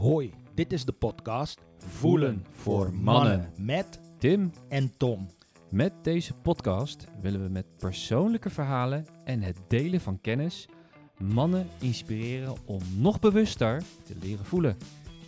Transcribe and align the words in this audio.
Hoi, 0.00 0.32
dit 0.54 0.72
is 0.72 0.84
de 0.84 0.92
podcast 0.92 1.60
Voelen 1.78 2.44
voor 2.52 2.94
mannen. 2.94 3.52
met 3.58 4.00
Tim, 4.18 4.52
en 4.68 4.96
Tom. 4.96 5.26
met 5.70 5.92
deze 6.02 6.34
podcast 6.34 7.06
willen 7.20 7.42
we 7.42 7.48
met 7.48 7.76
persoonlijke 7.76 8.50
verhalen 8.50 9.06
en 9.24 9.42
het 9.42 9.56
delen 9.68 10.00
van 10.00 10.20
kennis 10.20 10.68
mannen 11.18 11.66
inspireren 11.80 12.54
om 12.64 12.80
nog 12.96 13.20
bewuster 13.20 13.82
te 14.02 14.14
leren 14.20 14.44
voelen. 14.44 14.76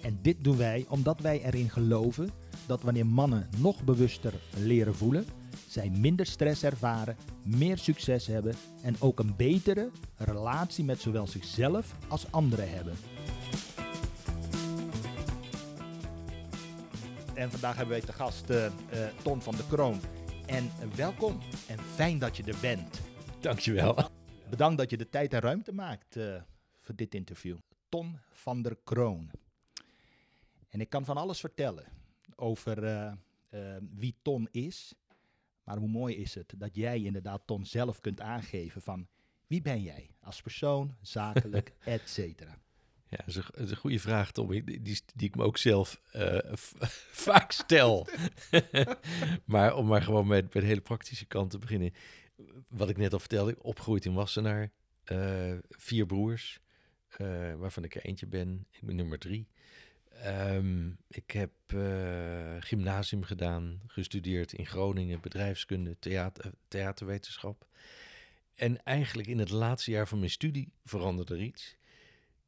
En 0.03 0.19
dit 0.23 0.37
doen 0.45 0.57
wij 0.57 0.86
omdat 0.89 1.20
wij 1.20 1.43
erin 1.45 1.70
geloven 1.70 2.30
dat 2.66 2.82
wanneer 2.82 3.07
mannen 3.07 3.48
nog 3.59 3.84
bewuster 3.84 4.34
leren 4.57 4.95
voelen, 4.95 5.25
zij 5.68 5.91
minder 5.91 6.27
stress 6.27 6.62
ervaren, 6.62 7.16
meer 7.43 7.79
succes 7.79 8.27
hebben 8.27 8.54
en 8.82 8.96
ook 8.98 9.18
een 9.18 9.36
betere 9.36 9.91
relatie 10.16 10.84
met 10.84 11.00
zowel 11.00 11.27
zichzelf 11.27 11.97
als 12.09 12.27
anderen 12.30 12.70
hebben. 12.70 12.95
En 17.42 17.51
vandaag 17.51 17.77
hebben 17.77 17.96
wij 17.96 18.06
te 18.06 18.12
gast 18.12 18.51
eh, 18.51 18.73
Ton 19.23 19.42
van 19.42 19.56
de 19.56 19.66
Kroon. 19.66 20.00
En 20.46 20.64
eh, 20.64 20.88
welkom 20.88 21.38
en 21.69 21.78
fijn 21.78 22.19
dat 22.19 22.37
je 22.37 22.42
er 22.45 22.56
bent. 22.60 23.00
Dankjewel. 23.41 24.10
Bedankt 24.50 24.78
dat 24.78 24.91
je 24.91 24.96
de 24.96 25.09
tijd 25.09 25.33
en 25.33 25.41
ruimte 25.41 25.73
maakt 25.73 26.19
voor 26.80 26.95
dit 26.95 27.14
interview. 27.14 27.56
Ton 27.88 28.19
van 28.30 28.62
der 28.62 28.77
Kroon. 28.84 29.30
En 30.69 30.80
ik 30.80 30.88
kan 30.88 31.05
van 31.05 31.16
alles 31.16 31.41
vertellen 31.41 31.84
over 32.36 33.16
wie 33.95 34.14
Ton 34.22 34.48
is. 34.50 34.95
Maar 35.64 35.77
hoe 35.77 35.88
mooi 35.88 36.16
is 36.16 36.34
het 36.34 36.55
dat 36.56 36.74
jij 36.74 37.02
inderdaad 37.02 37.42
Ton 37.47 37.66
zelf 37.66 38.00
kunt 38.00 38.20
aangeven 38.20 38.83
van 38.83 39.06
wie 39.47 39.62
ben 39.62 39.83
jij 39.83 40.11
als 40.20 40.42
persoon, 40.42 40.97
zakelijk, 41.00 41.72
et 41.84 42.09
cetera. 42.09 42.59
Ja, 43.12 43.19
dat 43.27 43.37
is 43.55 43.70
een, 43.70 43.77
goede 43.77 43.98
vraag, 43.98 44.33
Tom. 44.33 44.50
Die, 44.50 44.83
die, 44.83 45.03
ik 45.17 45.36
me 45.36 45.42
ook 45.42 45.59
zelf 45.59 46.00
eh, 46.12 46.39
vaak 47.27 47.53
stel. 47.53 48.09
maar 49.45 49.77
om 49.77 49.86
maar 49.86 50.03
gewoon 50.03 50.27
met, 50.27 50.42
met 50.55 50.62
de 50.62 50.69
hele 50.69 50.81
praktische 50.81 51.25
kant 51.27 51.51
te 51.51 51.59
beginnen. 51.59 51.92
Wat 52.69 52.89
ik 52.89 52.97
net 52.97 53.12
al 53.12 53.19
vertelde, 53.19 53.62
opgegroeid 53.62 54.05
in 54.05 54.14
Wassenaar. 54.14 54.70
eh, 55.05 55.55
vier 55.69 56.06
broers, 56.06 56.61
eh, 57.09 57.55
waarvan 57.55 57.84
ik 57.84 57.95
er 57.95 58.05
eentje 58.05 58.27
ben. 58.27 58.67
Ik 58.70 58.81
ben 58.83 58.97
nummer 58.97 59.19
drie. 59.19 59.48
Ehm, 60.08 60.91
ik 61.08 61.31
heb 61.31 61.51
gymnasium 62.61 63.23
gedaan, 63.23 63.81
gestudeerd 63.86 64.53
in 64.53 64.67
Groningen, 64.67 65.20
bedrijfskunde, 65.20 65.97
theater, 65.98 66.53
theaterwetenschap. 66.69 67.67
En 68.55 68.84
eigenlijk 68.84 69.29
in 69.29 69.39
het 69.39 69.51
laatste 69.51 69.91
jaar 69.91 70.08
van 70.08 70.19
mijn 70.19 70.31
studie 70.31 70.73
veranderde 70.84 71.34
er 71.34 71.42
iets. 71.42 71.77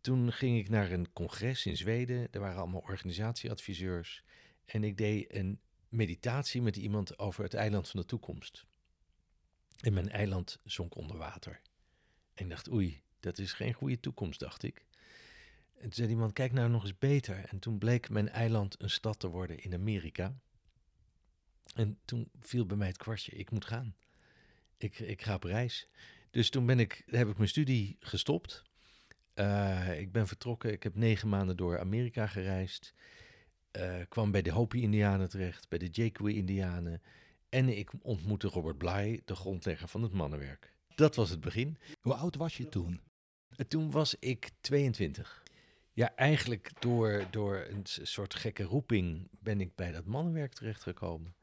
Toen 0.04 0.32
ging 0.32 0.58
ik 0.58 0.68
naar 0.68 0.90
een 0.90 1.12
congres 1.12 1.66
in 1.66 1.76
Zweden. 1.76 2.28
Er 2.30 2.40
waren 2.40 2.60
allemaal 2.60 2.80
organisatieadviseurs. 2.80 4.24
En 4.64 4.84
ik 4.84 4.96
deed 4.96 5.34
een 5.34 5.60
meditatie 5.88 6.62
met 6.62 6.76
iemand 6.76 7.18
over 7.18 7.44
het 7.44 7.54
eiland 7.54 7.88
van 7.88 8.00
de 8.00 8.06
toekomst. 8.06 8.66
En 9.80 9.92
mijn 9.92 10.08
eiland 10.08 10.60
zonk 10.64 10.96
onder 10.96 11.16
water. 11.16 11.60
En 12.34 12.44
ik 12.44 12.50
dacht, 12.50 12.70
oei, 12.70 13.02
dat 13.20 13.38
is 13.38 13.52
geen 13.52 13.72
goede 13.72 14.00
toekomst, 14.00 14.40
dacht 14.40 14.62
ik. 14.62 14.86
En 15.74 15.82
toen 15.82 15.92
zei 15.92 16.08
iemand, 16.08 16.32
kijk 16.32 16.52
nou 16.52 16.70
nog 16.70 16.82
eens 16.82 16.98
beter. 16.98 17.44
En 17.44 17.58
toen 17.58 17.78
bleek 17.78 18.08
mijn 18.08 18.28
eiland 18.28 18.82
een 18.82 18.90
stad 18.90 19.18
te 19.18 19.28
worden 19.28 19.58
in 19.58 19.74
Amerika. 19.74 20.34
En 21.74 21.98
toen 22.04 22.30
viel 22.40 22.66
bij 22.66 22.76
mij 22.76 22.88
het 22.88 22.98
kwartje, 22.98 23.32
ik 23.32 23.50
moet 23.50 23.64
gaan. 23.64 23.96
Ik, 24.76 24.98
ik 24.98 25.22
ga 25.22 25.34
op 25.34 25.44
reis. 25.44 25.88
Dus 26.30 26.50
toen 26.50 26.66
ben 26.66 26.78
ik, 26.78 27.02
heb 27.06 27.28
ik 27.28 27.36
mijn 27.36 27.48
studie 27.48 27.96
gestopt. 28.00 28.72
Eh, 29.34 30.00
ik 30.00 30.12
ben 30.12 30.26
vertrokken. 30.26 30.72
Ik 30.72 30.82
heb 30.82 30.94
negen 30.94 31.28
maanden 31.28 31.56
door 31.56 31.78
Amerika 31.78 32.26
gereisd. 32.26 32.94
Eh, 33.70 33.94
kwam 34.08 34.30
bij 34.30 34.42
de 34.42 34.52
Hopi-Indianen 34.52 35.28
terecht, 35.28 35.68
bij 35.68 35.78
de 35.78 35.88
Jaycwee-Indianen. 35.88 37.02
En 37.48 37.78
ik 37.78 37.90
ontmoette 38.02 38.48
Robert 38.48 38.78
Bly, 38.78 39.22
de 39.24 39.34
grondlegger 39.34 39.88
van 39.88 40.02
het 40.02 40.12
mannenwerk. 40.12 40.72
Dat 40.94 41.14
was 41.14 41.30
het 41.30 41.40
begin. 41.40 41.78
Hoe 42.00 42.14
oud 42.14 42.36
was 42.36 42.56
je 42.56 42.68
toen? 42.68 43.00
En 43.56 43.68
toen 43.68 43.90
was 43.90 44.16
ik 44.18 44.50
22. 44.60 45.42
Ja, 45.92 46.14
eigenlijk 46.16 46.70
door, 46.78 47.26
door 47.30 47.66
een 47.70 47.82
soort 47.84 48.34
gekke 48.34 48.62
roeping 48.62 49.28
ben 49.30 49.60
ik 49.60 49.74
bij 49.74 49.92
dat 49.92 50.04
mannenwerk 50.04 50.52
terechtgekomen. 50.52 51.34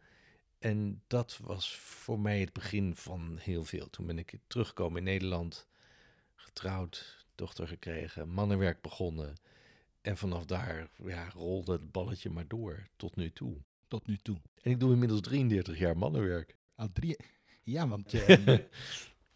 En 0.59 1.03
dat 1.07 1.37
was 1.37 1.77
voor 1.77 2.19
mij 2.19 2.39
het 2.39 2.53
begin 2.53 2.95
van 2.95 3.37
heel 3.39 3.63
veel. 3.63 3.89
Toen 3.89 4.05
ben 4.05 4.17
ik 4.17 4.37
teruggekomen 4.47 4.97
in 4.97 5.03
Nederland, 5.03 5.67
getrouwd, 6.35 7.20
dochter 7.35 7.67
gekregen, 7.67 8.29
mannenwerk 8.29 8.81
begonnen. 8.81 9.35
En 10.01 10.17
vanaf 10.17 10.45
daar 10.45 10.89
ja, 11.05 11.29
rolde 11.29 11.71
het 11.71 11.91
balletje 11.91 12.29
maar 12.29 12.47
door 12.47 12.87
tot 12.95 13.15
nu 13.15 13.31
toe. 13.31 13.57
Tot 13.87 14.07
nu 14.07 14.17
toe. 14.17 14.37
En 14.61 14.71
ik 14.71 14.79
doe 14.79 14.91
inmiddels 14.93 15.21
33 15.21 15.77
jaar 15.77 15.97
mannenwerk. 15.97 16.55
Al 16.75 16.91
drie... 16.93 17.17
Ja, 17.63 17.87
want... 17.87 18.13
eh, 18.13 18.57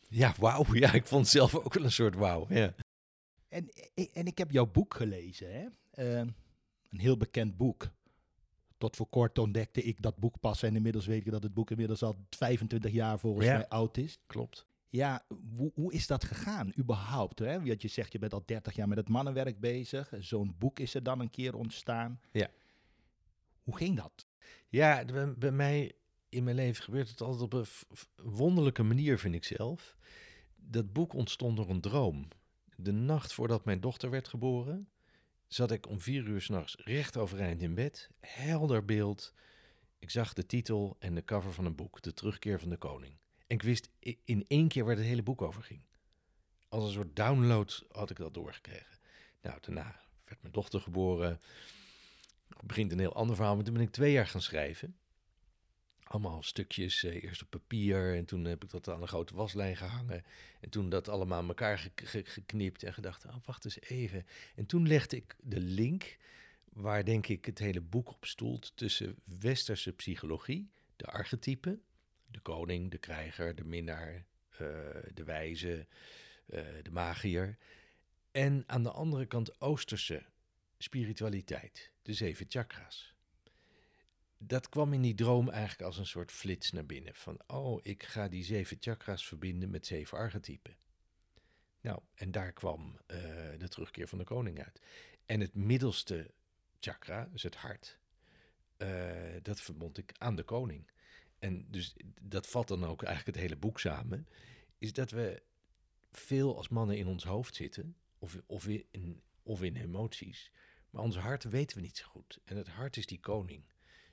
Ja, 0.10 0.34
wauw. 0.40 0.66
Ja, 0.74 0.94
ik 0.94 1.08
vond 1.08 1.28
zelf 1.28 1.56
ook 1.56 1.74
wel 1.74 1.84
een 1.84 1.92
soort 1.92 2.16
wauw. 2.16 2.46
Ja. 2.50 2.74
En, 3.48 3.70
en 4.14 4.26
ik 4.26 4.38
heb 4.38 4.52
jouw 4.52 4.66
boek 4.72 4.94
gelezen, 4.94 5.54
hè? 5.54 5.66
Eh, 5.92 6.18
een 6.90 7.00
heel 7.00 7.18
bekend 7.18 7.58
boek. 7.58 7.90
Tot 8.78 8.96
voor 8.96 9.08
kort 9.08 9.38
ontdekte 9.38 9.82
ik 9.82 10.02
dat 10.02 10.18
boek 10.18 10.40
pas 10.40 10.64
en 10.64 10.76
inmiddels 10.76 11.06
weet 11.06 11.26
ik 11.26 11.32
dat 11.32 11.44
het 11.44 11.54
boek 11.54 11.72
inmiddels 11.72 12.04
al 12.04 12.16
25 12.30 12.92
jaar 12.92 13.20
volgens 13.20 13.46
Ja. 13.46 13.54
mij 13.58 13.68
oud 13.68 13.98
is. 13.98 14.20
Klopt. 14.28 14.66
Ja, 14.96 15.26
hoe, 15.56 15.72
hoe 15.74 15.94
is 15.94 16.08
dat 16.08 16.24
gegaan 16.24 16.74
überhaupt? 16.78 17.40
Hè? 17.40 17.64
Want 17.64 17.82
je 17.82 17.88
zegt 17.88 18.12
je 18.12 18.20
bent 18.20 18.34
al 18.34 18.44
30 18.46 18.76
jaar 18.76 18.88
met 18.88 18.98
het 18.98 19.10
mannenwerk 19.10 19.60
bezig. 19.60 20.14
Zo'n 20.20 20.56
boek 20.58 20.80
is 20.80 20.94
er 20.94 21.04
dan 21.04 21.20
een 21.20 21.30
keer 21.30 21.56
ontstaan. 21.56 22.20
Ja. 22.32 22.50
Hoe 23.64 23.78
ging 23.78 23.98
dat? 23.98 24.28
Ja, 24.70 25.06
bij, 25.06 25.34
bij 25.34 25.52
mij 25.52 25.96
in 26.30 26.44
mijn 26.44 26.56
leven 26.56 26.84
gebeurt 26.84 27.10
het 27.10 27.22
altijd 27.22 27.42
op 27.42 27.54
een 27.54 27.68
wonderlijke 28.32 28.84
manier, 28.84 29.20
vind 29.20 29.36
ik 29.36 29.44
zelf. 29.44 29.98
Dat 30.56 30.94
boek 30.94 31.14
ontstond 31.14 31.58
door 31.58 31.70
een 31.70 31.82
droom. 31.82 32.28
De 32.76 32.92
nacht 32.92 33.34
voordat 33.34 33.66
mijn 33.66 33.82
dochter 33.82 34.10
werd 34.10 34.28
geboren, 34.28 34.90
zat 35.48 35.72
ik 35.72 35.88
om 35.88 36.00
vier 36.00 36.24
uur 36.24 36.42
s'nachts 36.42 36.76
recht 36.76 37.18
overeind 37.18 37.62
in 37.62 37.74
bed. 37.74 38.10
Helder 38.20 38.86
beeld. 38.86 39.34
Ik 40.00 40.10
zag 40.10 40.34
de 40.34 40.46
titel 40.46 40.96
en 41.00 41.16
de 41.16 41.24
cover 41.24 41.54
van 41.54 41.66
een 41.66 41.76
boek, 41.76 42.02
De 42.02 42.14
Terugkeer 42.14 42.60
van 42.60 42.70
de 42.70 42.78
Koning. 42.78 43.18
En 43.48 43.56
ik 43.56 43.62
wist 43.64 43.90
in 44.24 44.46
één 44.48 44.68
keer 44.68 44.86
waar 44.86 44.96
het 44.96 45.06
hele 45.06 45.24
boek 45.24 45.42
over 45.42 45.64
ging. 45.64 45.82
Als 46.70 46.84
een 46.84 46.92
soort 46.94 47.16
download 47.16 47.84
had 47.92 48.10
ik 48.10 48.18
dat 48.18 48.34
doorgekregen. 48.34 48.98
Nou, 49.42 49.58
daarna 49.62 50.02
werd 50.26 50.42
mijn 50.42 50.54
dochter 50.54 50.82
geboren. 50.82 51.42
Begint 52.64 52.92
een 52.92 53.00
heel 53.00 53.14
ander 53.16 53.36
verhaal, 53.36 53.56
maar 53.56 53.64
toen 53.64 53.74
ben 53.74 53.84
ik 53.84 53.92
twee 53.92 54.12
jaar 54.12 54.28
gaan 54.28 54.42
schrijven. 54.42 54.98
Allemaal 56.04 56.44
stukjes, 56.44 57.04
eh, 57.04 57.24
eerst 57.24 57.42
op 57.42 57.50
papier 57.50 58.16
en 58.16 58.26
toen 58.26 58.46
heb 58.46 58.64
ik 58.64 58.70
dat 58.70 58.90
aan 58.90 59.02
een 59.02 59.08
grote 59.08 59.36
waslijn 59.36 59.78
gehangen. 59.78 60.24
En 60.60 60.70
toen 60.70 60.90
dat 60.90 61.08
allemaal 61.08 61.38
aan 61.38 61.48
elkaar 61.48 61.78
ge- 61.80 61.92
ge- 61.96 62.26
geknipt 62.26 62.84
en 62.84 62.94
gedacht, 62.94 63.26
oh, 63.26 63.36
wacht 63.46 63.66
eens 63.66 63.80
even. 63.80 64.26
En 64.56 64.66
toen 64.66 64.88
legde 64.88 65.16
ik 65.16 65.36
de 65.42 65.60
link, 65.60 66.18
waar 66.70 67.06
denk 67.06 67.28
ik 67.28 67.46
het 67.46 67.60
hele 67.60 67.82
boek 67.82 68.10
op 68.10 68.26
stoelt, 68.26 68.72
tussen 68.76 69.16
westerse 69.24 69.92
psychologie, 69.94 70.70
de 70.96 71.06
archetypen, 71.06 71.82
de 72.36 72.42
koning, 72.42 72.92
de 72.92 72.98
krijger, 72.98 73.56
de 73.56 73.64
minnaar, 73.64 74.26
eh, 74.50 74.58
de 75.14 75.24
wijze, 75.24 75.88
eh, 76.46 76.64
de 76.82 76.92
magier. 76.92 77.58
En 78.32 78.64
aan 78.68 78.84
de 78.84 78.92
andere 78.92 79.26
kant 79.26 79.62
oosterse 79.62 80.26
spiritualiteit, 80.78 81.92
de 82.02 82.14
zeven 82.14 82.46
chakras. 82.50 83.14
Dat 84.38 84.70
kwam 84.70 84.94
in 84.94 85.02
die 85.02 85.16
droom 85.16 85.50
eigenlijk 85.50 85.82
als 85.82 85.98
een 85.98 86.06
soort 86.06 86.32
flits 86.32 86.72
naar 86.72 86.86
binnen. 86.86 87.16
Van, 87.16 87.40
oh, 87.48 87.80
ik 87.84 88.04
ga 88.04 88.28
die 88.28 88.44
zeven 88.44 88.78
chakras 88.80 89.28
verbinden 89.28 89.70
met 89.70 89.86
zeven 89.86 90.18
archetypen. 90.18 90.78
Nou, 91.82 92.00
en 92.16 92.32
daar 92.32 92.54
kwam 92.54 93.00
eh, 93.06 93.18
de 93.58 93.68
terugkeer 93.68 94.08
van 94.08 94.18
de 94.18 94.24
koning 94.24 94.64
uit. 94.64 94.82
En 95.26 95.40
het 95.40 95.56
middelste 95.56 96.34
chakra, 96.80 97.30
dus 97.32 97.44
het 97.44 97.56
hart, 97.56 98.00
dat 99.42 99.62
verbond 99.62 99.98
ik 99.98 100.12
aan 100.18 100.36
de 100.36 100.44
koning. 100.44 100.90
En 101.46 101.66
dus 101.70 101.96
dat 102.22 102.48
vat 102.48 102.68
dan 102.68 102.84
ook 102.86 103.04
eigenlijk 103.04 103.38
het 103.38 103.46
hele 103.48 103.60
boek 103.60 103.80
samen. 103.80 104.28
Is 104.78 104.94
dat 104.94 105.12
we 105.12 105.42
veel 106.12 106.58
als 106.58 106.70
mannen 106.70 106.98
in 106.98 107.08
ons 107.08 107.24
hoofd 107.24 107.56
zitten, 107.56 107.96
of, 108.18 108.42
of, 108.46 108.68
in, 108.92 109.22
of 109.44 109.62
in 109.64 109.76
emoties. 109.76 110.52
Maar 110.90 111.04
ons 111.04 111.18
hart 111.18 111.44
weten 111.44 111.78
we 111.78 111.84
niet 111.84 111.98
zo 111.98 112.06
goed. 112.08 112.40
En 112.44 112.58
het 112.58 112.68
hart 112.68 112.98
is 112.98 113.06
die 113.06 113.20
koning. 113.20 113.64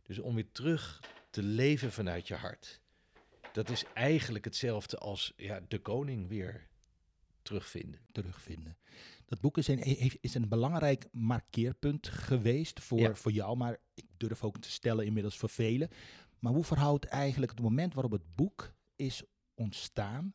Dus 0.02 0.18
om 0.18 0.34
weer 0.34 0.52
terug 0.52 1.00
te 1.30 1.42
leven 1.42 1.92
vanuit 1.92 2.28
je 2.28 2.34
hart. 2.34 2.80
Dat 3.52 3.70
is 3.70 3.84
eigenlijk 3.94 4.44
hetzelfde 4.44 4.96
als 4.98 5.32
ja, 5.36 5.60
de 5.68 5.78
koning 5.78 6.28
weer 6.28 6.68
terugvinden. 7.42 8.00
terugvinden. 8.12 8.76
Dat 9.26 9.40
boek 9.40 9.58
is 9.58 9.68
een, 9.68 9.80
is 10.20 10.34
een 10.34 10.48
belangrijk 10.48 11.08
markeerpunt 11.12 12.08
geweest 12.08 12.80
voor, 12.80 12.98
Ja. 12.98 13.14
voor 13.14 13.32
jou, 13.32 13.56
maar 13.56 13.78
ik 13.94 14.06
durf 14.16 14.44
ook 14.44 14.58
te 14.58 14.70
stellen 14.70 15.06
inmiddels 15.06 15.36
voor 15.36 15.48
velen. 15.48 15.90
Maar 16.42 16.52
hoe 16.52 16.64
verhoudt 16.64 17.04
eigenlijk 17.04 17.52
het 17.52 17.60
moment 17.60 17.94
waarop 17.94 18.12
het 18.12 18.34
boek 18.34 18.74
is 18.96 19.22
ontstaan 19.54 20.34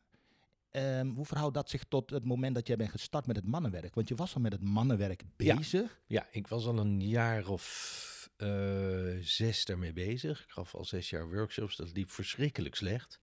Ehm, 0.70 1.08
hoe 1.08 1.26
verhoudt 1.26 1.54
dat 1.54 1.70
zich 1.70 1.84
tot 1.84 2.10
het 2.10 2.24
moment 2.24 2.54
dat 2.54 2.66
jij 2.66 2.76
bent 2.76 2.90
gestart 2.90 3.26
met 3.26 3.36
het 3.36 3.44
mannenwerk? 3.44 3.94
Want 3.94 4.08
je 4.08 4.14
was 4.14 4.34
al 4.34 4.40
met 4.40 4.52
het 4.52 4.62
mannenwerk 4.62 5.22
bezig. 5.36 6.00
Ja, 6.06 6.26
ik 6.30 6.46
was 6.46 6.66
al 6.66 6.78
een 6.78 7.00
jaar 7.00 7.48
of 7.48 8.30
eh, 8.36 9.16
zes 9.20 9.64
daarmee 9.64 9.92
bezig. 9.92 10.42
Ik 10.42 10.50
gaf 10.50 10.74
al 10.74 10.84
zes 10.84 11.10
jaar 11.10 11.30
workshops. 11.30 11.76
Dat 11.76 11.92
liep 11.92 12.10
verschrikkelijk 12.10 12.74
slecht. 12.74 13.20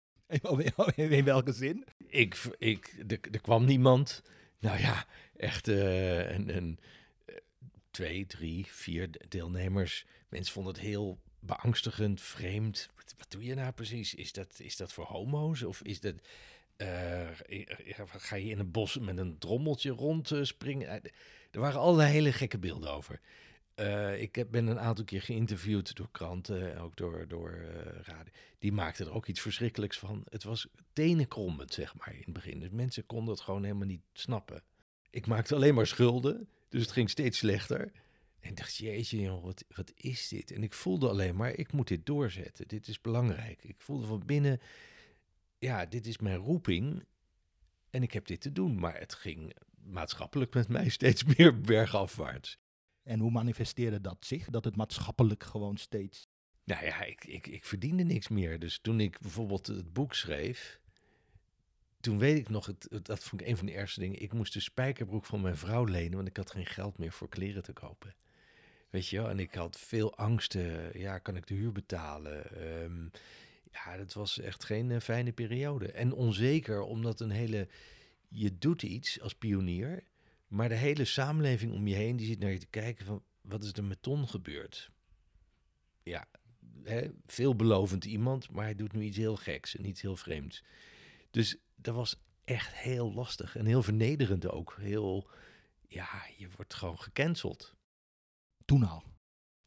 In 0.96 1.24
welke 1.34 1.54
zin? 1.54 1.86
Ik, 2.08 2.56
ik, 2.58 3.04
er, 3.08 3.20
er 3.32 3.42
kwam 3.42 3.66
niemand. 3.66 4.22
Nou 4.60 4.80
ja, 4.80 5.06
echt 5.36 5.68
eh, 5.68 6.32
een, 6.32 6.56
een, 6.56 6.80
eh, 7.26 7.36
twee, 7.92 8.26
drie, 8.26 8.66
vier 8.66 9.12
de- 9.12 9.26
deelnemers. 9.30 10.06
Mensen 10.30 10.54
vonden 10.54 10.74
het 10.74 10.82
heel 10.82 11.20
beangstigend, 11.46 12.22
vreemd. 12.22 12.90
Wat, 12.96 13.26
doe 13.32 13.44
je 13.44 13.56
nou 13.56 13.72
precies? 13.72 14.14
Is 14.16 14.32
dat, 14.34 14.60
is 14.60 14.78
dat 14.78 14.94
voor 14.94 15.06
homo's? 15.06 15.64
Of 15.64 15.82
is 15.82 16.00
dat... 16.00 16.16
eh, 16.76 17.30
ga 18.08 18.36
je 18.36 18.50
in 18.50 18.60
een 18.60 18.72
bos 18.72 18.98
met 18.98 19.18
een 19.18 19.38
drommeltje 19.38 19.90
rond 19.92 20.32
eh, 20.32 20.44
springen? 20.44 20.88
Eh, 20.88 21.12
Er 21.52 21.60
waren 21.60 21.80
allerlei 21.80 22.12
hele 22.12 22.32
gekke 22.32 22.58
beelden 22.58 22.92
over. 22.92 23.20
Eh, 23.76 24.22
ik 24.22 24.36
heb, 24.36 24.52
ben 24.52 24.68
een 24.68 24.80
aantal 24.80 25.06
keer 25.06 25.22
geïnterviewd 25.22 25.96
door 25.96 26.10
kranten 26.12 26.74
en 26.74 26.80
ook 26.80 26.96
door, 26.96 27.28
door 27.28 27.52
eh, 27.52 28.02
radio. 28.02 28.32
Die 28.60 28.72
maakten 28.72 29.06
er 29.06 29.14
ook 29.14 29.28
iets 29.28 29.42
verschrikkelijks 29.42 29.98
van. 30.00 30.24
Het 30.30 30.44
was 30.44 30.68
tenenkrommend, 30.94 31.74
zeg 31.74 31.96
maar, 31.96 32.14
in 32.14 32.22
het 32.24 32.34
begin. 32.34 32.60
Dus 32.60 32.70
mensen 32.70 33.06
konden 33.06 33.34
het 33.34 33.44
gewoon 33.44 33.64
helemaal 33.64 33.88
niet 33.88 34.04
snappen. 34.14 34.64
Ik 35.10 35.28
maakte 35.28 35.56
alleen 35.56 35.76
maar 35.76 35.88
schulden, 35.88 36.48
dus 36.70 36.82
het 36.82 36.92
ging 36.92 37.10
steeds 37.10 37.38
slechter. 37.38 37.92
En 38.46 38.52
ik 38.52 38.58
dacht, 38.58 38.76
jeetje, 38.76 39.40
wat, 39.42 39.66
wat 39.76 39.92
is 39.96 40.28
dit? 40.28 40.52
En 40.52 40.64
ik 40.64 40.74
voelde 40.74 41.10
alleen 41.10 41.36
maar, 41.36 41.52
ik 41.52 41.72
moet 41.72 41.88
dit 41.88 42.06
doorzetten. 42.06 42.68
Dit 42.68 42.88
is 42.88 43.02
belangrijk. 43.02 43.64
Ik 43.64 43.76
voelde 43.78 44.06
van 44.06 44.26
binnen, 44.26 44.62
ja, 45.58 45.86
dit 45.86 46.06
is 46.06 46.18
mijn 46.18 46.38
roeping. 46.38 47.06
En 47.90 48.04
ik 48.04 48.14
heb 48.14 48.26
dit 48.26 48.42
te 48.42 48.52
doen. 48.52 48.80
Maar 48.80 49.00
het 49.00 49.14
ging 49.14 49.56
maatschappelijk 49.84 50.54
met 50.54 50.68
mij 50.68 50.90
steeds 50.90 51.24
meer 51.38 51.62
bergafwaarts. 51.62 52.58
En 53.04 53.20
hoe 53.20 53.32
manifesteerde 53.32 54.02
dat 54.02 54.26
zich? 54.26 54.50
Dat 54.50 54.66
het 54.66 54.76
maatschappelijk 54.76 55.44
gewoon 55.44 55.78
steeds... 55.78 56.28
Nou 56.64 56.86
ja, 56.86 57.04
ik, 57.04 57.26
ik, 57.26 57.48
ik 57.48 57.66
verdiende 57.66 58.04
niks 58.04 58.28
meer. 58.28 58.60
Dus 58.60 58.80
toen 58.80 59.00
ik 59.00 59.20
bijvoorbeeld 59.20 59.68
het 59.68 59.94
boek 59.94 60.14
schreef, 60.14 60.80
toen 62.00 62.20
weet 62.20 62.38
ik 62.38 62.50
nog, 62.50 62.66
het, 62.66 62.88
dat 63.02 63.24
vond 63.24 63.42
ik 63.42 63.48
een 63.48 63.58
van 63.58 63.66
de 63.66 63.74
ergste 63.74 64.00
dingen. 64.00 64.22
Ik 64.22 64.34
moest 64.34 64.54
de 64.54 64.60
spijkerbroek 64.60 65.26
van 65.26 65.42
mijn 65.42 65.58
vrouw 65.58 65.84
lenen, 65.84 66.16
want 66.16 66.28
ik 66.28 66.38
had 66.38 66.52
geen 66.52 66.66
geld 66.66 66.98
meer 66.98 67.12
voor 67.12 67.30
kleren 67.30 67.64
te 67.64 67.74
kopen. 67.74 68.16
Weet 68.96 69.08
je 69.08 69.22
en 69.22 69.40
ik 69.40 69.54
had 69.54 69.80
veel 69.80 70.16
angsten. 70.16 71.00
Ja, 71.00 71.18
kan 71.18 71.36
ik 71.36 71.48
de 71.48 71.54
huur 71.54 71.72
betalen? 71.72 72.56
Ehm, 72.56 73.04
ja, 73.72 73.98
dat 73.98 74.14
was 74.14 74.40
echt 74.40 74.64
geen 74.64 74.92
eh, 74.92 75.00
fijne 75.00 75.32
periode. 75.32 75.92
En 75.92 76.14
onzeker, 76.14 76.82
omdat 76.82 77.20
een 77.20 77.30
hele, 77.30 77.68
je 78.28 78.58
doet 78.58 78.84
iets 78.84 79.22
als 79.22 79.36
pionier, 79.36 80.04
maar 80.48 80.70
de 80.70 80.76
hele 80.76 81.06
samenleving 81.06 81.74
om 81.74 81.88
je 81.88 81.96
heen, 81.96 82.18
die 82.18 82.28
zit 82.28 82.40
naar 82.40 82.52
je 82.52 82.58
te 82.58 82.68
kijken 82.68 83.06
van, 83.06 83.24
wat 83.42 83.64
is 83.64 83.74
er 83.74 83.84
met 83.84 84.02
Ton 84.02 84.28
gebeurd? 84.28 84.92
Ja, 86.04 86.28
hè, 86.84 87.10
veelbelovend 87.26 88.06
iemand, 88.06 88.52
maar 88.52 88.64
hij 88.64 88.76
doet 88.76 88.94
nu 88.94 89.02
iets 89.02 89.18
heel 89.18 89.36
geks 89.36 89.76
en 89.78 89.86
iets 89.86 90.02
heel 90.02 90.16
vreemds. 90.16 90.64
Dus 91.32 91.58
dat 91.76 91.96
was 91.96 92.16
echt 92.44 92.76
heel 92.76 93.14
lastig 93.14 93.56
en 93.56 93.66
heel 93.66 93.84
vernederend 93.84 94.50
ook. 94.50 94.76
Heel, 94.80 95.30
ja, 95.88 96.26
je 96.38 96.48
wordt 96.56 96.74
gewoon 96.74 97.00
gecanceld. 97.00 97.75
Toen 98.66 98.84
al. 98.88 99.04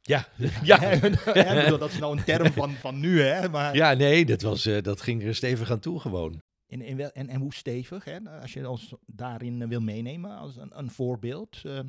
Ja, 0.01 0.29
Ja, 0.63 0.99
bedoel, 1.01 1.79
dat 1.79 1.91
is 1.91 1.99
nou 1.99 2.19
een 2.19 2.25
term 2.25 2.53
van, 2.53 2.71
van 2.73 3.01
nu, 3.01 3.21
hè? 3.21 3.49
Maar 3.49 3.75
ja 3.77 3.93
nee, 3.95 4.25
dat, 4.27 4.43
was, 4.43 4.67
eh, 4.67 4.83
dat 4.83 5.01
ging 5.01 5.23
er 5.25 5.35
stevig 5.35 5.71
aan 5.71 5.81
toe 5.81 6.01
gewoon. 6.01 6.43
in, 6.67 6.81
in 6.83 6.97
wel, 6.97 7.11
en, 7.11 7.29
en 7.29 7.41
hoe 7.41 7.55
stevig, 7.55 8.05
hè? 8.05 8.19
Als 8.41 8.53
je 8.53 8.69
ons 8.69 8.95
daarin 9.07 9.63
eh, 9.63 9.69
wil 9.69 9.81
meenemen 9.81 10.37
als 10.37 10.57
een, 10.57 10.79
een 10.79 10.91
voorbeeld. 10.91 11.61
eh, 11.65 11.81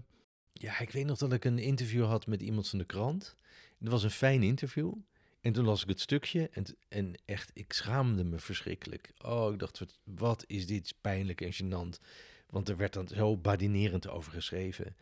Ja, 0.53 0.79
ik 0.79 0.91
weet 0.91 1.05
nog 1.05 1.17
dat 1.17 1.33
ik 1.33 1.45
een 1.45 1.59
interview 1.59 2.05
had 2.05 2.27
met 2.27 2.41
iemand 2.41 2.69
van 2.69 2.79
de 2.79 2.85
krant. 2.85 3.35
Het 3.79 3.87
was 3.89 4.03
een 4.03 4.11
fijn 4.11 4.43
interview. 4.43 4.93
En 5.41 5.53
toen 5.53 5.65
las 5.65 5.81
ik 5.81 5.89
het 5.89 5.99
stukje 6.01 6.49
en, 6.51 6.65
en 6.89 7.13
echt, 7.25 7.51
ik 7.53 7.73
schaamde 7.73 8.23
me 8.23 8.39
verschrikkelijk. 8.39 9.11
Oh, 9.25 9.53
ik 9.53 9.59
dacht, 9.59 9.79
wat, 9.79 9.99
wat 10.03 10.43
is 10.47 10.67
dit 10.67 10.93
pijnlijk 11.01 11.41
en 11.41 11.53
gênant. 11.53 12.03
Want 12.49 12.69
er 12.69 12.77
werd 12.77 12.93
dan 12.93 13.07
zo 13.07 13.37
badinerend 13.37 14.07
over 14.09 14.31
geschreven. 14.31 14.95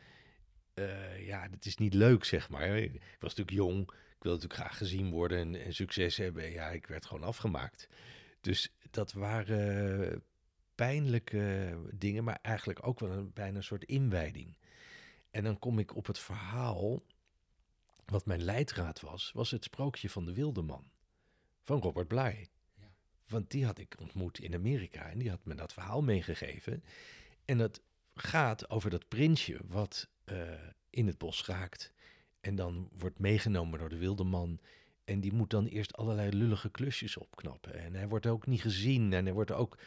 Eh, 0.77 1.25
ja, 1.27 1.47
dat 1.47 1.65
is 1.65 1.77
niet 1.77 1.93
leuk, 1.93 2.23
zeg 2.23 2.49
maar. 2.49 2.77
Ik 2.77 3.01
was 3.19 3.35
natuurlijk 3.35 3.57
jong. 3.57 3.81
Ik 3.81 4.23
wilde 4.23 4.41
natuurlijk 4.41 4.53
graag 4.53 4.77
gezien 4.77 5.09
worden 5.09 5.37
en, 5.37 5.63
en 5.63 5.73
succes 5.73 6.17
hebben. 6.17 6.51
Ja, 6.51 6.69
ik 6.69 6.87
werd 6.87 7.05
gewoon 7.05 7.23
afgemaakt. 7.23 7.87
Dus 8.41 8.73
dat 8.91 9.13
waren 9.13 10.23
pijnlijke 10.75 11.77
dingen, 11.93 12.23
maar 12.23 12.39
eigenlijk 12.41 12.87
ook 12.87 12.99
wel 12.99 13.11
een, 13.11 13.33
bijna 13.33 13.57
een 13.57 13.63
soort 13.63 13.83
inwijding. 13.83 14.57
En 15.31 15.43
dan 15.43 15.59
kom 15.59 15.79
ik 15.79 15.95
op 15.95 16.05
het 16.05 16.19
verhaal, 16.19 17.03
wat 18.05 18.25
mijn 18.25 18.43
leidraad 18.43 18.99
was, 19.01 19.31
was 19.33 19.51
het 19.51 19.63
sprookje 19.63 20.09
van 20.09 20.25
de 20.25 20.33
wilde 20.33 20.61
man. 20.61 20.91
Van 21.63 21.81
Robert 21.81 22.07
Bly. 22.07 22.47
Want 23.27 23.51
die 23.51 23.65
had 23.65 23.79
ik 23.79 23.95
ontmoet 23.99 24.39
in 24.39 24.53
Amerika 24.53 25.09
en 25.09 25.17
die 25.17 25.29
had 25.29 25.45
me 25.45 25.55
dat 25.55 25.73
verhaal 25.73 26.01
meegegeven. 26.01 26.83
En 27.45 27.57
dat 27.57 27.81
gaat 28.15 28.69
over 28.69 28.89
dat 28.89 29.07
prinsje 29.07 29.59
wat 29.65 30.09
eh, 30.27 30.37
in 30.89 31.07
het 31.07 31.17
bos 31.17 31.45
raakt. 31.45 31.93
En 32.39 32.55
dan 32.55 32.89
wordt 32.97 33.19
meegenomen 33.19 33.79
door 33.79 33.89
de 33.89 33.97
wilde 33.97 34.23
man. 34.23 34.59
En 35.05 35.19
die 35.19 35.33
moet 35.33 35.49
dan 35.49 35.65
eerst 35.65 35.97
allerlei 35.97 36.31
lullige 36.31 36.69
klusjes 36.69 37.17
opknappen. 37.17 37.73
En 37.73 37.93
hij 37.93 38.07
wordt 38.07 38.25
ook 38.25 38.47
niet 38.47 38.61
gezien. 38.61 39.13
En 39.13 39.25
hij 39.25 39.33
wordt 39.33 39.51
ook, 39.51 39.77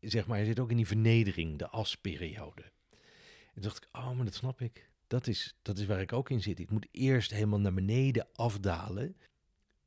zeg 0.00 0.26
maar, 0.26 0.36
hij 0.36 0.46
zit 0.46 0.58
ook 0.58 0.70
in 0.70 0.76
die 0.76 0.86
vernedering, 0.86 1.58
de 1.58 1.68
asperiode. 1.68 2.62
En 2.62 3.52
toen 3.52 3.62
dacht 3.62 3.76
ik, 3.76 3.88
oh, 3.92 4.12
maar 4.12 4.24
dat 4.24 4.34
snap 4.34 4.60
ik. 4.60 4.88
Dat 5.06 5.26
is, 5.26 5.56
dat 5.62 5.78
is 5.78 5.86
waar 5.86 6.00
ik 6.00 6.12
ook 6.12 6.30
in 6.30 6.42
zit. 6.42 6.58
Ik 6.58 6.70
moet 6.70 6.88
eerst 6.90 7.30
helemaal 7.30 7.60
naar 7.60 7.74
beneden 7.74 8.28
afdalen. 8.32 9.16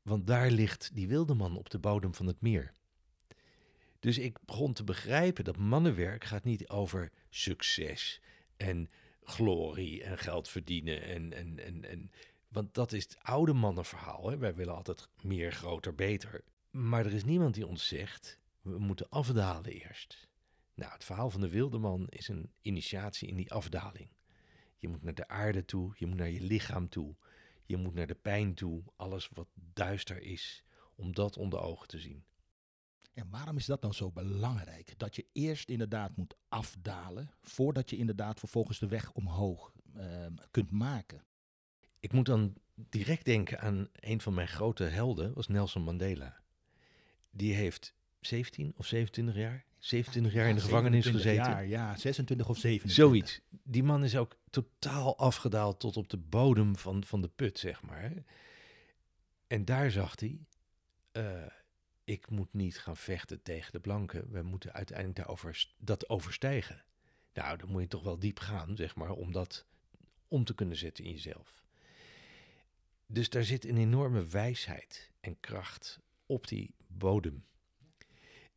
Want 0.02 0.26
daar 0.26 0.50
ligt 0.50 0.90
die 0.94 1.08
wilde 1.08 1.34
man 1.34 1.56
op 1.56 1.70
de 1.70 1.78
bodem 1.78 2.14
van 2.14 2.26
het 2.26 2.40
meer. 2.40 2.72
Dus 3.98 4.18
ik 4.18 4.38
begon 4.44 4.72
te 4.72 4.84
begrijpen 4.84 5.44
dat 5.44 5.56
mannenwerk 5.56 6.24
gaat 6.24 6.44
niet 6.44 6.68
over 6.68 7.10
succes 7.28 8.20
en 8.56 8.90
glorie 9.22 10.02
en 10.02 10.18
geld 10.18 10.48
verdienen. 10.48 11.02
En, 11.02 11.32
en, 11.32 11.58
en, 11.58 11.84
en, 11.84 12.10
want 12.48 12.74
dat 12.74 12.92
is 12.92 13.02
het 13.02 13.18
oude 13.22 13.52
mannenverhaal. 13.52 14.30
Hè? 14.30 14.38
Wij 14.38 14.54
willen 14.54 14.74
altijd 14.74 15.08
meer, 15.22 15.52
groter, 15.52 15.94
beter. 15.94 16.44
Maar 16.70 17.06
er 17.06 17.14
is 17.14 17.24
niemand 17.24 17.54
die 17.54 17.66
ons 17.66 17.86
zegt, 17.86 18.40
we 18.62 18.78
moeten 18.78 19.08
afdalen 19.08 19.72
eerst. 19.72 20.28
Nou, 20.74 20.92
het 20.92 21.04
verhaal 21.04 21.30
van 21.30 21.40
de 21.40 21.48
wilde 21.48 21.78
man 21.78 22.06
is 22.08 22.28
een 22.28 22.52
initiatie 22.62 23.28
in 23.28 23.36
die 23.36 23.52
afdaling. 23.52 24.08
Je 24.76 24.88
moet 24.88 25.02
naar 25.02 25.14
de 25.14 25.28
aarde 25.28 25.64
toe, 25.64 25.94
je 25.96 26.06
moet 26.06 26.16
naar 26.16 26.30
je 26.30 26.40
lichaam 26.40 26.88
toe, 26.88 27.14
je 27.64 27.76
moet 27.76 27.94
naar 27.94 28.06
de 28.06 28.14
pijn 28.14 28.54
toe, 28.54 28.82
alles 28.96 29.28
wat 29.32 29.48
duister 29.54 30.22
is, 30.22 30.64
om 30.94 31.14
dat 31.14 31.36
onder 31.36 31.60
ogen 31.60 31.88
te 31.88 31.98
zien. 31.98 32.24
En 33.12 33.30
waarom 33.30 33.56
is 33.56 33.66
dat 33.66 33.82
nou 33.82 33.94
zo 33.94 34.10
belangrijk? 34.10 34.94
Dat 34.96 35.16
je 35.16 35.26
eerst 35.32 35.68
inderdaad 35.68 36.16
moet 36.16 36.34
afdalen, 36.48 37.30
voordat 37.42 37.90
je 37.90 37.96
inderdaad 37.96 38.38
vervolgens 38.38 38.78
de 38.78 38.88
weg 38.88 39.12
omhoog 39.12 39.72
ehm, 39.94 40.34
kunt 40.50 40.70
maken. 40.70 41.24
Ik 42.00 42.12
moet 42.12 42.26
dan 42.26 42.54
direct 42.74 43.24
denken 43.24 43.60
aan 43.60 43.88
een 43.92 44.20
van 44.20 44.34
mijn 44.34 44.48
grote 44.48 44.84
helden, 44.84 45.34
was 45.34 45.48
Nelson 45.48 45.82
Mandela. 45.82 46.40
Die 47.30 47.54
heeft 47.54 47.94
17 48.20 48.72
of 48.76 48.86
27 48.86 49.34
jaar, 49.34 49.64
27 49.78 50.32
jaar 50.32 50.48
in 50.48 50.54
de 50.54 50.60
gevangenis 50.60 51.04
27 51.04 51.44
gezeten. 51.44 51.68
Jaar, 51.68 51.90
ja, 51.90 51.96
26 51.96 52.48
of 52.48 52.58
27. 52.58 53.04
Zoiets. 53.04 53.40
Die 53.62 53.82
man 53.82 54.04
is 54.04 54.16
ook 54.16 54.36
totaal 54.50 55.18
afgedaald 55.18 55.80
tot 55.80 55.96
op 55.96 56.08
de 56.08 56.16
bodem 56.16 56.76
van, 56.76 57.04
van 57.04 57.20
de 57.20 57.28
put, 57.28 57.58
zeg 57.58 57.82
maar. 57.82 58.12
En 59.46 59.64
daar 59.64 59.90
zag 59.90 60.20
hij, 60.20 60.46
eh, 61.12 61.46
ik 62.10 62.30
moet 62.30 62.52
niet 62.52 62.78
gaan 62.78 62.96
vechten 62.96 63.42
tegen 63.42 63.72
de 63.72 63.80
blanken. 63.80 64.30
We 64.30 64.42
moeten 64.42 64.72
uiteindelijk 64.72 65.16
daarover, 65.18 65.66
dat 65.78 66.08
overstijgen. 66.08 66.84
Nou, 67.32 67.56
dan 67.58 67.68
moet 67.68 67.82
je 67.82 67.88
toch 67.88 68.02
wel 68.02 68.18
diep 68.18 68.38
gaan, 68.38 68.76
zeg 68.76 68.94
maar, 68.96 69.10
om 69.10 69.32
dat 69.32 69.66
om 70.28 70.44
te 70.44 70.54
kunnen 70.54 70.76
zetten 70.76 71.04
in 71.04 71.10
jezelf. 71.10 71.64
Dus 73.06 73.30
daar 73.30 73.44
zit 73.44 73.64
een 73.64 73.76
enorme 73.76 74.24
wijsheid 74.24 75.10
en 75.20 75.40
kracht 75.40 76.00
op 76.26 76.48
die 76.48 76.74
bodem. 76.86 77.44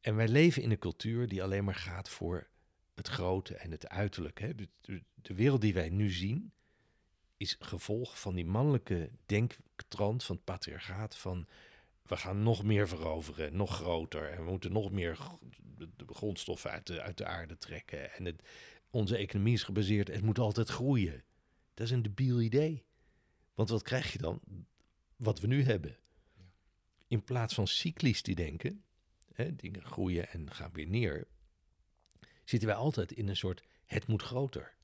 En 0.01 0.15
wij 0.15 0.27
leven 0.27 0.62
in 0.62 0.72
een 0.72 0.79
cultuur 0.79 1.27
die 1.27 1.43
alleen 1.43 1.63
maar 1.63 1.75
gaat 1.75 2.10
voor 2.10 2.48
het 2.95 3.07
grote 3.07 3.55
en 3.55 3.72
het 3.72 3.89
uiterlijk. 3.89 4.39
Hè? 4.39 4.55
De, 4.55 4.69
de- 4.81 5.03
de 5.15 5.33
wereld 5.33 5.62
die 5.62 5.74
wij 5.74 5.89
nu 5.89 6.10
zien 6.10 6.51
is 7.38 7.55
gevolg 7.60 8.19
van 8.19 8.36
die 8.36 8.45
mannelijke 8.45 9.10
denktrand 9.25 10.24
van 10.24 10.36
het 10.36 10.45
patriarchaat 10.45 11.17
van 11.17 11.48
we 12.03 12.17
gaan 12.17 12.43
nog 12.43 12.63
meer 12.63 12.88
veroveren, 12.88 13.55
nog 13.55 13.75
groter 13.75 14.29
en 14.29 14.43
we 14.43 14.50
moeten 14.50 14.72
nog 14.72 14.91
meer 14.91 15.17
de, 15.77 15.89
grondstoffen 16.07 16.72
uit 16.72 16.88
de, 16.88 17.01
uit 17.01 17.17
de 17.17 17.25
aarde 17.25 17.57
trekken. 17.57 18.13
En 18.13 18.25
het, 18.25 18.41
onze 18.89 19.17
economie 19.17 19.53
is 19.53 19.63
gebaseerd, 19.63 20.07
het 20.07 20.22
moet 20.22 20.39
altijd 20.39 20.69
groeien. 20.69 21.24
Dat 21.74 21.86
is 21.86 21.91
een 21.91 22.01
debiel 22.01 22.41
idee. 22.41 22.86
Want 23.53 23.69
wat 23.69 23.81
krijg 23.81 24.12
je 24.12 24.17
dan? 24.17 24.39
Wat 25.15 25.39
we 25.39 25.48
nu 25.48 25.63
hebben. 25.63 25.98
In 27.07 27.24
plaats 27.24 27.53
van 27.53 27.67
cyclisch 27.67 28.22
te 28.22 28.33
denken, 28.33 28.83
hè, 29.33 29.55
dingen 29.55 29.86
groeien 29.86 30.29
en 30.29 30.51
gaan 30.51 30.72
weer 30.74 30.88
neer, 30.88 31.27
zitten 32.43 32.69
wij 32.69 32.77
altijd 32.77 33.12
in 33.12 33.27
een 33.27 33.36
soort 33.36 33.63
het 33.86 34.07
moet 34.07 34.22
groter. 34.22 34.75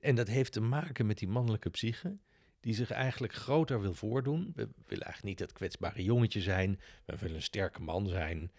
En 0.00 0.14
dat 0.14 0.28
heeft 0.28 0.52
te 0.52 0.60
maken 0.60 1.06
met 1.06 1.18
die 1.18 1.28
mannelijke 1.28 1.70
psyche, 1.70 2.18
die 2.60 2.74
zich 2.74 2.90
eigenlijk 2.90 3.32
groter 3.32 3.80
wil 3.80 3.94
voordoen. 3.94 4.52
We 4.54 4.68
willen 4.86 5.04
eigenlijk 5.04 5.22
niet 5.22 5.38
het 5.38 5.52
kwetsbare 5.52 6.02
jongetje 6.02 6.40
zijn, 6.40 6.80
we 7.04 7.16
willen 7.16 7.36
een 7.36 7.42
sterke 7.42 7.82
man 7.82 8.08
zijn. 8.08 8.52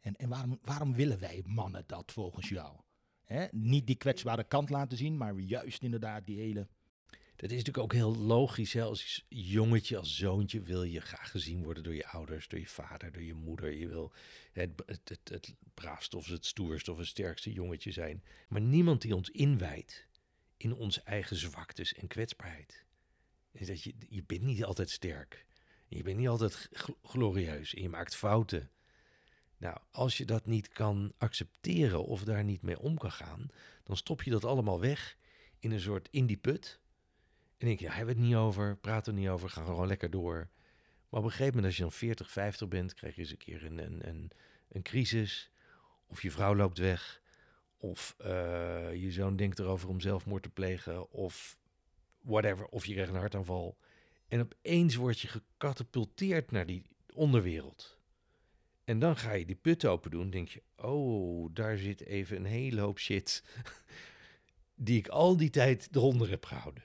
En, 0.00 0.16
en 0.16 0.28
waarom, 0.28 0.58
waarom 0.62 0.94
willen 0.94 1.18
wij 1.18 1.42
mannen 1.46 1.84
dat 1.86 2.12
volgens 2.12 2.48
jou? 2.48 2.76
Niet 3.50 3.86
die 3.86 3.96
kwetsbare 3.96 4.44
kant 4.44 4.70
laten 4.70 4.96
zien, 4.96 5.16
maar 5.16 5.38
juist 5.38 5.82
inderdaad 5.82 6.26
die 6.26 6.38
hele... 6.38 6.68
Dat 7.36 7.50
is 7.50 7.56
natuurlijk 7.56 7.84
ook 7.84 7.92
heel 7.92 8.16
logisch. 8.16 8.72
Hè? 8.72 8.82
Als 8.82 9.24
jongetje, 9.28 9.96
als 9.96 10.16
zoontje 10.16 10.62
wil 10.62 10.82
je 10.82 11.00
graag 11.00 11.30
gezien 11.30 11.62
worden 11.62 11.82
door 11.82 11.94
je 11.94 12.06
ouders, 12.06 12.48
door 12.48 12.58
je 12.58 12.66
vader, 12.66 13.12
door 13.12 13.22
je 13.22 13.34
moeder. 13.34 13.72
Je 13.72 13.88
wil 13.88 14.12
het, 14.52 14.70
het, 14.86 15.08
het, 15.08 15.28
het 15.28 15.54
braafste 15.74 16.16
of 16.16 16.26
het 16.26 16.46
stoerste 16.46 16.92
of 16.92 16.98
het 16.98 17.06
sterkste 17.06 17.52
jongetje 17.52 17.90
zijn. 17.90 18.22
Maar 18.48 18.60
niemand 18.60 19.02
die 19.02 19.14
ons 19.14 19.30
inwijdt 19.30 20.06
in 20.56 20.74
onze 20.74 21.02
eigen 21.02 21.36
zwaktes 21.36 21.94
en 21.94 22.06
kwetsbaarheid. 22.06 22.83
Is 23.54 23.66
dat 23.66 23.82
je, 23.82 23.94
je 24.08 24.22
bent 24.26 24.42
niet 24.42 24.64
altijd 24.64 24.90
sterk. 24.90 25.46
Je 25.88 26.02
bent 26.02 26.16
niet 26.16 26.28
altijd 26.28 26.68
glorieus 27.02 27.74
en 27.74 27.82
je 27.82 27.88
maakt 27.88 28.16
fouten. 28.16 28.70
Nou, 29.56 29.78
als 29.90 30.16
je 30.16 30.24
dat 30.24 30.46
niet 30.46 30.68
kan 30.68 31.12
accepteren 31.18 32.04
of 32.04 32.24
daar 32.24 32.44
niet 32.44 32.62
mee 32.62 32.78
om 32.78 32.98
kan 32.98 33.12
gaan, 33.12 33.48
dan 33.82 33.96
stop 33.96 34.22
je 34.22 34.30
dat 34.30 34.44
allemaal 34.44 34.80
weg 34.80 35.16
in 35.58 35.70
een 35.70 35.80
soort 35.80 36.08
indie 36.10 36.36
put. 36.36 36.80
En 37.58 37.66
denk 37.66 37.78
je, 37.78 37.84
ja, 37.84 37.92
hebben 37.92 38.14
we 38.14 38.20
het 38.20 38.30
niet 38.30 38.38
over, 38.38 38.76
praten 38.76 39.14
we 39.14 39.20
niet 39.20 39.28
over, 39.28 39.50
gaan 39.50 39.64
gewoon 39.64 39.86
lekker 39.86 40.10
door. 40.10 40.48
Maar 41.08 41.20
op 41.20 41.24
een 41.24 41.30
gegeven 41.30 41.54
moment, 41.54 41.66
als 41.66 41.76
je 41.76 41.82
dan 41.82 41.92
40, 41.92 42.30
50 42.30 42.68
bent, 42.68 42.94
krijg 42.94 43.14
je 43.14 43.20
eens 43.20 43.30
een 43.30 43.36
keer 43.36 43.64
een, 43.64 44.30
een, 44.68 44.82
crisis. 44.82 45.50
Of 46.06 46.22
je 46.22 46.30
vrouw 46.30 46.54
loopt 46.54 46.78
weg. 46.78 47.22
Of 47.76 48.16
uh, 48.20 48.26
je 48.94 49.12
zoon 49.12 49.36
denkt 49.36 49.58
erover 49.58 49.88
om 49.88 50.00
zelfmoord 50.00 50.42
te 50.42 50.50
plegen. 50.50 51.10
Of 51.10 51.58
whatever. 52.24 52.66
Of 52.66 52.86
je 52.86 52.92
krijgt 52.92 53.10
een 53.12 53.18
hartaanval. 53.18 53.78
En 54.28 54.40
opeens 54.40 54.94
word 54.94 55.20
je 55.20 55.28
gecatapulteerd 55.28 56.50
naar 56.50 56.66
die 56.66 56.86
onderwereld. 57.14 57.98
En 58.84 58.98
dan 58.98 59.16
ga 59.16 59.32
je 59.32 59.46
die 59.46 59.56
put 59.56 59.84
open 59.84 60.10
doen. 60.10 60.30
denk 60.30 60.48
je, 60.48 60.62
oh, 60.76 61.48
daar 61.52 61.78
zit 61.78 62.04
even 62.04 62.36
een 62.36 62.44
hele 62.44 62.80
hoop 62.80 62.98
shit. 62.98 63.44
die 64.74 64.98
ik 64.98 65.08
al 65.08 65.36
die 65.36 65.50
tijd 65.50 65.88
eronder 65.92 66.30
heb 66.30 66.44
gehouden. 66.44 66.82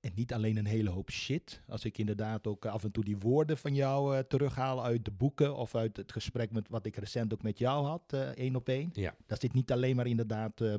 En 0.00 0.12
niet 0.14 0.32
alleen 0.32 0.56
een 0.56 0.66
hele 0.66 0.90
hoop 0.90 1.10
shit. 1.10 1.62
Als 1.68 1.84
ik 1.84 1.98
inderdaad 1.98 2.46
ook 2.46 2.66
af 2.66 2.84
en 2.84 2.90
toe 2.90 3.04
die 3.04 3.18
woorden 3.18 3.58
van 3.58 3.74
jou 3.74 4.16
uh, 4.16 4.22
terughaal 4.22 4.84
uit 4.84 5.04
de 5.04 5.10
boeken 5.10 5.56
of 5.56 5.74
uit 5.74 5.96
het 5.96 6.12
gesprek 6.12 6.50
met 6.50 6.68
wat 6.68 6.86
ik 6.86 6.96
recent 6.96 7.32
ook 7.32 7.42
met 7.42 7.58
jou 7.58 7.86
had, 7.86 8.12
uh, 8.14 8.20
één 8.20 8.56
op 8.56 8.68
één. 8.68 8.90
Ja. 8.92 9.14
Dat 9.26 9.40
zit 9.40 9.52
niet 9.52 9.72
alleen 9.72 9.96
maar 9.96 10.06
inderdaad 10.06 10.60
uh, 10.60 10.74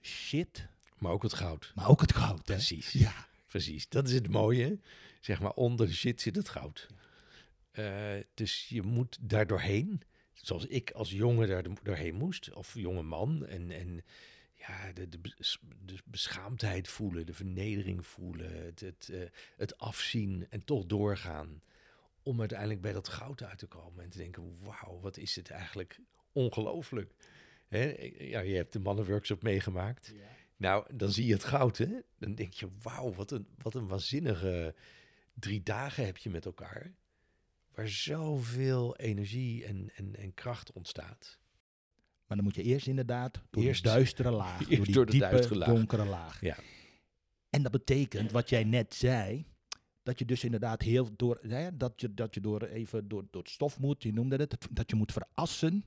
shit. 0.00 0.68
Maar 1.04 1.12
ook 1.12 1.22
het 1.22 1.34
goud. 1.34 1.72
Maar 1.74 1.88
ook 1.88 2.00
het 2.00 2.14
goud. 2.14 2.48
Hè? 2.48 2.54
Precies. 2.54 2.92
Ja. 2.92 3.26
Precies. 3.46 3.88
Dat 3.88 4.08
is 4.08 4.14
het 4.14 4.28
mooie. 4.28 4.78
Zeg 5.20 5.40
maar, 5.40 5.52
onder 5.52 5.86
de 5.86 5.92
shit 5.92 6.20
zit 6.20 6.36
het 6.36 6.48
goud. 6.48 6.86
dus 8.34 8.68
je 8.68 8.82
moet 8.82 9.18
daar 9.20 9.46
doorheen. 9.46 10.02
Zoals 10.32 10.66
ik 10.66 10.90
als 10.90 11.10
jongen 11.10 11.48
daar 11.48 11.64
doorheen 11.82 12.14
moest. 12.14 12.52
Of 12.52 12.74
jonge 12.74 13.02
man. 13.02 13.46
En, 13.46 13.70
en 13.70 14.04
ja, 14.54 14.92
de, 14.92 15.08
de, 15.08 15.20
de, 15.84 15.94
beschaamdheid 16.04 16.88
voelen, 16.88 17.26
de 17.26 17.34
vernedering 17.34 18.06
voelen, 18.06 18.64
het, 18.64 18.80
het, 18.80 19.08
uh, 19.12 19.22
het 19.56 19.78
afzien 19.78 20.46
en 20.50 20.64
toch 20.64 20.86
doorgaan. 20.86 21.62
Om 22.22 22.40
uiteindelijk 22.40 22.80
bij 22.80 22.92
dat 22.92 23.08
goud 23.08 23.42
uit 23.42 23.58
te 23.58 23.66
komen 23.66 24.04
en 24.04 24.10
te 24.10 24.18
denken, 24.18 24.58
wauw, 24.60 25.00
wat 25.00 25.16
is 25.16 25.36
het 25.36 25.50
eigenlijk 25.50 25.98
ongelooflijk. 26.32 27.12
Hè? 27.68 28.12
Ja, 28.18 28.40
je 28.40 28.54
hebt 28.54 28.72
de 28.72 28.80
mannenworkshop 28.80 29.42
meegemaakt. 29.42 30.12
Ja. 30.14 30.42
Nou, 30.64 30.84
dan 30.94 31.10
zie 31.10 31.26
je 31.26 31.32
het 31.32 31.44
goud, 31.44 31.78
hè? 31.78 31.88
Dan 32.18 32.34
denk 32.34 32.52
je, 32.52 32.68
wauw, 32.82 33.14
wat 33.14 33.30
een, 33.30 33.46
wat 33.62 33.74
een 33.74 33.86
waanzinnige 33.86 34.74
drie 35.34 35.62
dagen 35.62 36.04
heb 36.04 36.16
je 36.16 36.30
met 36.30 36.44
elkaar. 36.44 36.92
Waar 37.74 37.88
zoveel 37.88 38.96
energie 38.96 39.64
en, 39.64 39.90
en, 39.94 40.16
en 40.16 40.34
kracht 40.34 40.72
ontstaat. 40.72 41.38
Maar 42.26 42.36
dan 42.36 42.46
moet 42.46 42.54
je 42.54 42.62
eerst 42.62 42.86
inderdaad 42.86 43.40
door 43.50 43.62
eerst, 43.62 43.82
de 43.82 43.88
duistere 43.88 44.30
laag. 44.42 44.58
Eerst 44.68 44.70
door 44.70 44.84
die 44.84 44.94
door 44.94 45.06
de 45.06 45.38
diepe, 45.38 45.56
laag. 45.56 45.68
donkere 45.68 46.04
laag. 46.04 46.40
Ja. 46.40 46.56
En 47.50 47.62
dat 47.62 47.72
betekent, 47.72 48.32
wat 48.32 48.48
jij 48.48 48.64
net 48.64 48.94
zei, 48.94 49.46
dat 50.02 50.18
je 50.18 50.24
dus 50.24 50.44
inderdaad 50.44 50.82
heel 50.82 51.16
door, 51.16 51.38
hè, 51.42 51.76
dat 51.76 52.00
je, 52.00 52.14
dat 52.14 52.34
je 52.34 52.40
door 52.40 52.62
even 52.62 53.08
door, 53.08 53.26
door 53.30 53.42
het 53.42 53.50
stof 53.50 53.78
moet, 53.78 54.02
je 54.02 54.12
noemde 54.12 54.36
het, 54.36 54.56
dat 54.70 54.90
je 54.90 54.96
moet 54.96 55.12
verassen. 55.12 55.84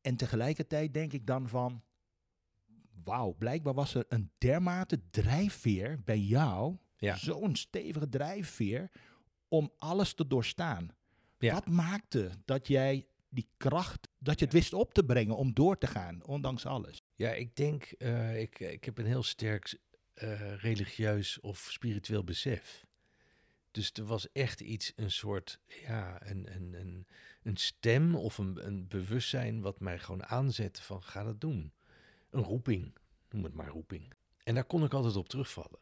En 0.00 0.16
tegelijkertijd 0.16 0.94
denk 0.94 1.12
ik 1.12 1.26
dan 1.26 1.48
van, 1.48 1.82
wauw, 3.04 3.34
blijkbaar 3.38 3.74
was 3.74 3.94
er 3.94 4.04
een 4.08 4.30
dermate 4.38 5.00
drijfveer 5.10 6.02
bij 6.04 6.18
jou, 6.18 6.76
ja. 6.96 7.16
zo'n 7.16 7.56
stevige 7.56 8.08
drijfveer, 8.08 8.90
om 9.48 9.72
alles 9.76 10.14
te 10.14 10.26
doorstaan. 10.26 10.88
Ja. 11.38 11.54
Wat 11.54 11.68
maakte 11.68 12.30
dat 12.44 12.66
jij 12.66 13.06
die 13.28 13.48
kracht, 13.56 14.08
dat 14.18 14.38
je 14.38 14.44
het 14.44 14.54
wist 14.54 14.72
op 14.72 14.94
te 14.94 15.04
brengen 15.04 15.36
om 15.36 15.54
door 15.54 15.78
te 15.78 15.86
gaan, 15.86 16.24
ondanks 16.24 16.66
alles? 16.66 17.02
Ja, 17.14 17.30
ik 17.30 17.56
denk, 17.56 17.94
uh, 17.98 18.40
ik, 18.40 18.60
ik 18.60 18.84
heb 18.84 18.98
een 18.98 19.06
heel 19.06 19.22
sterk 19.22 19.78
uh, 20.14 20.54
religieus 20.54 21.40
of 21.40 21.68
spiritueel 21.70 22.24
besef. 22.24 22.84
Dus 23.70 23.92
er 23.92 24.04
was 24.04 24.32
echt 24.32 24.60
iets, 24.60 24.92
een 24.96 25.10
soort, 25.10 25.60
ja, 25.86 26.28
een, 26.28 26.54
een, 26.54 26.74
een, 26.74 27.06
een 27.42 27.56
stem 27.56 28.14
of 28.14 28.38
een, 28.38 28.66
een 28.66 28.88
bewustzijn 28.88 29.60
wat 29.60 29.80
mij 29.80 29.98
gewoon 29.98 30.26
aanzette 30.26 30.82
van 30.82 31.02
ga 31.02 31.24
dat 31.24 31.40
doen. 31.40 31.72
Een 32.30 32.42
roeping, 32.42 32.94
noem 33.30 33.44
het 33.44 33.54
maar 33.54 33.68
roeping. 33.68 34.12
En 34.44 34.54
daar 34.54 34.64
kon 34.64 34.84
ik 34.84 34.92
altijd 34.92 35.16
op 35.16 35.28
terugvallen. 35.28 35.78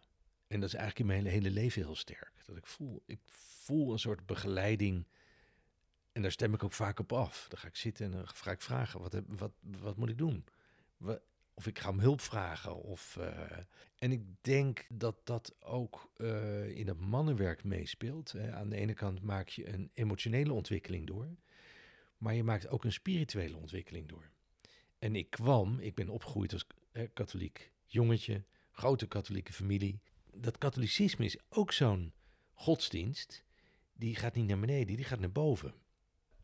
En 0.46 0.60
dat 0.60 0.68
is 0.68 0.74
eigenlijk 0.74 1.10
in 1.10 1.22
mijn 1.22 1.32
hele, 1.32 1.50
leven 1.50 1.82
heel 1.82 1.96
sterk. 1.96 2.32
Dat 2.44 2.56
ik 2.56 2.66
voel, 2.66 3.02
ik 3.06 3.20
voel 3.24 3.92
een 3.92 3.98
soort 3.98 4.26
begeleiding 4.26 5.06
en 6.18 6.24
daar 6.24 6.32
stem 6.32 6.54
ik 6.54 6.64
ook 6.64 6.72
vaak 6.72 6.98
op 6.98 7.12
af. 7.12 7.46
Dan 7.48 7.58
ga 7.58 7.68
ik 7.68 7.76
zitten 7.76 8.04
en 8.04 8.10
dan 8.10 8.28
ga 8.28 8.50
ik 8.50 8.62
vragen, 8.62 9.00
wat, 9.00 9.22
wat, 9.26 9.52
wat 9.60 9.96
moet 9.96 10.08
ik 10.08 10.18
doen? 10.18 10.44
Of 11.54 11.66
ik 11.66 11.78
ga 11.78 11.88
om 11.88 12.00
hulp 12.00 12.20
vragen. 12.20 12.74
Of, 12.74 13.16
uh, 13.20 13.50
en 13.98 14.12
ik 14.12 14.22
denk 14.40 14.86
dat 14.88 15.16
dat 15.24 15.54
ook 15.60 16.10
uh, 16.16 16.68
in 16.68 16.88
het 16.88 17.00
mannenwerk 17.00 17.64
meespeelt. 17.64 18.32
Hè. 18.32 18.52
Aan 18.52 18.68
de 18.68 18.76
ene 18.76 18.94
kant 18.94 19.22
maak 19.22 19.48
je 19.48 19.72
een 19.72 19.90
emotionele 19.94 20.52
ontwikkeling 20.52 21.06
door. 21.06 21.28
Maar 22.16 22.34
je 22.34 22.44
maakt 22.44 22.68
ook 22.68 22.84
een 22.84 22.92
spirituele 22.92 23.56
ontwikkeling 23.56 24.08
door. 24.08 24.30
En 24.98 25.16
ik 25.16 25.30
kwam, 25.30 25.78
ik 25.78 25.94
ben 25.94 26.08
opgegroeid 26.08 26.52
als 26.52 26.66
eh, 26.92 27.08
katholiek 27.12 27.72
jongetje, 27.84 28.44
grote 28.70 29.06
katholieke 29.06 29.52
familie. 29.52 30.00
Dat 30.34 30.58
katholicisme 30.58 31.24
is 31.24 31.36
ook 31.48 31.72
zo'n 31.72 32.12
godsdienst. 32.52 33.44
Die 33.92 34.16
gaat 34.16 34.34
niet 34.34 34.46
naar 34.46 34.58
beneden, 34.58 34.96
die 34.96 35.04
gaat 35.04 35.20
naar 35.20 35.32
boven. 35.32 35.74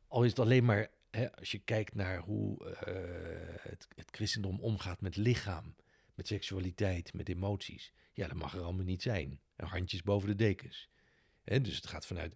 Al 0.09 0.23
is 0.23 0.31
het 0.31 0.39
alleen 0.39 0.65
maar, 0.65 0.91
hè, 1.11 1.37
als 1.37 1.51
je 1.51 1.59
kijkt 1.59 1.95
naar 1.95 2.19
hoe 2.19 2.65
uh, 2.65 2.75
het, 3.61 3.89
het, 3.95 4.09
christendom 4.11 4.61
omgaat 4.61 5.01
met 5.01 5.17
lichaam, 5.17 5.75
met 6.15 6.27
seksualiteit, 6.27 7.13
met 7.13 7.29
emoties. 7.29 7.93
Ja, 8.13 8.29
dat 8.29 8.37
mag 8.37 8.55
er 8.55 8.63
allemaal 8.63 8.85
niet 8.85 9.03
zijn. 9.03 9.41
Handjes 9.57 10.03
boven 10.03 10.29
de 10.29 10.35
dekens. 10.35 10.89
Dus 11.45 11.77
het 11.77 11.87
gaat 11.87 12.07
vanuit, 12.07 12.35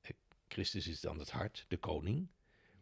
eh, 0.00 0.10
Christus 0.48 0.86
is 0.86 1.00
dan 1.00 1.18
het 1.18 1.30
hart, 1.30 1.64
de 1.68 1.76
koning. 1.76 2.28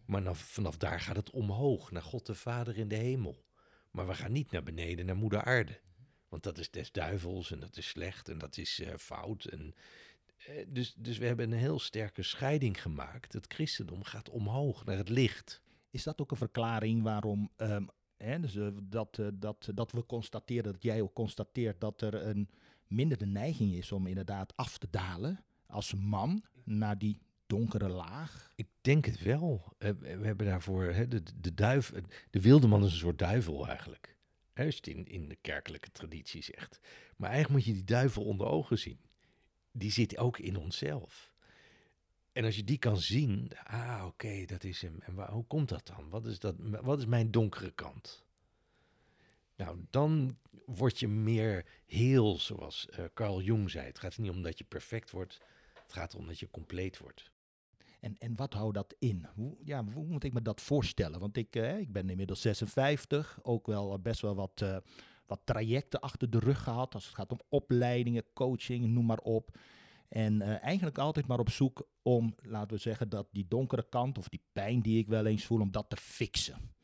Maar 0.08 0.36
vanaf 0.36 0.76
daar 0.76 1.00
gaat 1.00 1.16
het 1.16 1.30
omhoog, 1.30 1.90
naar 1.90 2.02
God 2.02 2.26
de 2.26 2.34
Vader 2.34 2.76
in 2.76 2.88
de 2.88 2.96
hemel. 2.96 3.44
Maar 3.90 4.06
we 4.06 4.14
gaan 4.14 4.32
niet 4.32 4.50
naar 4.50 4.62
beneden, 4.62 5.06
naar 5.06 5.16
moeder 5.16 5.42
aarde. 5.42 5.80
Want 6.28 6.42
dat 6.42 6.58
is 6.58 6.70
des 6.70 6.92
duivels 6.92 7.50
en 7.50 7.60
dat 7.60 7.76
is 7.76 7.88
slecht 7.88 8.28
en 8.28 8.38
dat 8.38 8.56
is 8.56 8.80
uh, 8.80 8.94
fout. 8.96 9.44
En 9.44 9.74
eh, 10.46 10.66
dus, 10.68 10.94
dus 10.94 11.18
we 11.18 11.26
hebben 11.26 11.52
een 11.52 11.58
heel 11.58 11.78
sterke 11.78 12.22
scheiding 12.22 12.82
gemaakt. 12.82 13.32
Het 13.32 13.52
christendom 13.52 14.04
gaat 14.04 14.30
omhoog 14.30 14.84
naar 14.84 14.96
het 14.96 15.08
licht. 15.08 15.60
Is 15.90 16.02
dat 16.02 16.20
ook 16.20 16.30
een 16.30 16.36
verklaring 16.36 17.02
waarom 17.02 17.50
um, 17.56 17.88
hè, 18.16 18.40
dus, 18.40 18.54
uh, 18.54 18.68
dat, 18.82 19.20
dat, 19.34 19.70
dat 19.74 19.92
we 19.92 20.06
constateren, 20.06 20.72
dat 20.72 20.82
jij 20.82 21.00
ook 21.00 21.14
constateert 21.14 21.80
dat 21.80 22.00
er 22.02 22.14
een 22.14 22.50
minder 22.86 23.18
de 23.18 23.26
neiging 23.26 23.74
is 23.74 23.92
om 23.92 24.06
inderdaad 24.06 24.56
af 24.56 24.78
te 24.78 24.88
dalen 24.90 25.44
als 25.66 25.94
man 25.94 26.44
naar 26.64 26.98
die 26.98 27.20
donkere 27.48 27.88
laag? 27.88 28.52
Ik 28.54 28.68
denk 28.80 29.04
het 29.04 29.22
wel. 29.22 29.74
we 29.78 30.20
hebben 30.22 30.46
daarvoor 30.46 30.84
hè, 30.84 31.08
de, 31.08 31.22
de 31.40 31.54
duif, 31.54 31.92
de 32.30 32.40
wilde 32.40 32.66
man 32.66 32.84
is 32.84 32.92
een 32.92 32.98
soort 32.98 33.18
duivel 33.18 33.68
eigenlijk. 33.68 34.16
Als 34.54 34.80
in, 34.80 35.06
in 35.06 35.28
de 35.28 35.38
kerkelijke 35.40 35.90
traditie 35.90 36.42
zegt. 36.42 36.80
Maar 37.16 37.30
eigenlijk 37.30 37.58
moet 37.58 37.74
je 37.74 37.80
die 37.80 37.94
duivel 37.94 38.24
onder 38.24 38.46
ogen 38.46 38.78
zien 38.78 39.00
die 39.78 39.90
zit 39.90 40.16
ook 40.16 40.38
in 40.38 40.56
onszelf. 40.56 41.32
En 42.32 42.44
als 42.44 42.56
je 42.56 42.64
die 42.64 42.78
kan 42.78 42.98
zien, 42.98 43.50
ah 43.64 44.04
oké, 44.06 44.44
dat 44.44 44.64
is 44.64 44.82
hem. 44.82 45.00
En 45.00 45.30
hoe 45.30 45.46
komt 45.46 45.68
dat 45.68 45.86
dan? 45.86 46.08
Wat 46.08 46.26
is, 46.26 46.38
dat, 46.38 46.54
wat 46.58 46.98
is 46.98 47.06
mijn 47.06 47.30
donkere 47.30 47.70
kant? 47.70 48.26
Nou, 49.56 49.78
dan 49.90 50.38
word 50.64 50.98
je 50.98 51.08
meer 51.08 51.64
heel, 51.86 52.38
zoals 52.38 52.88
uh, 52.90 53.04
Carl 53.14 53.40
Jung 53.40 53.70
zei. 53.70 53.86
Het 53.86 53.98
gaat 53.98 54.18
niet 54.18 54.30
om 54.30 54.42
dat 54.42 54.58
je 54.58 54.64
perfect 54.64 55.10
wordt, 55.10 55.40
het 55.82 55.92
gaat 55.92 56.14
om 56.14 56.26
dat 56.26 56.38
je 56.38 56.50
compleet 56.50 56.98
wordt. 56.98 57.30
En, 58.00 58.18
en 58.18 58.36
wat 58.36 58.52
houdt 58.52 58.74
dat 58.74 58.94
in? 58.98 59.26
Hoe, 59.34 59.56
ja, 59.64 59.84
hoe 59.94 60.06
moet 60.06 60.24
ik 60.24 60.32
me 60.32 60.42
dat 60.42 60.60
voorstellen? 60.60 61.20
Want 61.20 61.36
ik, 61.36 61.56
eh, 61.56 61.78
ik 61.78 61.92
ben 61.92 62.10
inmiddels 62.10 62.40
56, 62.40 63.38
ook 63.42 63.66
wel 63.66 63.92
eh, 63.92 63.98
best 63.98 64.20
wel 64.20 64.34
wat, 64.34 64.60
eh, 64.62 64.76
wat 65.26 65.40
trajecten 65.44 66.00
achter 66.00 66.30
de 66.30 66.38
rug 66.38 66.62
gehad. 66.62 66.94
Als 66.94 67.06
het 67.06 67.14
gaat 67.14 67.32
om 67.32 67.40
opleidingen, 67.48 68.24
coaching, 68.34 68.86
noem 68.86 69.06
maar 69.06 69.18
op. 69.18 69.58
En 70.08 70.42
eigenlijk 70.42 70.98
altijd 70.98 71.26
maar 71.26 71.38
op 71.38 71.50
zoek 71.50 71.88
om, 72.02 72.34
laten 72.42 72.76
we 72.76 72.82
zeggen, 72.82 73.08
dat 73.08 73.28
die 73.32 73.46
donkere 73.48 73.88
kant 73.88 74.18
of 74.18 74.28
die 74.28 74.42
pijn 74.52 74.80
die 74.80 74.98
ik 74.98 75.08
wel 75.08 75.26
eens 75.26 75.44
voel, 75.44 75.60
om 75.60 75.70
dat 75.70 75.88
te 75.88 75.96
fixen. 75.96 76.76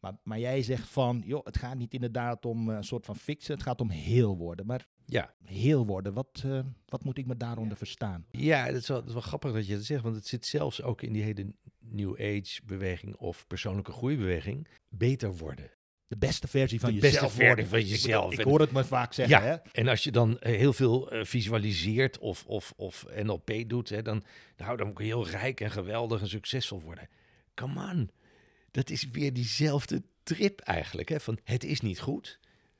Maar, 0.00 0.12
maar 0.22 0.38
jij 0.38 0.62
zegt 0.62 0.88
van, 0.88 1.22
joh, 1.26 1.44
het 1.44 1.56
gaat 1.58 1.76
niet 1.76 1.94
inderdaad 1.94 2.44
om 2.44 2.70
eh, 2.70 2.76
een 2.76 2.84
soort 2.84 3.04
van 3.04 3.16
fixen, 3.16 3.54
het 3.54 3.62
gaat 3.62 3.80
om 3.80 3.90
heel 3.90 4.36
worden. 4.36 4.66
Maar 4.66 4.86
Ja. 5.06 5.34
heel 5.44 5.86
worden, 5.86 6.12
wat, 6.12 6.42
eh, 6.46 6.60
wat 6.86 7.04
moet 7.04 7.18
ik 7.18 7.26
me 7.26 7.36
daaronder 7.36 7.76
verstaan? 7.76 8.26
Ja, 8.30 8.66
dat 8.66 8.74
is, 8.80 8.88
wel, 8.88 8.98
dat 8.98 9.06
is 9.06 9.12
wel 9.12 9.22
grappig 9.22 9.52
dat 9.52 9.66
je 9.66 9.74
dat 9.74 9.84
zegt, 9.84 10.02
want 10.02 10.14
het 10.16 10.26
zit 10.26 10.46
zelfs 10.46 10.82
ook 10.82 11.02
in 11.02 11.12
die 11.12 11.22
hele 11.22 11.52
New 11.78 12.12
Age 12.20 12.60
beweging 12.64 13.16
of 13.16 13.46
persoonlijke 13.46 13.92
groeibeweging. 13.92 14.68
Beter 14.88 15.36
worden. 15.36 15.70
De 16.06 16.16
beste 16.18 16.48
versie 16.48 16.80
van 16.80 16.88
De 16.94 17.00
beste 17.00 17.14
jezelf 17.14 17.32
versie 17.32 17.46
worden. 17.54 17.66
van 17.68 17.84
jezelf. 17.84 18.32
Ik, 18.32 18.40
hoor 18.40 18.60
het 18.60 18.72
me 18.72 18.84
vaak 18.84 19.12
zeggen, 19.12 19.36
Ja. 19.42 19.44
hè? 19.44 19.54
En 19.72 19.88
als 19.88 20.04
je 20.04 20.10
dan 20.12 20.38
eh, 20.38 20.56
heel 20.56 20.72
veel 20.72 21.10
visualiseert 21.22 22.18
of, 22.18 22.44
of, 22.46 22.72
of 22.76 23.06
NLP 23.22 23.50
doet, 23.66 23.88
hè, 23.88 24.02
dan, 24.02 24.22
nou, 24.56 24.76
dan 24.76 24.92
kun 24.92 25.04
je 25.06 25.10
heel 25.14 25.28
rijk 25.28 25.60
en 25.60 25.70
geweldig 25.70 26.20
en 26.20 26.28
succesvol 26.28 26.80
worden. 26.82 27.08
Come 27.54 27.92
on. 27.92 28.10
Dat 28.78 28.90
is 28.90 29.08
weer 29.08 29.32
diezelfde 29.32 30.02
trip 30.22 30.60
eigenlijk. 30.60 31.08
Hè, 31.08 31.20
van 31.20 31.38
het 31.44 31.64
is 31.64 31.80
niet 31.80 32.00
goed, 32.00 32.38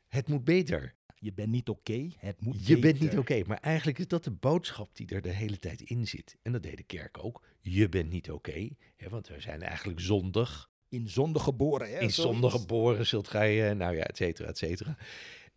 het 0.08 0.28
moet 0.28 0.44
beter. 0.44 0.94
Je 1.14 1.32
bent 1.32 1.48
niet 1.48 1.68
oké, 1.68 2.10
het 2.18 2.40
moet 2.40 2.66
Je 2.66 2.78
bent 2.78 3.00
niet 3.00 3.18
oké. 3.18 3.42
Maar 3.46 3.58
eigenlijk 3.60 3.98
is 3.98 4.08
dat 4.08 4.24
de 4.24 4.30
boodschap 4.30 4.96
die 4.96 5.08
er 5.08 5.22
de 5.22 5.28
hele 5.28 5.58
tijd 5.58 5.80
in 5.80 6.06
zit. 6.06 6.36
En 6.42 6.52
dat 6.52 6.62
deed 6.62 6.76
de 6.76 6.82
kerk 6.82 7.24
ook. 7.24 7.44
Je 7.60 7.88
bent 7.88 8.10
niet 8.10 8.30
oké. 8.30 8.68
hè, 8.96 9.08
want 9.08 9.28
we 9.28 9.40
zijn 9.40 9.62
eigenlijk 9.62 10.00
zondig. 10.00 10.70
In 10.88 11.08
zonde 11.08 11.38
geboren, 11.38 11.90
hè? 11.90 12.00
in 12.00 12.10
zonde 12.10 12.50
geboren 12.50 13.06
zult 13.06 13.28
gij, 13.28 13.70
eh, 13.70 13.76
nou 13.76 13.96
ja, 13.96 14.02
et 14.02 14.16
cetera, 14.16 14.48
et 14.48 14.58
cetera. 14.58 14.96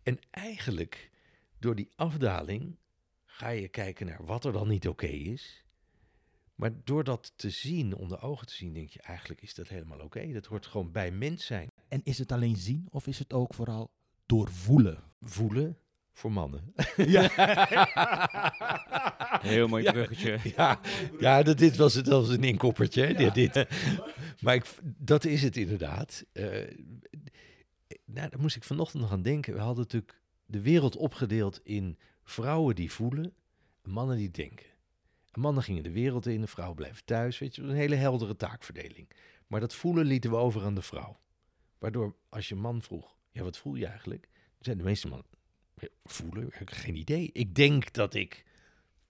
En 0.02 0.18
eigenlijk, 0.30 1.10
door 1.58 1.74
die 1.74 1.88
afdaling, 1.96 2.76
ga 3.24 3.48
je 3.48 3.68
kijken 3.68 4.06
naar 4.06 4.24
wat 4.24 4.44
er 4.44 4.52
dan 4.52 4.68
niet 4.68 4.88
oké 4.88 5.06
is. 5.06 5.64
Maar 6.62 6.72
door 6.84 7.04
dat 7.04 7.32
te 7.36 7.50
zien, 7.50 7.94
onder 7.94 8.22
ogen 8.22 8.46
te 8.46 8.54
zien, 8.54 8.72
denk 8.72 8.88
je, 8.88 9.00
eigenlijk 9.02 9.42
is 9.42 9.54
dat 9.54 9.68
helemaal 9.68 9.98
oké. 10.00 10.32
Dat 10.32 10.46
hoort 10.46 10.66
gewoon 10.66 10.92
bij 10.92 11.10
mens 11.10 11.46
zijn. 11.46 11.70
En 11.88 12.00
is 12.04 12.18
het 12.18 12.32
alleen 12.32 12.56
zien 12.56 12.86
of 12.90 13.06
is 13.06 13.18
het 13.18 13.32
ook 13.32 13.54
vooral 13.54 13.90
doorvoelen? 14.26 14.98
Voelen 15.20 15.78
voor 16.12 16.32
mannen. 16.32 16.72
Heel 19.52 19.68
mooi 19.68 19.82
Ja. 19.82 19.92
bruggetje. 19.92 20.38
Ja, 20.56 20.80
ja 21.18 21.42
dat, 21.42 21.58
dit 21.58 21.76
was, 21.76 21.94
het 21.94 22.06
was 22.06 22.28
een 22.28 22.44
inkoppertje. 22.44 23.06
hè, 23.06 23.14
Dit, 23.14 23.34
dit. 23.34 23.66
Maar 24.40 24.54
ik, 24.54 24.64
dat 24.82 25.24
is 25.24 25.42
het 25.42 25.56
inderdaad. 25.56 26.24
Eh, 26.32 26.44
nou, 28.04 28.28
daar 28.28 28.40
moest 28.40 28.56
ik 28.56 28.64
vanochtend 28.64 29.02
nog 29.02 29.12
aan 29.12 29.22
denken. 29.22 29.54
We 29.54 29.60
hadden 29.60 29.82
natuurlijk 29.82 30.20
de 30.46 30.60
wereld 30.60 30.96
opgedeeld 30.96 31.60
in 31.64 31.98
vrouwen 32.24 32.74
die 32.74 32.92
voelen 32.92 33.32
en 33.82 33.90
mannen 33.90 34.16
die 34.16 34.30
denken. 34.30 34.66
En 35.32 35.40
mannen 35.40 35.62
gingen 35.62 35.82
de 35.82 35.90
wereld 35.90 36.26
in, 36.26 36.40
de 36.40 36.46
vrouwen 36.46 36.76
bleven 36.76 37.04
thuis. 37.04 37.38
Weet 37.38 37.54
je, 37.54 37.62
een 37.62 37.74
hele 37.74 37.94
heldere 37.94 38.36
taakverdeling. 38.36 39.10
Maar 39.46 39.60
dat 39.60 39.74
voelen 39.74 40.04
lieten 40.04 40.30
we 40.30 40.36
over 40.36 40.64
aan 40.64 40.74
de 40.74 40.82
vrouw. 40.82 41.20
Waardoor 41.78 42.16
als 42.28 42.48
je 42.48 42.54
man 42.54 42.82
vroeg, 42.82 43.16
ja, 43.30 43.42
wat 43.42 43.58
voel 43.58 43.74
je 43.74 43.86
eigenlijk? 43.86 44.28
Zeiden 44.58 44.84
de 44.84 44.90
meeste 44.90 45.08
mannen, 45.08 45.26
"Ja, 45.74 45.88
voelen? 46.04 46.48
Heb 46.50 46.68
geen 46.68 46.96
idee. 46.96 47.30
Ik 47.32 47.54
denk 47.54 47.92
dat 47.92 48.14
ik 48.14 48.44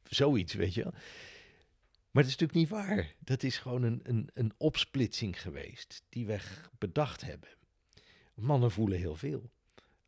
zoiets, 0.02 0.54
weet 0.54 0.74
je. 0.74 0.82
Maar 2.10 2.22
dat 2.22 2.32
is 2.32 2.38
natuurlijk 2.38 2.58
niet 2.58 2.68
waar. 2.68 3.14
Dat 3.18 3.42
is 3.42 3.58
gewoon 3.58 3.82
een, 3.82 4.00
een, 4.02 4.30
een 4.34 4.52
opsplitsing 4.56 5.40
geweest 5.40 6.02
die 6.08 6.26
we 6.26 6.38
bedacht 6.78 7.20
hebben. 7.20 7.48
Mannen 8.34 8.70
voelen 8.70 8.98
heel 8.98 9.16
veel. 9.16 9.50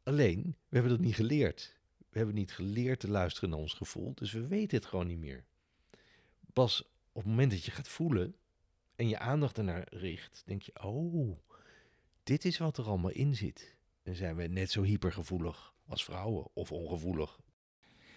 Alleen, 0.02 0.42
we 0.42 0.76
hebben 0.76 0.90
dat 0.92 1.00
niet 1.00 1.14
geleerd. 1.14 1.74
We 2.10 2.18
hebben 2.18 2.34
niet 2.34 2.52
geleerd 2.52 3.00
te 3.00 3.08
luisteren 3.08 3.50
naar 3.50 3.58
ons 3.58 3.72
gevoel, 3.72 4.14
dus 4.14 4.32
we 4.32 4.46
weten 4.46 4.78
het 4.78 4.86
gewoon 4.86 5.06
niet 5.06 5.18
meer. 5.18 5.44
Pas 6.54 6.82
op 7.12 7.22
het 7.22 7.30
moment 7.30 7.50
dat 7.50 7.64
je 7.64 7.70
gaat 7.70 7.88
voelen 7.88 8.34
en 8.96 9.08
je 9.08 9.18
aandacht 9.18 9.58
ernaar 9.58 9.86
richt, 9.90 10.42
denk 10.46 10.62
je, 10.62 10.82
oh, 10.84 11.38
dit 12.22 12.44
is 12.44 12.58
wat 12.58 12.78
er 12.78 12.84
allemaal 12.84 13.10
in 13.10 13.34
zit. 13.34 13.76
Dan 14.02 14.14
zijn 14.14 14.36
we 14.36 14.46
net 14.46 14.70
zo 14.70 14.82
hypergevoelig 14.82 15.74
als 15.86 16.04
vrouwen 16.04 16.46
of 16.54 16.72
ongevoelig. 16.72 17.38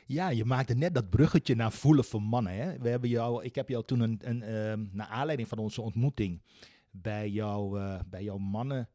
Ja, 0.06 0.30
je 0.30 0.46
maakte 0.46 0.74
net 0.74 0.94
dat 0.94 1.10
bruggetje 1.10 1.56
naar 1.56 1.72
voelen 1.72 2.04
voor 2.06 2.22
mannen. 2.22 2.54
Hè? 2.54 2.78
We 2.80 2.90
hebben 2.90 3.10
jou, 3.10 3.44
ik 3.44 3.56
heb 3.56 3.70
jou 3.70 3.84
toen, 3.86 4.00
een, 4.00 4.20
een, 4.24 4.42
ehm, 4.44 4.86
naar 4.92 5.08
aanleiding 5.08 5.50
van 5.50 5.58
onze 5.58 5.82
ontmoeting, 5.82 6.42
bij, 6.92 7.30
jou, 7.30 7.80
eh, 7.80 8.00
bij 8.10 8.24
jouw 8.24 8.38
mannen 8.38 8.90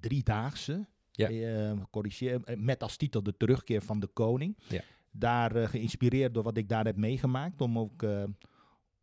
driedaagse, 0.00 0.86
Ja. 1.10 1.86
corrigeer, 1.90 2.44
eh, 2.44 2.56
met 2.56 2.82
als 2.82 2.96
titel 2.96 3.22
de 3.22 3.36
terugkeer 3.36 3.82
van 3.82 4.00
de 4.00 4.06
koning. 4.06 4.58
Ja. 4.68 4.82
Daar 5.10 5.56
eh, 5.56 5.68
geïnspireerd 5.68 6.34
door 6.34 6.42
wat 6.42 6.56
ik 6.56 6.68
daar 6.68 6.84
heb 6.84 6.96
meegemaakt, 6.96 7.60
om 7.60 7.78
ook, 7.78 8.02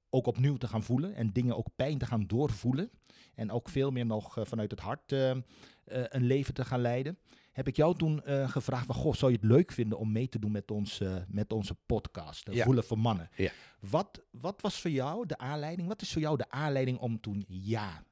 ook 0.09 0.25
opnieuw 0.25 0.57
te 0.57 0.67
gaan 0.67 0.83
voelen 0.83 1.15
en 1.15 1.33
dingen 1.33 1.57
ook 1.57 1.67
pijn 1.75 1.97
te 1.97 2.05
gaan 2.05 2.27
doorvoelen. 2.27 2.91
En 3.35 3.51
ook 3.51 3.69
veel 3.69 3.91
meer 3.91 4.05
nog 4.05 4.37
eh, 4.37 4.45
vanuit 4.45 4.71
het 4.71 4.79
hart 4.79 5.11
eh, 5.11 5.31
eh, 5.31 5.39
een 5.83 6.23
leven 6.23 6.53
te 6.53 6.65
gaan 6.65 6.81
leiden 6.81 7.17
heb 7.51 7.67
ik 7.67 7.75
jou 7.75 7.97
toen 7.97 8.21
gevraagd 8.25 8.85
van, 8.85 8.95
goh, 8.95 9.13
zou 9.13 9.31
je 9.31 9.37
het 9.37 9.45
leuk 9.45 9.71
vinden 9.71 9.97
om 9.97 10.11
mee 10.11 10.29
te 10.29 10.39
doen 10.39 10.51
met, 10.51 10.71
ons, 10.71 11.01
met 11.27 11.53
onze 11.53 11.75
podcast, 11.85 12.51
Ja. 12.51 12.63
Voelen 12.63 12.83
voor 12.83 12.99
Mannen? 12.99 13.29
Ja. 13.35 13.51
Wat, 13.79 14.21
wat 14.31 14.61
was 14.61 14.81
voor 14.81 14.91
jou 14.91 15.25
de 15.25 15.37
aanleiding, 15.37 15.87
wat 15.87 16.01
is 16.01 16.11
voor 16.11 16.21
jou 16.21 16.37
de 16.37 16.49
aanleiding 16.49 16.97
om 16.97 17.19
toen 17.19 17.45
ja 17.47 18.03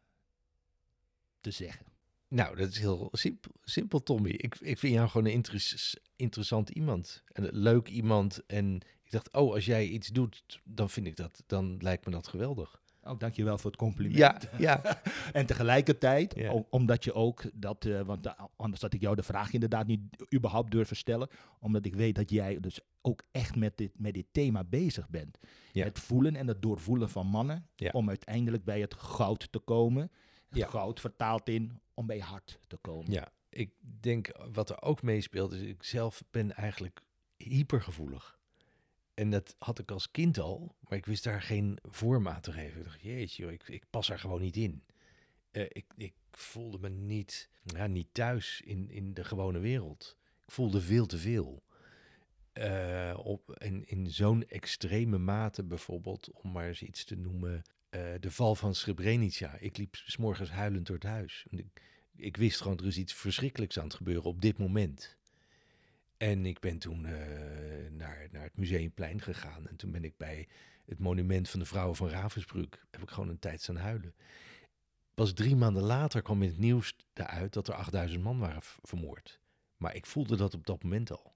te 1.40 1.52
zeggen? 1.52 1.86
Nou, 2.28 2.56
dat 2.56 2.70
is 2.70 2.80
heel 2.80 3.10
simpel, 3.12 3.52
simpel 3.64 4.04
Tommy. 4.04 4.30
Ik, 4.30 4.56
ik 4.60 4.78
vind 4.78 4.94
jou 4.94 5.10
gewoon 5.10 5.26
een 5.26 5.34
interes- 5.34 5.98
interessant 6.16 6.70
iemand. 6.70 7.24
En 7.32 7.44
een 7.44 7.58
leuk 7.58 7.88
iemand. 7.88 8.46
En 8.46 8.82
ik 9.08 9.14
dacht, 9.14 9.34
oh, 9.34 9.54
als 9.54 9.66
jij 9.66 9.86
iets 9.88 10.08
doet, 10.08 10.62
dan 10.64 10.90
vind 10.90 11.08
ik 11.08 11.16
dat, 11.16 11.44
dan 11.46 11.78
lijkt 11.80 12.06
me 12.06 12.12
dat 12.12 12.28
geweldig. 12.28 12.82
Oh, 13.04 13.20
dankjewel 13.20 13.58
voor 13.58 13.72
het 13.72 13.80
compliment. 13.80 14.18
Ja, 14.18 14.40
ja, 14.58 15.02
En 15.34 15.46
tegelijkertijd, 15.46 16.34
Ja. 16.36 16.52
o- 16.52 16.68
omdat 16.70 17.04
je 17.04 17.14
ook 17.14 17.44
dat, 17.54 17.86
eh, 17.86 18.02
want 18.02 18.24
da- 18.24 18.50
anders 18.56 18.82
had 18.82 18.94
ik 18.94 19.02
jou 19.02 19.16
de 19.16 19.24
vraag 19.24 19.54
inderdaad 19.54 19.88
niet 19.88 20.02
überhaupt 20.36 20.72
durven 20.72 20.96
stellen, 20.96 21.30
omdat 21.60 21.86
ik 21.86 21.96
weet 21.96 22.16
dat 22.16 22.30
jij 22.30 22.60
dus 22.60 22.80
ook 23.02 23.24
echt 23.32 23.56
met 23.56 23.78
dit, 23.78 23.92
met 24.00 24.14
dit 24.14 24.26
thema 24.32 24.64
bezig 24.64 25.10
bent. 25.10 25.38
Ja. 25.72 25.84
Het 25.84 26.00
voelen 26.00 26.36
en 26.36 26.48
het 26.48 26.62
doorvoelen 26.62 27.10
van 27.10 27.28
mannen, 27.28 27.68
Ja. 27.76 27.90
om 27.92 28.08
uiteindelijk 28.10 28.64
bij 28.64 28.82
het 28.82 28.94
goud 28.94 29.52
te 29.52 29.60
komen. 29.60 30.12
Goud 30.52 31.00
vertaalt 31.00 31.50
in 31.50 31.80
om 31.94 32.06
bij 32.08 32.20
hart 32.20 32.60
te 32.68 32.78
komen. 32.78 33.12
ja. 33.12 33.32
Ik 33.50 33.72
denk, 34.00 34.32
wat 34.54 34.70
er 34.70 34.82
ook 34.82 35.02
meespeelt, 35.02 35.52
is 35.54 35.62
ik 35.62 35.84
zelf 35.84 36.24
ben 36.32 36.56
eigenlijk 36.56 37.02
hypergevoelig. 37.38 38.37
En 39.18 39.30
dat 39.30 39.56
had 39.60 39.80
ik 39.80 39.92
als 39.92 40.12
kind 40.12 40.40
al, 40.40 40.76
maar 40.80 40.98
ik 40.98 41.06
wist 41.06 41.24
daar 41.24 41.42
geen 41.42 41.80
vorm 41.82 42.28
aan 42.28 42.42
te 42.42 42.52
geven. 42.52 42.80
Ik 42.80 42.86
dacht, 42.86 43.02
jeetje, 43.02 43.52
ik, 43.52 43.68
ik 43.68 43.84
pas 43.90 44.10
er 44.10 44.20
gewoon 44.20 44.42
niet 44.42 44.56
in. 44.56 44.84
Eh, 45.52 45.64
ik, 45.64 45.86
ik 45.96 46.14
voelde 46.32 46.80
me 46.80 46.90
niet, 46.90 47.50
ja, 47.64 47.88
niet 47.88 48.08
thuis 48.12 48.62
in, 48.66 48.90
in 48.90 49.14
de 49.14 49.24
gewone 49.24 49.60
wereld. 49.60 50.18
Ik 50.46 50.52
voelde 50.52 50.82
veel 50.82 51.06
te 51.06 51.18
veel. 51.18 51.64
Eh, 52.54 53.18
op, 53.24 53.52
en 53.52 53.88
in 53.88 54.12
zo'n 54.12 54.48
extreme 54.48 55.18
mate 55.18 55.64
bijvoorbeeld, 55.64 56.32
om 56.32 56.52
maar 56.52 56.68
eens 56.68 56.82
iets 56.82 57.04
te 57.04 57.16
noemen, 57.16 57.62
eh, 57.90 58.14
de 58.20 58.32
val 58.32 58.56
van 58.56 58.76
Srebrenica. 58.76 59.58
Ik 59.60 59.78
liep 59.78 59.96
s'morgens 59.96 60.50
huilend 60.50 60.86
door 60.86 60.96
het 60.96 61.06
huis. 61.06 61.46
Ik, 61.50 61.82
ik 62.16 62.38
wist 62.38 62.62
gewoon, 62.62 62.78
er 62.78 62.86
is 62.86 62.98
iets 62.98 63.14
verschrikkelijks 63.14 63.78
aan 63.78 63.86
het 63.86 63.96
gebeuren 63.96 64.24
op 64.24 64.42
dit 64.42 64.58
moment. 64.58 65.17
En 66.18 66.46
ik 66.46 66.60
ben 66.60 66.78
toen 66.78 67.06
eh, 67.06 67.14
naar, 67.92 68.28
naar 68.32 68.44
het 68.44 68.58
Museumplein 68.58 69.22
gegaan. 69.22 69.68
En 69.68 69.76
toen 69.76 69.92
ben 69.92 70.04
ik 70.04 70.18
bij 70.18 70.48
het 70.86 71.00
monument 71.00 71.50
van 71.50 71.60
de 71.60 71.66
vrouwen 71.66 71.96
van 71.96 72.10
Ravensbrück, 72.10 72.86
heb 72.92 73.02
ik 73.02 73.10
gewoon 73.10 73.30
een 73.30 73.40
tijd 73.40 73.62
staan 73.62 73.76
huilen. 73.76 74.16
Pas 75.14 75.34
drie 75.34 75.56
maanden 75.56 75.84
later 75.84 76.22
kwam 76.22 76.42
in 76.42 76.50
het 76.50 76.58
nieuws 76.58 76.96
eruit 77.14 77.54
dat 77.54 77.68
er 77.68 77.74
8000 77.74 78.24
man 78.24 78.40
waren 78.40 78.62
vermoord. 78.62 79.40
Maar 79.78 79.96
ik 79.96 80.06
voelde 80.06 80.36
dat 80.36 80.54
op 80.54 80.66
dat 80.66 80.84
moment 80.84 81.12
al. 81.12 81.36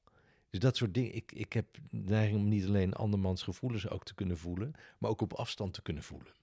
Dus 0.50 0.60
dat 0.60 0.78
soort 0.78 0.94
dingen. 0.94 1.16
Ik, 1.16 1.32
ik 1.32 1.54
heb 1.54 1.78
neiging 1.90 2.38
om 2.38 2.48
niet 2.48 2.66
alleen 2.66 2.94
andermans 2.94 3.44
gevoelens 3.44 3.90
ook 3.90 4.04
te 4.04 4.16
kunnen 4.16 4.38
voelen, 4.38 4.74
maar 4.98 5.10
ook 5.10 5.22
op 5.22 5.34
afstand 5.34 5.74
te 5.74 5.82
kunnen 5.82 6.04
voelen. 6.04 6.34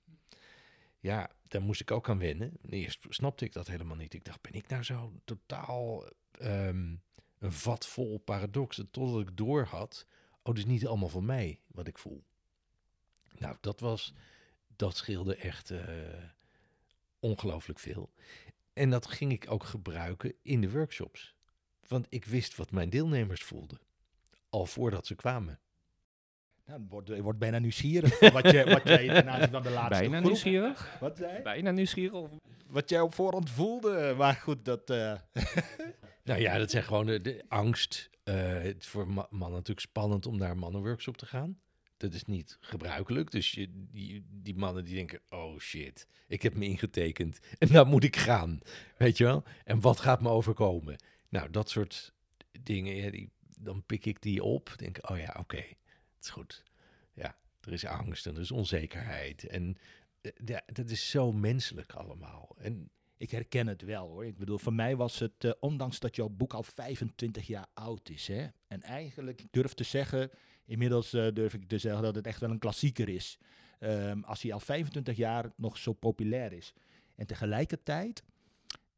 Ja, 1.00 1.30
daar 1.48 1.62
moest 1.62 1.80
ik 1.80 1.90
ook 1.90 2.08
aan 2.08 2.18
wennen. 2.18 2.52
Eerst 2.68 3.06
snapte 3.08 3.44
ik 3.44 3.52
dat 3.52 3.66
helemaal 3.66 3.96
niet. 3.96 4.14
Ik 4.14 4.24
dacht, 4.24 4.40
ben 4.40 4.52
ik 4.52 4.68
nou 4.68 4.82
zo 4.82 5.12
totaal 5.24 6.04
ehm, 6.30 6.94
een 7.38 7.52
vat 7.52 7.86
vol 7.86 8.18
paradoxen, 8.18 8.90
totdat 8.90 9.20
ik 9.20 9.36
door 9.36 9.64
had, 9.64 10.06
oh, 10.42 10.54
dus 10.54 10.64
niet 10.64 10.86
allemaal 10.86 11.08
van 11.08 11.24
mij 11.24 11.60
wat 11.66 11.86
ik 11.86 11.98
voel. 11.98 12.24
Nou, 13.38 13.56
dat 13.60 13.80
was, 13.80 14.14
dat 14.76 14.96
scheelde 14.96 15.36
echt 15.36 15.70
eh, 15.70 15.84
ongelooflijk 17.20 17.78
veel. 17.78 18.10
En 18.72 18.90
dat 18.90 19.06
ging 19.06 19.32
ik 19.32 19.46
ook 19.50 19.64
gebruiken 19.64 20.34
in 20.42 20.60
de 20.60 20.70
workshops. 20.70 21.34
Want 21.88 22.06
ik 22.08 22.24
wist 22.24 22.56
wat 22.56 22.70
mijn 22.70 22.90
deelnemers 22.90 23.42
voelden, 23.44 23.78
al 24.48 24.66
voordat 24.66 25.06
ze 25.06 25.14
kwamen. 25.14 25.58
Nou, 26.64 26.80
het 26.80 26.90
wordt, 26.90 27.08
het 27.08 27.20
wordt 27.20 27.38
bijna 27.38 27.58
nieuwsgierig 27.58 28.20
wat, 28.32 28.50
je, 28.50 28.64
wat 28.64 28.82
jij 28.84 29.06
ten 29.08 29.28
aanzien 29.30 29.50
van 29.50 29.62
de 29.62 29.70
laatste 29.70 29.98
Bijna 29.98 30.16
groep- 30.16 30.26
nieuwsgierig? 30.26 30.96
Wat, 31.00 31.16
zei? 31.16 31.42
Bijna 31.42 31.70
nieuwsgierig? 31.70 32.30
wat 32.66 32.88
jij 32.90 33.00
op 33.00 33.14
voorhand 33.14 33.50
voelde. 33.50 34.14
Maar 34.16 34.34
goed, 34.34 34.64
dat... 34.64 34.90
eh, 34.90 35.12
Nou 36.28 36.40
ja, 36.40 36.58
dat 36.58 36.70
zijn 36.70 36.84
gewoon 36.84 37.06
de, 37.06 37.44
angst. 37.48 38.10
Eh, 38.24 38.62
het 38.62 38.76
is 38.80 38.86
voor 38.86 39.08
ma- 39.08 39.26
mannen 39.30 39.58
natuurlijk 39.58 39.86
spannend 39.86 40.26
om 40.26 40.36
naar 40.36 40.50
een 40.50 40.58
mannenworkshop 40.58 41.16
te 41.16 41.26
gaan. 41.26 41.60
Dat 41.96 42.14
is 42.14 42.24
niet 42.24 42.56
gebruikelijk. 42.60 43.30
Dus 43.30 43.50
je, 43.52 43.68
die, 43.70 44.26
die 44.30 44.56
mannen 44.56 44.84
die 44.84 44.94
denken, 44.94 45.20
oh 45.28 45.58
shit, 45.58 46.06
ik 46.26 46.42
heb 46.42 46.54
me 46.54 46.64
ingetekend 46.64 47.38
en 47.58 47.72
nou 47.72 47.86
moet 47.86 48.04
ik 48.04 48.16
gaan. 48.16 48.60
Weet 48.96 49.16
je 49.16 49.24
wel? 49.24 49.44
En 49.64 49.80
wat 49.80 50.00
gaat 50.00 50.20
me 50.20 50.28
overkomen? 50.28 50.96
Nou, 51.28 51.50
dat 51.50 51.70
soort 51.70 52.14
dingen, 52.62 53.12
die, 53.12 53.30
dan 53.60 53.82
pik 53.86 54.06
ik 54.06 54.22
die 54.22 54.42
op. 54.42 54.74
Denk, 54.76 55.10
oh 55.10 55.18
ja, 55.18 55.36
oké, 55.38 55.56
het 55.56 56.24
is 56.24 56.30
goed. 56.30 56.62
Ja, 57.12 57.36
er 57.60 57.72
is 57.72 57.84
angst 57.84 58.26
en 58.26 58.34
er 58.34 58.40
is 58.40 58.50
onzekerheid. 58.50 59.46
En 59.46 59.78
eh, 60.20 60.32
ja, 60.44 60.62
dat 60.66 60.90
is 60.90 61.10
zo 61.10 61.32
menselijk 61.32 61.92
allemaal. 61.92 62.56
En 62.58 62.90
Ik 63.18 63.30
herken 63.30 63.66
het 63.66 63.82
wel 63.82 64.08
hoor. 64.08 64.26
Ik 64.26 64.38
bedoel, 64.38 64.58
voor 64.58 64.72
mij 64.72 64.96
was 64.96 65.18
het, 65.18 65.44
eh, 65.44 65.50
ondanks 65.60 65.98
dat 65.98 66.16
jouw 66.16 66.28
boek 66.28 66.54
al 66.54 66.62
25 66.62 67.46
jaar 67.46 67.66
oud 67.74 68.08
is. 68.08 68.26
Hè, 68.26 68.46
en 68.66 68.82
eigenlijk, 68.82 69.40
ik 69.40 69.48
durf 69.50 69.74
te 69.74 69.84
zeggen, 69.84 70.30
inmiddels 70.64 71.12
eh, 71.12 71.32
durf 71.32 71.54
ik 71.54 71.68
te 71.68 71.78
zeggen 71.78 72.02
dat 72.02 72.14
het 72.14 72.26
echt 72.26 72.40
wel 72.40 72.50
een 72.50 72.58
klassieker 72.58 73.08
is. 73.08 73.38
Ehm, 73.78 74.22
als 74.22 74.42
hij 74.42 74.52
al 74.52 74.60
25 74.60 75.16
jaar 75.16 75.52
nog 75.56 75.78
zo 75.78 75.92
populair 75.92 76.52
is. 76.52 76.72
En 77.14 77.26
tegelijkertijd 77.26 78.22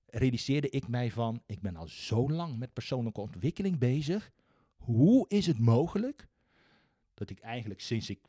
realiseerde 0.06 0.68
ik 0.70 0.88
mij 0.88 1.10
van, 1.10 1.42
ik 1.46 1.60
ben 1.60 1.76
al 1.76 1.88
zo 1.88 2.30
lang 2.30 2.58
met 2.58 2.72
persoonlijke 2.72 3.20
ontwikkeling 3.20 3.78
bezig. 3.78 4.30
Hoe 4.76 5.28
is 5.28 5.46
het 5.46 5.58
mogelijk 5.58 6.28
dat 7.14 7.30
ik 7.30 7.38
eigenlijk 7.38 7.80
sinds 7.80 8.10
ik 8.10 8.20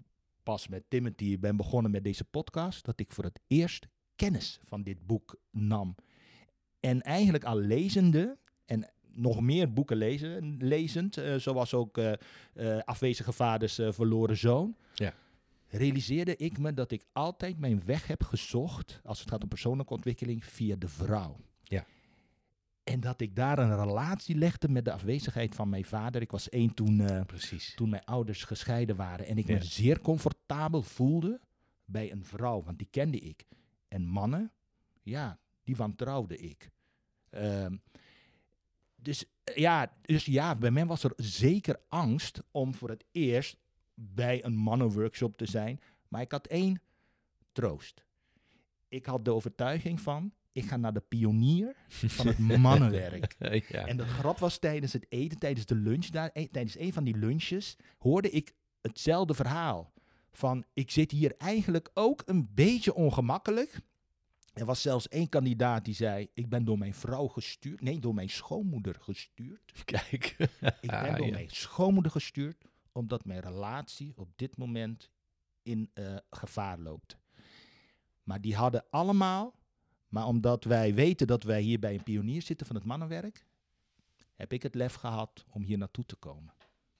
pas 0.43 0.67
met 0.67 0.84
Timothy 0.88 1.39
ben 1.39 1.56
begonnen 1.56 1.91
met 1.91 2.04
deze 2.04 2.23
podcast, 2.23 2.86
dat 2.86 2.99
ik 2.99 3.12
voor 3.12 3.23
het 3.23 3.39
eerst 3.47 3.88
kennis 4.21 4.60
van 4.63 4.84
dit 4.84 5.05
boek 5.05 5.36
nam. 5.51 5.95
En 6.79 7.01
eigenlijk 7.01 7.43
al 7.43 7.57
lezende 7.60 8.38
en 8.65 8.89
nog 9.13 9.41
meer 9.41 9.73
boeken 9.73 9.97
lezen, 9.97 10.57
lezend, 10.60 11.17
eh, 11.17 11.36
zoals 11.36 11.73
ook 11.73 11.97
eh, 11.97 12.13
eh, 12.53 12.84
Afwezige 12.84 13.31
Vaders 13.31 13.75
Verloren 13.89 14.38
Zoon, 14.38 14.75
Ja. 14.93 15.13
realiseerde 15.67 16.36
ik 16.36 16.57
me 16.57 16.73
dat 16.73 16.91
ik 16.91 17.05
altijd 17.12 17.60
mijn 17.60 17.86
weg 17.86 18.07
heb 18.07 18.23
gezocht, 18.23 18.99
als 19.03 19.19
het 19.19 19.29
gaat 19.29 19.41
om 19.43 19.47
persoonlijke 19.49 19.93
ontwikkeling, 19.93 20.45
via 20.45 20.75
de 20.75 20.88
vrouw. 20.88 21.38
Ja. 21.63 21.86
En 22.84 22.99
dat 22.99 23.21
ik 23.21 23.36
daar 23.36 23.60
een 23.60 23.75
relatie 23.75 24.36
legde 24.36 24.69
met 24.69 24.86
de 24.86 24.91
afwezigheid 24.91 25.55
van 25.55 25.69
mijn 25.69 25.86
vader. 25.86 26.21
Ik 26.21 26.31
was 26.31 26.49
één 26.49 26.73
toen, 26.73 27.25
precies. 27.25 27.75
toen 27.75 27.89
mijn 27.89 28.05
ouders 28.05 28.43
gescheiden 28.43 28.95
waren. 28.95 29.25
En 29.25 29.38
ik 29.38 29.47
Ja. 29.47 29.53
me 29.53 29.63
zeer 29.63 30.01
comfortabel 30.01 30.81
voelde 30.81 31.39
bij 31.86 32.12
een 32.12 32.25
vrouw, 32.25 32.63
want 32.63 32.77
die 32.77 32.88
kende 32.91 33.19
ik. 33.19 33.45
En 33.91 34.08
mannen, 34.08 34.51
ja, 35.01 35.39
die 35.63 35.75
wantrouwde 35.75 36.38
ik. 36.38 36.69
Ehm, 37.30 37.75
dus, 38.95 39.25
eh, 39.43 39.56
ja, 39.56 39.93
dus 40.01 40.25
ja, 40.25 40.56
bij 40.56 40.71
mij 40.71 40.86
was 40.86 41.04
er 41.04 41.13
zeker 41.15 41.80
angst 41.88 42.43
om 42.51 42.75
voor 42.75 42.89
het 42.89 43.06
eerst 43.12 43.58
bij 43.93 44.45
een 44.45 44.56
mannenworkshop 44.56 45.38
te 45.38 45.45
zijn. 45.45 45.80
Maar 46.08 46.21
ik 46.21 46.32
had 46.32 46.47
één 46.47 46.82
troost. 47.51 48.04
Ik 48.88 49.06
had 49.06 49.25
de 49.25 49.34
overtuiging 49.34 50.01
van, 50.01 50.34
ik 50.51 50.65
ga 50.65 50.77
naar 50.77 50.93
de 50.93 51.04
pionier 51.08 51.75
van 51.88 52.27
het 52.27 52.38
mannenwerk. 52.67 53.36
ja. 53.67 53.86
En 53.86 53.97
de 53.97 54.06
grap 54.06 54.38
was 54.38 54.58
tijdens 54.58 54.93
het 54.93 55.06
eten, 55.10 55.39
tijdens 55.39 55.65
de 55.65 55.75
lunch 55.75 56.06
daar, 56.06 56.30
eh, 56.30 56.47
tijdens 56.51 56.80
een 56.80 56.93
van 56.93 57.04
die 57.04 57.17
lunches, 57.17 57.77
hoorde 57.97 58.30
ik 58.30 58.54
hetzelfde 58.82 59.34
verhaal. 59.34 59.93
Van, 60.32 60.65
ik 60.74 60.91
zit 60.91 61.12
hier 61.12 61.36
eigenlijk 61.38 61.89
ook 61.94 62.22
een 62.26 62.50
beetje 62.54 62.94
ongemakkelijk. 62.94 63.80
Er 64.54 64.65
was 64.65 64.82
zelfs 64.82 65.08
één 65.08 65.30
kandidaat 65.30 65.86
die 65.86 65.94
zei, 65.94 66.28
ik 66.34 66.50
ben 66.50 66.63
door 66.65 66.78
mijn 66.78 66.94
vrouw 66.94 67.28
gestuurd. 67.28 67.82
Nee, 67.82 68.00
door 68.00 68.13
mijn 68.13 68.30
schoonmoeder 68.30 68.96
gestuurd. 69.00 69.72
Kijk. 69.86 70.36
Ik 70.60 70.89
ben 70.89 70.89
Ah, 71.10 71.15
door 71.15 71.26
ja. 71.26 71.32
mijn 71.32 71.50
schoonmoeder 71.50 72.12
gestuurd, 72.12 72.65
omdat 72.91 73.26
mijn 73.26 73.39
relatie 73.39 74.13
op 74.15 74.30
dit 74.36 74.58
moment 74.58 75.10
in 75.63 75.89
eh, 75.94 76.15
gevaar 76.30 76.80
loopt. 76.80 77.17
Maar 78.24 78.41
die 78.41 78.56
hadden 78.56 78.86
allemaal, 78.89 79.56
maar 80.08 80.26
omdat 80.26 80.63
wij 80.63 80.94
weten 80.94 81.28
dat 81.28 81.44
wij 81.44 81.62
hier 81.62 81.80
bij 81.80 81.94
een 81.94 82.04
pionier 82.04 82.41
zitten 82.41 82.67
van 82.67 82.76
het 82.76 82.86
mannenwerk, 82.86 83.46
heb 84.36 84.54
ik 84.54 84.63
het 84.63 84.76
lef 84.76 84.94
gehad 84.94 85.46
om 85.50 85.63
hier 85.63 85.78
naartoe 85.78 86.06
te 86.06 86.15
komen. 86.15 86.54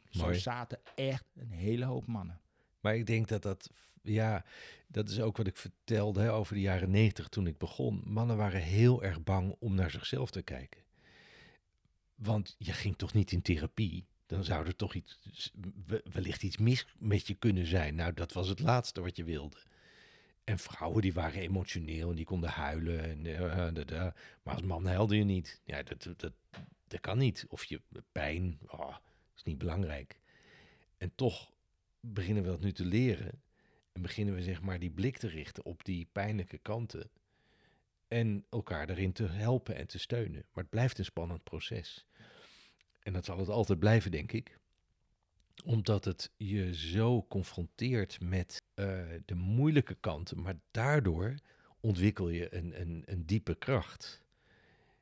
Zo 0.10 0.34
zaten 0.34 0.80
echt 0.96 1.26
een 1.36 1.52
hele 1.52 1.86
hoop 1.86 2.06
mannen. 2.06 2.41
Maar 2.82 2.96
ik 2.96 3.06
denk 3.06 3.28
dat 3.28 3.41
dat, 3.41 3.70
ja, 4.02 4.46
dat 4.88 5.10
is 5.10 5.20
ook 5.20 5.38
wat 5.38 5.48
ik 5.48 5.58
vertelde 5.58 6.22
hè, 6.22 6.34
over 6.34 6.54
de 6.54 6.62
jaren 6.62 6.91
negentig 6.91 7.28
toen 7.28 7.48
ik 7.48 7.58
begon. 7.58 8.02
Mannen 8.06 8.38
waren 8.38 8.62
heel 8.62 9.04
erg 9.04 9.24
bang 9.24 9.56
om 9.60 9.76
naar 9.76 9.91
zichzelf 9.91 10.32
te 10.32 10.41
kijken. 10.41 10.82
Want 12.15 12.56
je 12.58 12.74
ging 12.74 12.98
toch 12.98 13.13
niet 13.13 13.32
in 13.32 13.41
therapie? 13.41 14.06
Dan 14.26 14.44
zou 14.44 14.65
er 14.65 14.76
toch 14.76 14.94
iets, 14.94 15.20
we- 15.86 16.04
wellicht 16.12 16.44
iets 16.44 16.58
mis 16.58 16.86
met 16.98 17.28
je 17.28 17.34
kunnen 17.34 17.65
zijn. 17.65 17.96
Nou, 17.96 18.13
dat 18.13 18.34
was 18.34 18.48
het 18.48 18.60
laatste 18.60 19.02
wat 19.02 19.15
je 19.15 19.24
wilde. 19.24 19.58
En 20.44 20.60
vrouwen 20.60 21.02
die 21.02 21.13
waren 21.13 21.41
emotioneel 21.41 22.10
en 22.10 22.15
die 22.15 22.26
konden 22.26 22.50
huilen. 22.50 23.04
En, 23.04 23.26
eh, 23.26 23.74
da, 23.74 23.84
da. 23.84 24.13
Maar 24.44 24.54
als 24.54 24.63
man 24.63 24.86
huilde 24.86 25.17
je 25.17 25.24
niet. 25.24 25.62
Ja, 25.63 25.84
dat, 25.84 26.04
dat, 26.17 26.34
dat 26.88 27.00
kan 27.00 27.17
niet. 27.17 27.46
Of 27.50 27.63
je 27.63 27.82
pijn, 28.12 28.60
oh, 28.67 28.96
is 29.36 29.44
niet 29.44 29.58
belangrijk. 29.58 30.20
En 30.98 31.12
toch 31.15 31.52
beginnen 32.01 32.43
we 32.43 32.49
dat 32.49 32.61
nu 32.61 32.71
te 32.71 32.85
leren. 32.85 33.41
En 33.91 34.01
beginnen 34.01 34.35
we 34.35 34.41
zeg 34.41 34.61
maar 34.61 34.79
die 34.79 34.91
blik 34.91 35.17
te 35.17 35.27
richten 35.27 35.65
op 35.65 35.85
die 35.85 36.07
pijnlijke 36.11 36.57
kanten. 36.57 37.09
En 38.07 38.45
elkaar 38.49 38.87
daarin 38.87 39.11
te 39.11 39.27
helpen 39.27 39.75
en 39.75 39.87
te 39.87 39.99
steunen. 39.99 40.45
Maar 40.53 40.63
het 40.63 40.69
blijft 40.69 40.97
een 40.97 41.05
spannend 41.05 41.43
proces. 41.43 42.05
En 42.99 43.13
dat 43.13 43.25
zal 43.25 43.37
het 43.37 43.49
altijd 43.49 43.79
blijven, 43.79 44.11
denk 44.11 44.31
ik. 44.31 44.59
Omdat 45.65 46.05
het 46.05 46.31
je 46.37 46.75
zo 46.75 47.25
confronteert 47.27 48.21
met 48.21 48.61
eh, 48.73 49.03
de 49.25 49.35
moeilijke 49.35 49.95
kanten. 49.95 50.41
Maar 50.41 50.59
daardoor 50.71 51.35
ontwikkel 51.79 52.29
je 52.29 52.55
een, 52.55 52.81
een, 52.81 53.03
een 53.05 53.25
diepe 53.25 53.55
kracht. 53.55 54.21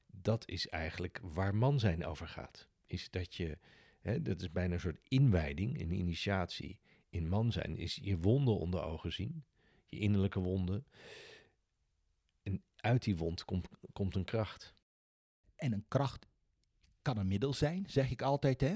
Dat 0.07 0.47
is 0.47 0.67
eigenlijk 0.67 1.19
waar 1.23 1.55
man 1.55 1.79
zijn 1.79 2.05
over 2.05 2.27
gaat. 2.27 2.67
Is 2.85 3.09
dat 3.09 3.35
je, 3.35 3.57
hè, 3.99 4.21
dat 4.21 4.41
is 4.41 4.51
bijna 4.51 4.73
een 4.73 4.79
soort 4.79 5.01
inwijding, 5.07 5.81
een 5.81 5.91
initiatie 5.91 6.79
in 7.09 7.29
man 7.29 7.51
zijn. 7.51 7.77
Is 7.77 7.95
je 8.01 8.17
wonden 8.17 8.57
onder 8.57 8.83
ogen 8.83 9.13
zien, 9.13 9.43
je 9.85 9.99
innerlijke 9.99 10.39
wonden. 10.39 10.85
En 12.43 12.63
uit 12.75 13.03
die 13.03 13.17
wond 13.17 13.45
komt, 13.45 13.67
komt 13.93 14.15
een 14.15 14.25
kracht. 14.25 14.75
En 15.55 15.73
een 15.73 15.85
kracht 15.87 16.27
kan 17.01 17.17
een 17.17 17.27
middel 17.27 17.53
zijn, 17.53 17.85
zeg 17.87 18.11
ik 18.11 18.21
altijd. 18.21 18.61
Hè? 18.61 18.75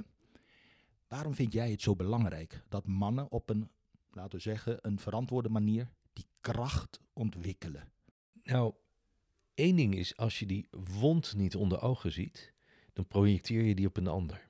Waarom 1.07 1.33
vind 1.35 1.53
jij 1.53 1.71
het 1.71 1.81
zo 1.81 1.95
belangrijk 1.95 2.63
dat 2.69 2.87
mannen 2.87 3.31
op 3.31 3.49
een, 3.49 3.69
laten 4.11 4.37
we 4.37 4.43
zeggen, 4.43 4.77
een 4.81 4.99
verantwoorde 4.99 5.49
manier 5.49 5.91
die 6.13 6.25
kracht 6.41 6.99
ontwikkelen? 7.13 7.91
Nou, 8.43 8.73
één 9.53 9.75
ding 9.75 9.95
is, 9.95 10.17
als 10.17 10.39
je 10.39 10.45
die 10.45 10.67
wond 10.71 11.35
niet 11.35 11.55
onder 11.55 11.81
ogen 11.81 12.11
ziet, 12.11 12.53
dan 12.93 13.07
projecteer 13.07 13.63
je 13.63 13.75
die 13.75 13.87
op 13.87 13.97
een 13.97 14.07
ander. 14.07 14.49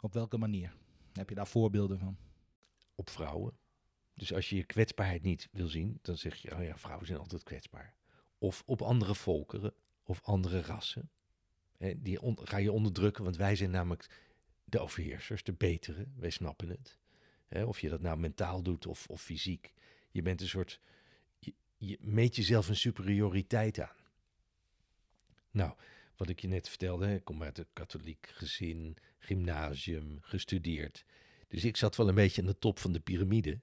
Op 0.00 0.12
welke 0.12 0.38
manier? 0.38 0.76
Heb 1.12 1.28
je 1.28 1.34
daar 1.34 1.46
voorbeelden 1.46 1.98
van? 1.98 2.16
Op 2.94 3.10
vrouwen. 3.10 3.56
Dus 4.14 4.32
als 4.32 4.48
je 4.48 4.56
je 4.56 4.64
kwetsbaarheid 4.64 5.22
niet 5.22 5.48
wil 5.52 5.68
zien, 5.68 5.98
dan 6.02 6.16
zeg 6.16 6.36
je, 6.36 6.56
oh 6.56 6.64
ja, 6.64 6.78
vrouwen 6.78 7.06
zijn 7.06 7.18
altijd 7.18 7.42
kwetsbaar. 7.42 7.94
Of 8.38 8.62
op 8.66 8.82
andere 8.82 9.14
volkeren 9.14 9.74
of 10.02 10.20
andere 10.22 10.60
rassen. 10.60 11.10
Die 11.96 12.18
ga 12.34 12.56
je 12.56 12.72
onderdrukken, 12.72 13.24
want 13.24 13.36
wij 13.36 13.56
zijn 13.56 13.70
namelijk 13.70 14.20
de 14.64 14.78
overheersers, 14.78 15.42
de 15.42 15.52
betere. 15.52 16.06
Wij 16.16 16.30
snappen 16.30 16.68
het. 16.68 16.98
Of 17.66 17.80
je 17.80 17.88
dat 17.88 18.00
nou 18.00 18.18
mentaal 18.18 18.62
doet 18.62 18.86
of, 18.86 19.06
of 19.06 19.22
fysiek. 19.22 19.72
Je 20.10 20.22
bent 20.22 20.40
een 20.40 20.48
soort, 20.48 20.80
je, 21.38 21.54
je 21.76 21.98
meet 22.00 22.36
jezelf 22.36 22.68
een 22.68 22.76
superioriteit 22.76 23.80
aan. 23.80 23.96
Nou, 25.50 25.74
wat 26.16 26.28
ik 26.28 26.40
je 26.40 26.48
net 26.48 26.68
vertelde, 26.68 27.14
ik 27.14 27.24
kom 27.24 27.42
uit 27.42 27.58
een 27.58 27.66
katholiek 27.72 28.26
gezin, 28.26 28.96
gymnasium, 29.18 30.18
gestudeerd. 30.20 31.04
Dus 31.52 31.64
ik 31.64 31.76
zat 31.76 31.96
wel 31.96 32.08
een 32.08 32.14
beetje 32.14 32.40
aan 32.40 32.46
de 32.46 32.58
top 32.58 32.78
van 32.78 32.92
de 32.92 33.00
piramide. 33.00 33.60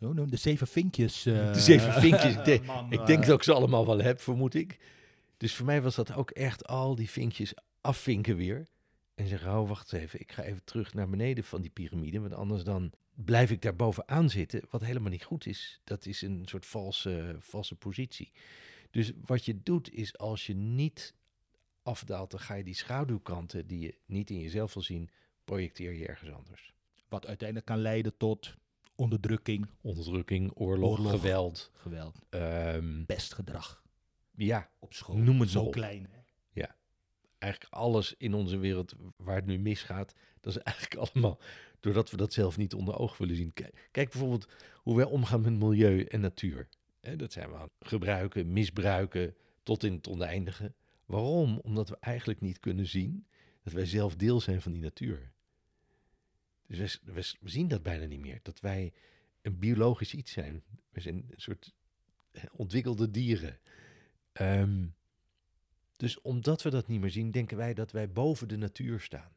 Oh, 0.00 0.14
nou, 0.14 0.28
de 0.28 0.36
zeven 0.36 0.66
vinkjes. 0.66 1.26
eh, 1.26 1.52
De 1.52 1.60
zeven 1.60 1.92
vinkjes. 1.92 2.34
Ik 2.36 2.44
denk, 2.52 2.64
man, 2.64 2.92
ik 2.92 3.00
eh, 3.00 3.06
denk 3.06 3.26
dat 3.26 3.36
ik 3.36 3.42
ze 3.42 3.52
allemaal 3.52 3.86
wel 3.86 3.98
heb, 3.98 4.20
vermoed 4.20 4.54
ik. 4.54 4.78
Dus 5.36 5.54
voor 5.54 5.66
mij 5.66 5.82
was 5.82 5.94
dat 5.94 6.14
ook 6.14 6.30
echt 6.30 6.66
al 6.66 6.94
die 6.94 7.10
vinkjes 7.10 7.52
afvinken 7.80 8.36
weer. 8.36 8.66
En 9.14 9.26
zeggen, 9.28 9.58
oh, 9.60 9.68
wacht 9.68 9.92
eens 9.92 10.02
even, 10.02 10.20
ik 10.20 10.32
ga 10.32 10.42
even 10.42 10.64
terug 10.64 10.94
naar 10.94 11.08
beneden 11.08 11.44
van 11.44 11.60
die 11.60 11.70
piramide. 11.70 12.20
Want 12.20 12.34
anders 12.34 12.64
dan 12.64 12.90
blijf 13.14 13.50
ik 13.50 13.62
daar 13.62 13.76
bovenaan 13.76 14.30
zitten, 14.30 14.62
wat 14.70 14.84
helemaal 14.84 15.10
niet 15.10 15.24
goed 15.24 15.46
is. 15.46 15.80
Dat 15.84 16.06
is 16.06 16.22
een 16.22 16.42
soort 16.44 16.66
valse, 16.66 17.36
valse 17.38 17.74
positie. 17.74 18.32
Dus 18.90 19.12
wat 19.24 19.44
je 19.44 19.62
doet, 19.62 19.92
is 19.92 20.18
als 20.18 20.46
je 20.46 20.54
niet 20.54 21.14
afdaalt, 21.82 22.30
dan 22.30 22.40
ga 22.40 22.54
je 22.54 22.64
die 22.64 22.74
schaduwkanten 22.74 23.66
die 23.66 23.78
je 23.78 23.94
niet 24.06 24.30
in 24.30 24.40
jezelf 24.40 24.74
wil 24.74 24.82
zien, 24.82 25.10
projecteer 25.44 25.92
je 25.92 26.06
ergens 26.06 26.30
anders. 26.30 26.72
Wat 27.08 27.26
uiteindelijk 27.26 27.66
kan 27.68 27.78
leiden 27.78 28.16
tot 28.16 28.54
onderdrukking, 28.94 29.66
onderdrukking, 29.80 30.50
oorlog, 30.54 30.90
Oorlog. 30.98 31.10
geweld. 31.10 31.70
geweld, 31.74 32.18
ehm, 32.28 33.04
pestgedrag 33.04 33.82
ja, 34.36 34.70
op 34.78 34.94
school. 34.94 35.16
Noem 35.16 35.40
het 35.40 35.50
Zo 35.50 35.62
op. 35.62 35.72
klein. 35.72 36.06
Hè? 36.10 36.16
eigenlijk 37.38 37.74
alles 37.74 38.14
in 38.18 38.34
onze 38.34 38.56
wereld 38.56 38.94
waar 39.16 39.36
het 39.36 39.46
nu 39.46 39.58
misgaat, 39.58 40.14
dat 40.40 40.56
is 40.56 40.62
eigenlijk 40.72 40.96
allemaal 40.96 41.40
doordat 41.80 42.10
we 42.10 42.16
dat 42.16 42.32
zelf 42.32 42.56
niet 42.56 42.74
onder 42.74 42.98
ogen 42.98 43.18
willen 43.18 43.36
zien. 43.36 43.52
Kijk, 43.52 43.88
kijk 43.90 44.10
bijvoorbeeld 44.10 44.48
hoe 44.74 44.96
wij 44.96 45.04
omgaan 45.04 45.40
met 45.40 45.52
milieu 45.58 46.02
en 46.02 46.20
natuur. 46.20 46.68
Dat 47.16 47.32
zijn 47.32 47.50
we 47.50 47.56
aan 47.56 47.70
gebruiken, 47.80 48.52
misbruiken, 48.52 49.34
tot 49.62 49.84
in 49.84 49.92
het 49.92 50.08
oneindige. 50.08 50.72
Waarom? 51.06 51.58
Omdat 51.58 51.88
we 51.88 51.96
eigenlijk 52.00 52.40
niet 52.40 52.58
kunnen 52.60 52.86
zien 52.86 53.26
dat 53.62 53.72
wij 53.72 53.86
zelf 53.86 54.16
deel 54.16 54.40
zijn 54.40 54.62
van 54.62 54.72
die 54.72 54.82
natuur. 54.82 55.32
Dus 56.68 57.00
we, 57.04 57.34
zien 57.44 57.68
dat 57.68 57.82
bijna 57.82 58.04
niet 58.04 58.20
meer, 58.20 58.38
dat 58.42 58.60
wij 58.60 58.92
een 59.42 59.58
biologisch 59.58 60.14
iets 60.14 60.32
zijn. 60.32 60.62
We 60.90 61.00
zijn 61.00 61.14
een 61.14 61.40
soort 61.40 61.74
ontwikkelde 62.52 63.10
dieren. 63.10 63.58
Ehm, 64.32 64.86
dus 65.96 66.20
omdat 66.20 66.62
we 66.62 66.70
dat 66.70 66.88
niet 66.88 67.00
meer 67.00 67.10
zien, 67.10 67.30
denken 67.30 67.56
wij 67.56 67.74
dat 67.74 67.90
wij 67.90 68.12
boven 68.12 68.48
de 68.48 68.56
natuur 68.56 69.00
staan. 69.00 69.32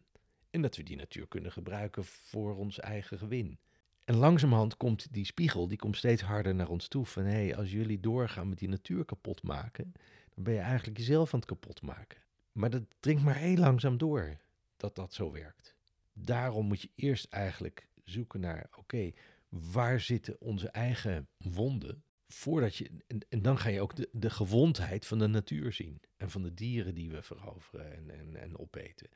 En 0.50 0.62
dat 0.62 0.76
we 0.76 0.84
die 0.84 0.98
natuur 0.98 1.28
kunnen 1.28 1.52
gebruiken 1.52 2.06
voor 2.06 2.56
ons 2.56 2.80
eigen 2.80 3.18
gewin. 3.18 3.60
En 4.06 4.16
langzamerhand 4.16 4.78
komt 4.78 5.14
die 5.14 5.26
spiegel, 5.26 5.68
die 5.68 5.78
komt 5.78 5.98
steeds 5.98 6.22
harder 6.22 6.56
naar 6.56 6.70
ons 6.70 6.88
toe. 6.88 7.06
Van 7.06 7.24
hé, 7.24 7.32
hey, 7.32 7.56
als 7.56 7.72
jullie 7.72 8.00
doorgaan 8.00 8.50
met 8.50 8.58
die 8.58 8.70
natuur 8.70 9.06
kapot 9.06 9.44
maken, 9.44 9.92
dan 10.34 10.44
ben 10.44 10.54
je 10.54 10.60
eigenlijk 10.60 10.98
jezelf 10.98 11.34
aan 11.34 11.40
het 11.40 11.50
kapot 11.50 11.82
maken. 11.82 12.22
Maar 12.52 12.70
dat 12.70 12.84
dringt 13.00 13.24
maar 13.24 13.36
heel 13.36 13.58
langzaam 13.58 13.98
door, 13.98 14.38
dat 14.78 14.96
dat 14.96 15.14
zo 15.14 15.32
werkt. 15.32 15.76
Daarom 16.14 16.66
moet 16.66 16.82
je 16.82 16.92
eerst 16.96 17.26
eigenlijk 17.26 17.88
zoeken 18.04 18.40
naar, 18.40 18.70
oké, 18.78 19.12
waar 19.50 20.00
zitten 20.00 20.42
onze 20.42 20.70
eigen 20.70 21.28
wonden? 21.38 22.04
Voordat 22.28 22.76
je, 22.76 22.92
en, 23.30 23.42
dan 23.42 23.58
ga 23.58 23.70
je 23.70 23.82
ook 23.82 23.96
de, 23.96 24.10
de 24.12 24.30
gewondheid 24.30 25.06
van 25.06 25.20
de 25.20 25.28
natuur 25.28 25.74
zien. 25.74 26.02
En 26.18 26.30
van 26.30 26.42
de 26.44 26.54
dieren 26.54 26.96
die 26.96 27.10
we 27.10 27.22
veroveren 27.22 27.94
en, 27.94 28.10
en, 28.20 28.36
en 28.36 28.58
opeten. 28.58 29.10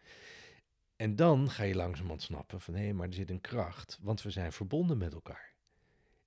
En 0.95 1.15
dan 1.15 1.49
ga 1.49 1.63
je 1.63 1.75
langzamerhand 1.75 2.21
snappen 2.21 2.62
van 2.62 2.75
hé, 2.75 2.93
maar 2.93 3.08
er 3.08 3.13
zit 3.13 3.29
een 3.29 3.41
kracht, 3.41 3.99
want 4.01 4.21
we 4.21 4.29
zijn 4.29 4.51
verbonden 4.51 4.97
met 4.97 5.13
elkaar. 5.13 5.53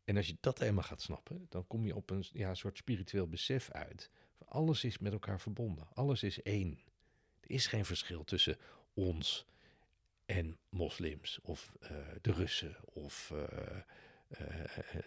En 0.05 0.17
als 0.17 0.27
je 0.27 0.37
dat 0.41 0.61
eenmaal 0.61 0.83
gaat 0.83 1.03
snappen, 1.03 1.47
dan 1.49 1.67
kom 1.67 1.87
je 1.87 1.97
op 1.97 2.11
een 2.11 2.25
ja, 2.33 2.55
soort 2.55 2.77
spiritueel 2.77 3.29
besef 3.29 3.71
uit. 3.71 4.11
Alles 4.45 4.85
is 4.85 4.99
met 4.99 5.13
elkaar 5.13 5.41
verbonden, 5.41 5.89
alles 5.93 6.23
is 6.23 6.43
één. 6.43 6.79
Er 7.41 7.51
is 7.51 7.67
geen 7.67 7.85
verschil 7.85 8.25
tussen 8.25 8.59
ons 8.95 9.47
en 10.29 10.59
moslims, 10.69 11.39
of 11.43 11.73
uh, 11.83 11.89
de 12.21 12.33
Russen, 12.33 12.77
of 12.85 13.33
uh, 13.35 13.41
uh, 14.41 14.47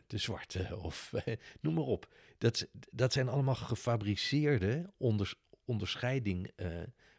de 0.08 0.18
zwarte, 0.18 0.78
of 0.82 1.14
noem 1.62 1.74
maar 1.74 1.84
op. 1.84 2.14
Dat, 2.38 2.68
dat 2.92 3.14
zijn 3.14 3.28
allemaal 3.28 3.56
gefabriceerde 3.56 4.94
onders, 4.98 5.36
onderscheidingen 5.66 6.54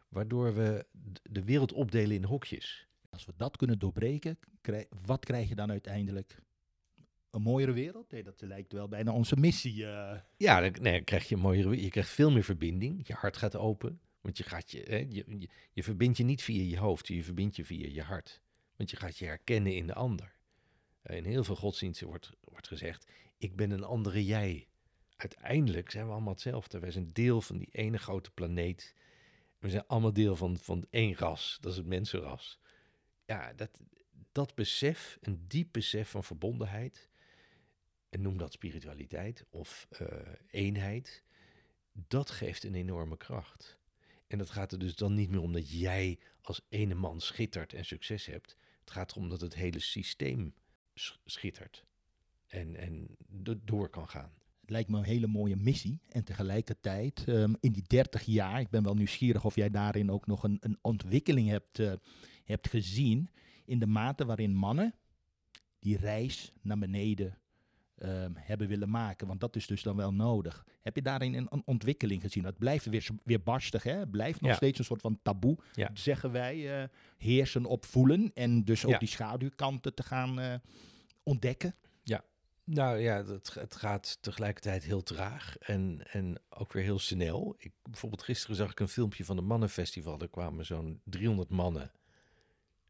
waardoor 0.08 0.54
we 0.54 0.86
de 1.22 1.44
wereld 1.44 1.72
opdelen 1.72 2.16
in 2.16 2.24
hokjes. 2.24 2.86
Als 3.10 3.24
we 3.24 3.32
dat 3.36 3.56
kunnen 3.56 3.78
doorbreken, 3.78 4.38
wat 5.04 5.24
krijg 5.24 5.48
je 5.48 5.54
dan 5.54 5.70
uiteindelijk? 5.70 6.38
Een 7.30 7.42
mooiere 7.42 7.72
wereld? 7.72 8.10
Nee, 8.10 8.22
dat 8.22 8.40
lijkt 8.40 8.72
wel 8.72 8.88
bijna 8.88 9.12
onze 9.12 9.36
missie. 9.36 9.74
Ja, 10.36 10.60
dan, 10.60 10.72
nee, 10.80 11.02
krijg 11.02 11.28
je 11.28 11.34
een 11.34 11.40
mooiere 11.40 11.82
Je 11.82 11.90
krijgt 11.90 12.10
veel 12.10 12.30
meer 12.30 12.44
verbinding. 12.44 13.06
Je 13.06 13.14
hart 13.14 13.36
gaat 13.36 13.56
open. 13.56 14.00
Want 14.22 14.38
je, 14.38 14.44
gaat 14.44 14.70
je, 14.70 14.82
hè, 14.88 15.06
je, 15.08 15.48
je, 15.72 15.82
verbindt 15.82 16.16
je 16.16 16.24
niet 16.24 16.42
via 16.42 16.62
je 16.62 16.78
hoofd, 16.78 17.08
je 17.08 17.24
verbindt 17.24 17.56
je 17.56 17.64
via 17.64 17.88
je 17.88 18.02
hart. 18.02 18.40
Want 18.76 18.90
je 18.90 18.96
gaat 18.96 19.18
je 19.18 19.24
herkennen 19.24 19.74
in 19.74 19.86
de 19.86 19.94
ander. 19.94 20.34
In 21.02 21.24
heel 21.24 21.44
veel 21.44 21.56
godsdiensten 21.56 22.06
wordt, 22.06 22.30
wordt 22.40 22.68
gezegd, 22.68 23.12
ik 23.38 23.56
ben 23.56 23.70
een 23.70 23.84
andere 23.84 24.24
jij. 24.24 24.68
Uiteindelijk 25.16 25.90
zijn 25.90 26.06
we 26.06 26.12
allemaal 26.12 26.32
hetzelfde. 26.32 26.78
Wij 26.78 26.90
zijn 26.90 27.12
deel 27.12 27.40
van 27.40 27.58
die 27.58 27.68
ene 27.72 27.98
grote 27.98 28.30
planeet 28.30 28.94
we 29.62 29.70
zijn 29.70 29.86
allemaal 29.86 30.12
deel 30.12 30.36
van, 30.36 30.58
van 30.58 30.86
één 30.90 31.14
ras, 31.14 31.58
dat 31.60 31.72
is 31.72 31.78
het 31.78 31.86
mensenras. 31.86 32.60
Ja, 33.24 33.52
dat, 33.52 33.80
dat 34.32 34.54
besef, 34.54 35.18
een 35.20 35.44
diep 35.48 35.68
besef 35.72 36.10
van 36.10 36.24
verbondenheid, 36.24 37.08
en 38.08 38.20
noem 38.20 38.36
dat 38.36 38.52
spiritualiteit 38.52 39.44
of 39.50 39.88
uh, 40.00 40.08
eenheid, 40.50 41.22
dat 41.92 42.30
geeft 42.30 42.64
een 42.64 42.74
enorme 42.74 43.16
kracht. 43.16 43.78
En 44.32 44.38
dat 44.38 44.50
gaat 44.50 44.72
er 44.72 44.78
dus 44.78 44.94
dan 44.94 45.14
niet 45.14 45.30
meer 45.30 45.40
om 45.40 45.52
dat 45.52 45.70
jij 45.70 46.18
als 46.40 46.60
ene 46.68 46.94
man 46.94 47.20
schittert 47.20 47.72
en 47.72 47.84
succes 47.84 48.26
hebt. 48.26 48.56
Het 48.80 48.90
gaat 48.90 49.10
erom 49.10 49.28
dat 49.28 49.40
het 49.40 49.54
hele 49.54 49.78
systeem 49.78 50.54
schittert 51.24 51.84
en, 52.46 52.76
en 52.76 53.16
door 53.64 53.88
kan 53.88 54.08
gaan. 54.08 54.32
Het 54.60 54.70
lijkt 54.70 54.88
me 54.88 54.98
een 54.98 55.04
hele 55.04 55.26
mooie 55.26 55.56
missie. 55.56 56.00
En 56.08 56.24
tegelijkertijd, 56.24 57.24
um, 57.28 57.56
in 57.60 57.72
die 57.72 57.82
30 57.86 58.22
jaar, 58.22 58.60
ik 58.60 58.70
ben 58.70 58.82
wel 58.82 58.94
nieuwsgierig 58.94 59.44
of 59.44 59.54
jij 59.54 59.70
daarin 59.70 60.10
ook 60.10 60.26
nog 60.26 60.42
een, 60.42 60.56
een 60.60 60.78
ontwikkeling 60.80 61.48
hebt, 61.48 61.78
uh, 61.78 61.92
hebt 62.44 62.68
gezien. 62.68 63.30
In 63.64 63.78
de 63.78 63.86
mate 63.86 64.24
waarin 64.24 64.54
mannen 64.54 64.94
die 65.78 65.96
reis 65.96 66.52
naar 66.62 66.78
beneden 66.78 67.38
um, 68.04 68.32
hebben 68.36 68.68
willen 68.68 68.90
maken. 68.90 69.26
Want 69.26 69.40
dat 69.40 69.56
is 69.56 69.66
dus 69.66 69.82
dan 69.82 69.96
wel 69.96 70.12
nodig. 70.14 70.66
Heb 70.80 70.94
je 70.96 71.02
daarin 71.02 71.34
een, 71.34 71.46
een 71.50 71.62
ontwikkeling 71.64 72.22
gezien? 72.22 72.42
Dat 72.42 72.58
blijft 72.58 72.84
weer, 72.84 73.06
weer 73.24 73.42
barstig, 73.42 73.82
hè? 73.82 73.92
Het 73.98 74.10
blijft 74.10 74.40
nog 74.40 74.50
Ja. 74.50 74.56
steeds 74.56 74.78
een 74.78 74.84
soort 74.84 75.00
van 75.00 75.18
taboe, 75.22 75.58
Ja. 75.72 75.90
zeggen 75.94 76.32
wij. 76.32 76.82
eh, 76.82 76.88
heersen 77.18 77.64
op 77.64 77.84
voelen 77.84 78.30
en 78.34 78.64
dus 78.64 78.84
ook 78.84 78.90
Ja. 78.90 78.98
die 78.98 79.08
schaduwkanten 79.08 79.94
te 79.94 80.02
gaan 80.02 80.40
eh, 80.40 80.54
ontdekken. 81.22 81.74
Nou 82.64 82.98
ja, 82.98 83.24
het, 83.24 83.54
het 83.54 83.76
gaat 83.76 84.18
tegelijkertijd 84.20 84.84
heel 84.84 85.02
traag 85.02 85.58
en, 85.58 86.00
en 86.10 86.36
ook 86.48 86.72
weer 86.72 86.82
heel 86.82 86.98
snel. 86.98 87.54
Ik, 87.58 87.72
bijvoorbeeld 87.82 88.22
gisteren 88.22 88.56
zag 88.56 88.70
ik 88.70 88.80
een 88.80 88.88
filmpje 88.88 89.24
van 89.24 89.38
een 89.38 89.44
mannenfestival. 89.44 90.20
Er 90.20 90.28
kwamen 90.28 90.64
zo'n 90.64 91.00
300 91.04 91.48
mannen. 91.50 91.92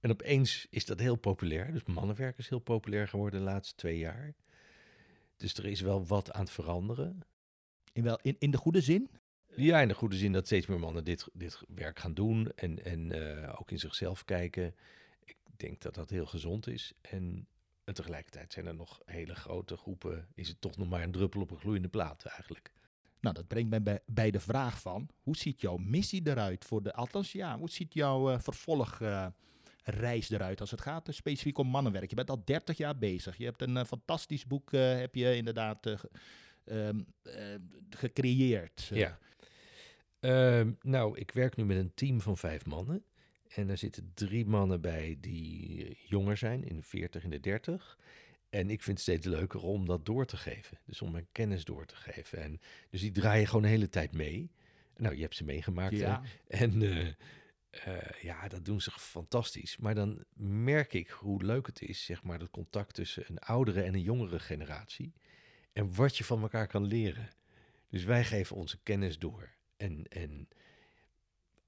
En 0.01 0.11
opeens 0.11 0.67
is 0.71 0.85
dat 0.85 0.99
heel 0.99 1.17
populair. 1.17 1.73
Dus 1.73 1.83
mannenwerk 1.85 2.39
is 2.39 2.49
heel 2.49 2.59
populair 2.59 3.09
geworden 3.09 3.41
de 3.41 3.47
laatste 3.47 3.75
twee 3.75 3.99
jaar. 3.99 4.35
Dus 5.43 5.55
er 5.55 5.67
is 5.67 5.81
wel 5.81 6.07
wat 6.07 6.33
aan 6.33 6.41
het 6.41 6.51
veranderen. 6.51 7.21
In, 7.93 8.03
wel, 8.03 8.19
in, 8.23 8.37
in 8.39 8.51
de 8.51 8.57
goede 8.57 8.81
zin? 8.81 9.11
Ja, 9.57 9.81
in 9.81 9.89
de 9.89 9.95
goede 9.95 10.17
zin 10.17 10.33
dat 10.33 10.47
steeds 10.47 10.67
meer 10.67 10.79
mannen 10.79 11.05
dit, 11.05 11.29
dit 11.33 11.63
werk 11.69 11.99
gaan 11.99 12.15
doen 12.15 12.53
en, 12.55 12.85
en 12.85 13.13
eh, 13.13 13.61
ook 13.61 13.71
in 13.71 13.79
zichzelf 13.79 14.25
kijken. 14.25 14.75
Ik 15.25 15.37
denk 15.57 15.81
dat 15.81 15.95
dat 15.95 16.11
heel 16.11 16.27
gezond 16.27 16.67
is. 16.67 16.93
En, 17.01 17.47
en 17.85 17.95
tegelijkertijd 17.95 18.53
zijn 18.53 18.67
er 18.67 18.75
nog 18.75 19.01
hele 19.05 19.35
grote 19.35 19.77
groepen. 19.77 20.29
Is 20.35 20.49
het 20.49 20.61
toch 20.61 20.77
nog 20.77 20.89
maar 20.89 21.03
een 21.03 21.13
druppel 21.13 21.41
op 21.41 21.51
een 21.51 21.61
gloeiende 21.61 21.89
plaat 21.89 22.25
eigenlijk? 22.25 22.73
Nou, 23.21 23.35
dat 23.35 23.49
brengt 23.49 23.71
mij 23.71 23.83
bij, 23.83 24.01
bij 24.07 24.31
de 24.31 24.41
vraag 24.41 24.81
van, 24.81 25.09
hoe 25.23 25.37
ziet 25.37 25.61
jouw 25.61 25.77
missie 25.77 26.23
eruit 26.25 26.65
voor 26.65 26.83
de, 26.83 26.93
althans 26.93 27.33
ja, 27.33 27.59
hoe 27.59 27.71
ziet 27.71 27.95
jouw 27.95 28.31
eh, 28.31 28.39
vervolgreis 29.83 30.31
eruit 30.31 30.61
als 30.61 30.71
het 30.71 30.81
gaat 30.81 31.09
eh, 31.09 31.15
specifiek 31.15 31.59
om 31.59 31.67
mannenwerk? 31.69 32.09
Je 32.11 32.17
bent 32.17 32.31
al 32.31 32.45
30 32.45 32.77
jaar 32.77 32.99
bezig. 32.99 33.37
Je 33.37 33.45
hebt 33.45 33.63
een 33.63 33.77
eh, 33.77 33.85
fantastisch 33.85 34.47
boek, 34.47 34.73
eh, 34.73 34.99
heb 34.99 35.15
je 35.15 35.37
inderdaad 35.37 35.87
eh, 35.87 35.99
ehm, 36.65 37.01
eh, 37.23 37.55
gecreëerd. 37.91 38.91
Ja. 38.95 39.19
Ehm, 40.21 40.73
nou, 40.81 41.19
ik 41.19 41.31
werk 41.31 41.57
nu 41.57 41.65
met 41.65 41.77
een 41.77 41.95
team 41.95 42.21
van 42.21 42.37
vijf 42.37 42.67
mannen. 42.67 43.05
En 43.49 43.69
er 43.69 43.79
zitten 43.79 44.11
drie 44.15 44.47
mannen 44.47 44.81
bij 44.81 45.17
die 45.21 45.97
jonger 46.07 46.37
zijn, 46.37 46.65
in 46.65 46.77
de 46.77 46.83
40 46.83 47.25
en 47.25 47.31
de 47.31 47.41
30. 47.41 47.99
En 48.51 48.71
ik 48.71 48.83
vind 48.83 48.99
het 48.99 49.07
steeds 49.07 49.27
leuker 49.27 49.63
om 49.63 49.87
dat 49.87 50.07
door 50.07 50.27
te 50.27 50.37
geven. 50.37 50.79
Dus 50.87 51.03
om 51.03 51.11
mijn 51.11 51.27
kennis 51.33 51.65
door 51.65 51.87
te 51.87 51.97
geven. 51.97 52.39
En, 52.43 52.61
dus 52.91 53.01
die 53.01 53.11
draaien 53.11 53.47
gewoon 53.47 53.63
de 53.63 53.69
hele 53.69 53.89
tijd 53.89 54.13
mee. 54.13 54.51
Nou, 54.97 55.15
je 55.15 55.21
hebt 55.23 55.37
ze 55.37 55.45
meegemaakt. 55.45 55.93
hè? 55.93 55.99
Ja, 56.07 56.23
En 56.49 56.79
eh, 57.73 58.23
ja, 58.23 58.49
dat 58.49 58.65
doen 58.65 58.81
ze 58.81 58.91
fantastisch. 58.91 59.77
Maar 59.77 59.95
dan 59.95 60.25
merk 60.65 60.93
ik 60.93 61.09
hoe 61.09 61.45
leuk 61.45 61.67
het 61.67 61.83
is, 61.83 62.05
zeg 62.05 62.23
maar, 62.23 62.39
dat 62.39 62.51
contact 62.51 62.95
tussen 62.95 63.25
een 63.29 63.39
oudere 63.39 63.83
en 63.83 63.95
een 63.95 64.03
jongere 64.03 64.39
generatie. 64.39 65.13
En 65.73 65.95
wat 65.95 66.17
je 66.17 66.25
van 66.25 66.43
elkaar 66.43 66.67
kan 66.67 66.85
leren. 66.85 67.31
Dus 67.89 68.05
wij 68.05 68.25
geven 68.25 68.57
onze 68.57 68.79
kennis 68.83 69.19
door. 69.19 69.55
En, 69.77 70.05
en 70.09 70.49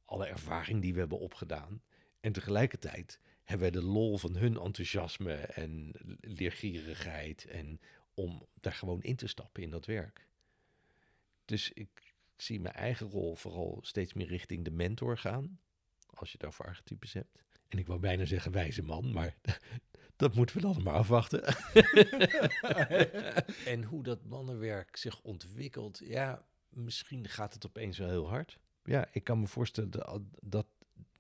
alle 0.05 0.27
ervaring 0.27 0.83
die 0.83 0.93
we 0.93 0.99
hebben 0.99 1.19
opgedaan. 1.19 1.83
En 2.21 2.33
tegelijkertijd 2.33 3.21
hebben 3.45 3.71
wij 3.71 3.81
de 3.81 3.87
lol 3.87 4.19
van 4.19 4.37
hun 4.37 4.57
enthousiasme 4.57 5.35
en 5.35 5.93
leergierigheid. 6.21 7.45
En 7.45 7.81
om 8.15 8.47
daar 8.61 8.73
gewoon 8.73 9.03
in 9.03 9.17
te 9.17 9.27
stappen 9.27 9.63
in 9.63 9.71
dat 9.71 9.87
werk. 9.87 10.29
Dus 11.45 11.73
ik 11.73 12.15
zie 12.37 12.61
mijn 12.61 12.75
eigen 12.75 13.11
rol 13.11 13.35
vooral 13.35 13.79
steeds 13.83 14.13
meer 14.13 14.27
richting 14.27 14.65
de 14.65 14.71
mentor 14.71 15.19
gaan. 15.19 15.59
Als 16.15 16.33
je 16.33 16.39
daarvoor 16.39 16.67
archetypes 16.67 17.13
hebt. 17.13 17.43
En 17.69 17.79
ik 17.79 17.87
wou 17.87 18.01
bijna 18.01 18.25
zeggen 18.25 18.53
wijze 18.53 18.83
man, 18.83 19.13
maar 19.13 19.37
dat 20.17 20.35
moeten 20.35 20.57
we 20.57 20.63
dan 20.63 20.83
maar 20.83 20.95
afwachten. 20.95 21.45
en 23.73 23.85
hoe 23.85 24.03
dat 24.03 24.25
mannenwerk 24.25 24.97
zich 24.97 25.21
ontwikkelt, 25.21 26.01
ja, 26.05 26.45
misschien 26.69 27.29
gaat 27.29 27.55
het 27.55 27.67
opeens 27.67 27.99
wel 27.99 28.09
heel 28.09 28.29
hard. 28.29 28.59
Ja, 28.85 29.09
ik 29.13 29.25
kan 29.25 29.41
me 29.41 29.47
voorstellen 29.47 29.91
dat, 29.91 30.21
dat 30.41 30.67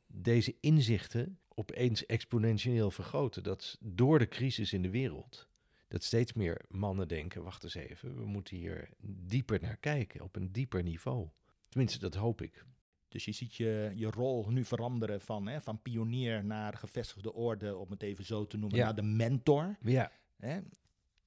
deze 0.06 0.54
inzichten 0.60 1.38
opeens 1.48 2.06
exponentieel 2.06 2.90
vergroten. 2.90 3.42
Dat 3.42 3.78
door 3.80 4.18
de 4.18 4.28
crisis 4.28 4.72
in 4.72 4.82
de 4.82 4.90
wereld 4.90 5.48
dat 5.94 6.02
steeds 6.02 6.32
meer 6.32 6.60
mannen 6.68 7.08
denken, 7.08 7.42
wacht 7.42 7.62
eens 7.62 7.74
even, 7.74 8.16
we 8.16 8.24
moeten 8.24 8.56
hier 8.56 8.88
dieper 9.00 9.60
naar 9.60 9.76
kijken, 9.76 10.20
op 10.20 10.36
een 10.36 10.52
dieper 10.52 10.82
niveau. 10.82 11.28
Tenminste, 11.68 11.98
dat 11.98 12.14
hoop 12.14 12.42
ik. 12.42 12.64
Dus 13.14 13.24
je 13.24 13.32
ziet 13.32 13.54
je, 13.54 13.92
je 13.94 14.10
rol 14.10 14.46
nu 14.50 14.64
veranderen 14.64 15.20
van, 15.20 15.46
hè, 15.48 15.60
van 15.60 15.82
pionier 15.82 16.44
naar 16.44 16.76
gevestigde 16.76 17.32
orde, 17.32 17.76
om 17.76 17.90
het 17.90 18.02
even 18.02 18.24
zo 18.24 18.46
te 18.46 18.56
noemen, 18.56 18.78
Ja. 18.78 18.84
naar 18.84 18.94
de 18.94 19.02
mentor. 19.02 19.76
Ja, 19.80 20.10
Hè, 20.36 20.60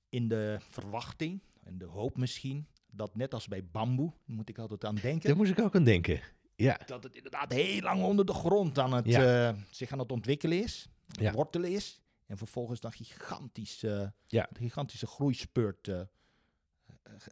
in 0.10 0.28
de 0.28 0.58
verwachting 0.60 1.41
en 1.63 1.78
de 1.78 1.86
hoop 1.86 2.17
misschien, 2.17 2.67
dat 2.91 3.15
net 3.15 3.34
als 3.34 3.47
bij 3.47 3.65
bamboe, 3.65 4.12
moet 4.26 4.50
ik 4.50 4.58
altijd 4.58 4.86
aan 4.86 4.95
denken, 4.95 5.28
daar 5.28 5.38
moest 5.38 5.52
ik 5.52 5.60
ook 5.60 5.76
aan 5.76 5.84
denken. 5.84 6.21
Ja, 6.56 6.80
dat 6.86 7.04
het 7.04 7.15
inderdaad 7.15 7.54
heel 7.54 7.82
lang 7.82 8.04
onder 8.04 8.26
de 8.26 8.34
grond 8.34 8.80
aan 8.80 8.93
het, 8.93 9.06
Ja. 9.06 9.50
eh, 9.50 9.58
zich 9.71 9.91
aan 9.91 10.00
het 10.00 10.12
ontwikkelen 10.12 10.63
is, 10.63 10.89
Ja. 11.08 11.32
wortelen 11.32 11.71
is, 11.71 12.02
en 12.26 12.38
vervolgens 12.38 12.80
dan 12.80 12.91
gigantisch, 12.91 13.84
eh, 13.84 14.08
Ja. 14.26 14.50
gigantische 14.54 15.08
groeispurt 15.08 15.88
eh, 15.88 16.00
eh, 16.00 16.06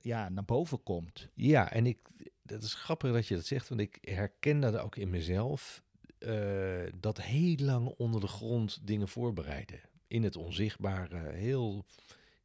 ja, 0.01 0.29
naar 0.29 0.45
boven 0.45 0.83
komt. 0.83 1.29
ja, 1.33 1.71
en 1.71 1.85
ik, 1.85 1.97
dat 2.43 2.63
is 2.63 2.73
grappig 2.73 3.11
dat 3.13 3.27
je 3.27 3.35
dat 3.35 3.45
zegt, 3.45 3.67
want 3.69 3.81
ik 3.81 3.97
herken 4.01 4.59
dat 4.59 4.77
ook 4.77 4.95
in 4.95 5.09
mezelf. 5.09 5.83
eh, 6.19 6.91
dat 6.99 7.21
heel 7.21 7.55
lang 7.55 7.87
onder 7.87 8.21
de 8.21 8.27
grond 8.27 8.79
dingen 8.87 9.07
voorbereiden. 9.07 9.79
In 10.07 10.23
het 10.23 10.35
onzichtbare, 10.35 11.31
heel, 11.31 11.85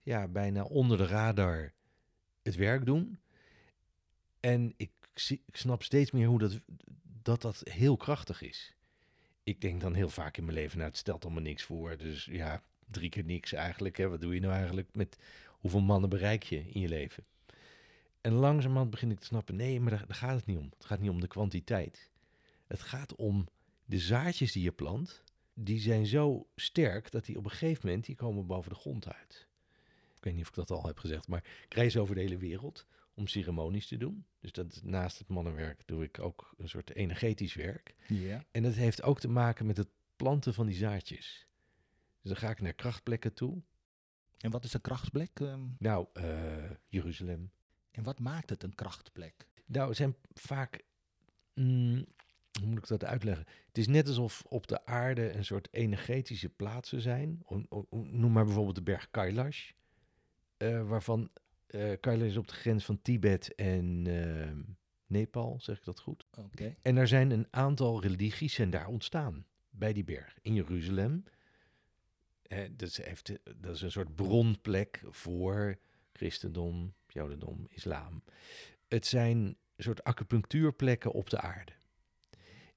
ja, 0.03 0.29
bijna 0.29 0.63
onder 0.63 0.99
de 0.99 1.07
radar 1.07 1.73
het 2.43 2.57
werk 2.57 2.85
doen. 2.87 3.19
En 4.41 4.75
ik, 4.77 4.91
zie, 5.15 5.43
ik 5.47 5.57
snap 5.57 5.83
steeds 5.83 6.11
meer 6.11 6.27
hoe 6.27 6.39
dat, 6.39 6.61
dat 7.23 7.43
dat 7.43 7.61
heel 7.71 7.97
krachtig 7.97 8.43
is. 8.43 8.75
Ik 9.43 9.61
denk 9.61 9.81
dan 9.81 9.95
heel 9.95 10.09
vaak 10.09 10.37
in 10.37 10.45
mijn 10.45 10.57
leven, 10.57 10.79
nou, 10.79 10.89
het 10.91 10.99
stelt 10.99 11.25
allemaal 11.25 11.43
niks 11.43 11.63
voor. 11.63 11.97
Dus 11.97 12.25
ja, 12.25 12.63
drie 12.91 13.09
keer 13.09 13.25
niks 13.25 13.53
eigenlijk. 13.53 13.97
Hè. 13.97 14.09
Wat 14.09 14.21
doe 14.21 14.35
je 14.35 14.41
nou 14.41 14.53
eigenlijk 14.53 14.89
met 14.93 15.17
hoeveel 15.61 15.81
mannen 15.81 16.11
bereik 16.11 16.43
je 16.43 16.71
in 16.71 16.81
je 16.81 16.89
leven? 16.89 17.25
En 18.21 18.33
langzamerhand 18.33 18.91
begin 18.91 19.11
ik 19.11 19.19
te 19.19 19.27
snappen, 19.27 19.57
nee, 19.57 19.81
maar 19.81 19.91
daar, 19.91 20.07
daar 20.07 20.17
gaat 20.17 20.37
het 20.37 20.47
niet 20.47 20.59
om. 20.59 20.71
Het 20.77 20.85
gaat 20.85 21.01
niet 21.01 21.11
om 21.11 21.21
de 21.21 21.29
kwantiteit. 21.29 22.11
Het 22.67 22.81
gaat 22.81 23.17
om 23.17 23.49
de 23.85 23.99
zaadjes 23.99 24.53
die 24.53 24.63
je 24.63 24.73
plant. 24.73 25.23
Die 25.55 25.81
zijn 25.81 26.07
zo 26.07 26.47
sterk 26.57 27.11
dat 27.11 27.25
die 27.25 27.37
op 27.37 27.45
een 27.45 27.51
gegeven 27.51 27.87
moment, 27.87 28.05
die 28.05 28.15
komen 28.15 28.47
boven 28.47 28.71
de 28.71 28.79
grond 28.79 29.13
uit. 29.13 29.49
Ik 30.17 30.25
weet 30.25 30.35
niet 30.35 30.43
of 30.43 30.49
ik 30.49 30.55
dat 30.55 30.71
al 30.71 30.87
heb 30.87 30.99
gezegd, 30.99 31.29
maar 31.29 31.45
ik 31.65 31.75
reis 31.75 31.97
over 31.97 32.15
de 32.15 32.21
hele 32.21 32.37
wereld 32.37 32.87
om 33.15 33.27
ceremonies 33.27 33.87
te 33.87 33.97
doen. 33.97 34.25
Dus 34.41 34.53
dat, 34.53 34.81
naast 34.83 35.19
het 35.19 35.29
mannenwerk 35.29 35.83
doe 35.87 36.05
ik 36.05 36.19
ook 36.19 36.55
een 36.59 36.69
soort 36.69 36.95
energetisch 36.95 37.55
werk. 37.55 37.95
Ja. 38.09 38.45
En 38.51 38.63
dat 38.63 38.75
heeft 38.75 39.03
ook 39.03 39.21
te 39.21 39.29
maken 39.29 39.67
met 39.67 39.77
het 39.77 39.89
planten 40.17 40.55
van 40.55 40.67
die 40.67 40.77
zaadjes. 40.77 41.47
Dus 42.23 42.31
dan 42.31 42.37
ga 42.37 42.51
ik 42.51 42.61
naar 42.61 42.73
krachtplekken 42.73 43.33
toe. 43.33 43.63
En 44.41 44.51
wat 44.51 44.65
is 44.65 44.75
een 44.75 44.81
krachtplek? 44.81 45.41
ehm? 45.41 45.61
Nou, 45.79 46.07
eh, 46.13 46.71
Jeruzalem. 46.89 47.51
en 47.91 48.03
wat 48.03 48.19
maakt 48.19 48.51
het 48.51 48.63
een 48.63 48.75
krachtplek? 48.75 49.47
Nou, 49.67 49.89
het 49.89 49.97
zijn 49.97 50.15
vaak. 50.35 50.83
mm, 51.55 52.05
hoe 52.61 52.67
moet 52.69 52.79
ik 52.79 52.87
dat 52.87 53.05
uitleggen? 53.05 53.47
Het 53.67 53.79
is 53.79 53.87
net 53.87 54.09
alsof 54.09 54.43
op 54.49 54.67
de 54.67 54.87
aarde 54.87 55.33
een 55.37 55.45
soort 55.45 55.69
energetische 55.71 56.49
plaatsen 56.49 57.01
zijn. 57.01 57.41
O- 57.45 57.63
o- 57.69 57.87
o- 57.91 58.05
Noem 58.11 58.33
maar 58.33 58.45
bijvoorbeeld 58.45 58.77
de 58.77 58.83
berg 58.83 59.11
Kailash. 59.11 59.71
eh, 60.57 60.89
waarvan 60.89 61.31
eh 61.67 61.93
Kailash 62.01 62.29
is 62.29 62.37
op 62.37 62.49
de 62.49 62.55
grens 62.55 62.85
van 62.85 63.03
Tibet 63.03 63.55
en 63.55 64.07
eh, 64.07 64.51
Nepal, 65.07 65.59
zeg 65.61 65.79
ik 65.79 65.85
dat 65.85 66.01
goed? 66.01 66.27
Oké. 66.39 66.75
En 66.83 66.97
er 66.97 67.09
zijn 67.09 67.31
een 67.31 67.47
aantal 67.51 68.03
religies 68.03 68.55
zijn 68.55 68.71
daar 68.71 68.87
ontstaan. 68.89 69.47
Bij 69.71 69.93
die 69.93 70.05
berg. 70.05 70.39
In 70.43 70.55
Jeruzalem. 70.55 71.25
Heeft, 72.55 73.33
dat 73.57 73.75
is 73.75 73.83
een 73.83 73.91
soort 73.91 74.15
bronplek 74.15 75.03
voor 75.05 75.79
christendom, 76.13 76.95
jodendom, 77.09 77.67
islam. 77.69 78.23
Het 78.89 79.07
zijn 79.07 79.37
een 79.37 79.85
soort 79.85 80.05
acupunctuurplekken 80.05 81.13
op 81.13 81.31
de 81.31 81.41
aarde. 81.41 81.73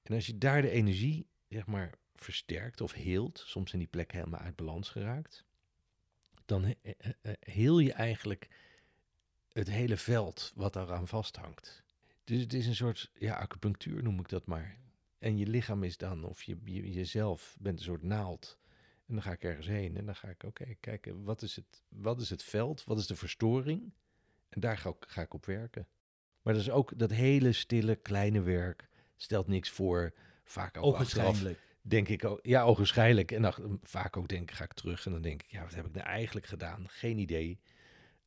En 0.04 0.14
als 0.14 0.26
je 0.26 0.38
daar 0.38 0.62
de 0.62 0.70
energie, 0.70 1.28
zeg 1.50 1.66
maar, 1.66 1.94
versterkt 2.16 2.82
of 2.82 2.94
heelt, 2.94 3.44
soms 3.46 3.70
zijn 3.70 3.82
die 3.82 3.92
plekken 3.92 4.18
helemaal 4.18 4.40
uit 4.40 4.56
balans 4.56 4.90
geraakt, 4.90 5.46
dan 6.46 6.64
he- 6.64 6.76
heel 7.40 7.80
je 7.80 7.94
eigenlijk 7.94 8.48
het 9.52 9.70
hele 9.70 9.98
veld 9.98 10.52
wat 10.56 10.74
daaraan 10.74 11.08
vasthangt. 11.08 11.84
Dus 12.24 12.42
het 12.42 12.54
is 12.54 12.68
een 12.68 12.76
soort, 12.76 13.12
ja, 13.14 13.36
acupunctuur 13.36 14.04
noem 14.04 14.20
ik 14.20 14.30
dat 14.30 14.46
maar. 14.46 14.78
En 15.20 15.38
je 15.38 15.48
lichaam 15.48 15.84
is 15.84 15.98
dan, 15.98 16.24
of 16.24 16.44
je, 16.44 16.58
je 16.64 16.92
jezelf 16.92 17.56
bent 17.60 17.80
een 17.80 17.86
soort 17.86 18.04
naald. 18.04 18.58
En 19.14 19.20
dan 19.20 19.28
ga 19.28 19.32
ik 19.32 19.44
ergens 19.44 19.68
heen 19.68 19.98
en 19.98 20.06
dan 20.06 20.16
ga 20.16 20.28
ik, 20.28 20.44
oké, 20.44 20.76
kijken, 20.80 21.24
wat 21.24 21.42
is, 21.42 21.56
het, 21.56 21.84
wat 21.90 22.22
is 22.22 22.30
het 22.30 22.44
veld? 22.44 22.84
Wat 22.84 23.00
is 23.00 23.08
de 23.08 23.16
verstoring? 23.16 23.94
En 24.50 24.62
daar 24.62 24.78
ga 24.78 24.90
ik, 24.90 24.96
ga 25.08 25.22
ik 25.22 25.34
op 25.34 25.46
werken. 25.46 25.88
Maar 26.42 26.54
dat 26.54 26.62
is 26.62 26.70
ook 26.70 27.00
dat 27.00 27.12
hele 27.12 27.52
stille, 27.52 27.96
kleine 27.96 28.42
werk. 28.42 28.90
Stelt 29.16 29.48
niks 29.48 29.70
voor. 29.70 30.14
Vaak 30.44 30.78
ook 30.78 30.96
achteraf 30.96 31.44
denk 31.82 32.08
ik 32.08 32.26
ook, 32.26 32.40
ja, 32.42 32.64
ogenschijnlijk. 32.64 33.32
En 33.32 33.42
dan 33.42 33.80
vaak 33.84 34.18
ook 34.18 34.28
denk 34.28 34.50
ik, 34.50 34.56
ga 34.56 34.64
ik 34.64 34.74
terug 34.74 35.06
en 35.06 35.12
dan 35.12 35.22
denk 35.22 35.44
ik, 35.44 35.52
ja, 35.52 35.64
wat 35.64 35.74
heb 35.74 35.86
ik 35.86 35.94
nou 35.94 36.08
eigenlijk 36.08 36.46
gedaan? 36.46 36.90
Geen 36.90 37.18
idee. 37.18 37.60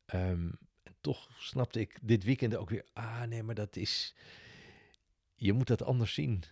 Ehm, 0.05 0.51
en 0.83 0.95
toch 1.01 1.29
snapte 1.39 1.79
ik 1.79 1.99
dit 2.01 2.23
weekend 2.23 2.55
ook 2.55 2.69
weer, 2.69 2.85
ah 2.93 3.23
nee, 3.23 3.43
maar 3.43 3.55
dat 3.55 3.75
is, 3.75 4.15
je 5.35 5.53
moet 5.53 5.67
dat 5.67 5.83
anders 5.83 6.13
zien. 6.13 6.43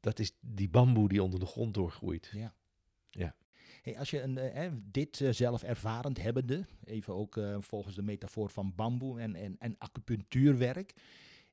Dat 0.00 0.18
is 0.18 0.32
die 0.40 0.68
bamboe 0.68 1.08
die 1.08 1.22
onder 1.22 1.40
de 1.40 1.46
grond 1.46 1.74
doorgroeit. 1.74 2.30
Ja. 2.32 2.54
Ja. 3.12 3.34
Hey, 3.82 3.98
als 3.98 4.10
je 4.10 4.22
een, 4.22 4.38
eh, 4.38 4.70
dit 4.82 5.20
eh, 5.20 5.32
zelf 5.32 5.62
ervarend 5.62 6.22
hebbende, 6.22 6.64
even 6.84 7.14
ook 7.14 7.36
eh, 7.36 7.56
volgens 7.60 7.94
de 7.94 8.02
metafoor 8.02 8.50
van 8.50 8.72
bamboe 8.74 9.20
en, 9.20 9.58
en, 9.58 9.76
acupunctuurwerk. 9.78 10.94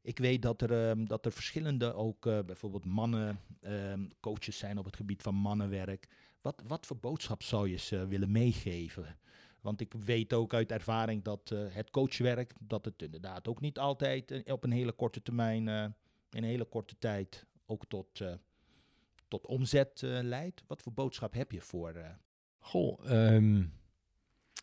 Ik 0.02 0.20
weet 0.20 0.42
dat 0.42 0.62
er, 0.62 0.90
ehm, 0.90 1.06
dat 1.06 1.26
er 1.26 1.32
verschillende 1.32 1.94
ook 1.94 2.22
bijvoorbeeld 2.22 2.86
mannen 2.86 3.40
ehm, 3.62 4.08
coaches 4.20 4.58
zijn 4.58 4.78
op 4.78 4.86
het 4.86 4.96
gebied 4.96 5.22
van 5.22 5.36
mannenwerk. 5.36 6.08
Wat, 6.42 6.64
wat 6.68 6.86
voor 6.86 6.98
boodschap 6.98 7.44
zou 7.44 7.70
je 7.70 7.78
ze 7.78 8.08
willen 8.08 8.32
meegeven? 8.32 9.18
Want 9.62 9.82
ik 9.82 9.94
weet 9.94 10.34
ook 10.34 10.54
uit 10.54 10.72
ervaring 10.72 11.24
dat 11.24 11.50
het 11.50 11.90
coachwerk, 11.90 12.54
dat 12.60 12.86
het 12.86 13.02
inderdaad 13.02 13.48
ook 13.48 13.62
niet 13.62 13.80
altijd 13.80 14.52
op 14.52 14.64
een 14.64 14.72
hele 14.72 14.92
korte 14.92 15.22
termijn, 15.22 15.68
in 15.68 15.94
een 16.30 16.44
hele 16.44 16.66
korte 16.66 16.96
tijd, 16.98 17.46
ook 17.66 17.86
tot, 17.88 18.22
tot 19.30 19.46
omzet 19.46 20.04
eh, 20.04 20.20
leidt. 20.22 20.64
Wat 20.68 20.82
voor 20.82 20.94
boodschap 20.94 21.34
heb 21.34 21.52
je 21.52 21.62
voor? 21.62 21.94
eh, 21.94 22.10
Goh, 22.60 23.12
ehm, 23.12 23.66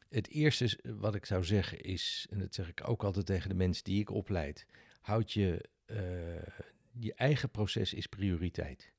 het 0.09 0.29
eerste 0.29 0.65
eh, 0.83 0.93
wat 0.95 1.15
ik 1.15 1.27
zou 1.27 1.45
zeggen 1.45 1.81
is, 1.81 2.27
en 2.31 2.39
dat 2.39 2.55
zeg 2.55 2.69
ik 2.69 2.89
ook 2.89 3.05
altijd 3.05 3.27
tegen 3.27 3.49
de 3.49 3.55
mensen 3.55 3.85
die 3.85 4.01
ik 4.01 4.11
opleid, 4.11 4.67
houd 5.01 5.33
je, 5.33 5.65
je 6.99 7.15
eigen 7.15 7.51
proces 7.51 7.95
is 7.95 8.07
prioriteit. 8.07 8.93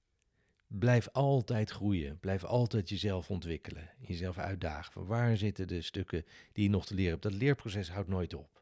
Blijf 0.68 1.08
altijd 1.12 1.70
groeien, 1.70 2.20
blijf 2.20 2.44
altijd 2.44 2.90
jezelf 2.90 3.30
ontwikkelen, 3.30 3.90
jezelf 4.00 4.38
uitdagen. 4.38 5.06
Waar 5.06 5.38
zitten 5.38 5.68
de 5.68 5.82
stukken 5.82 6.26
die 6.54 6.64
je 6.64 6.70
nog 6.70 6.86
te 6.86 6.94
leren 6.94 7.12
hebt? 7.12 7.24
Dat 7.24 7.34
leerproces 7.34 7.90
houdt 7.90 8.10
nooit 8.10 8.34
op. 8.34 8.62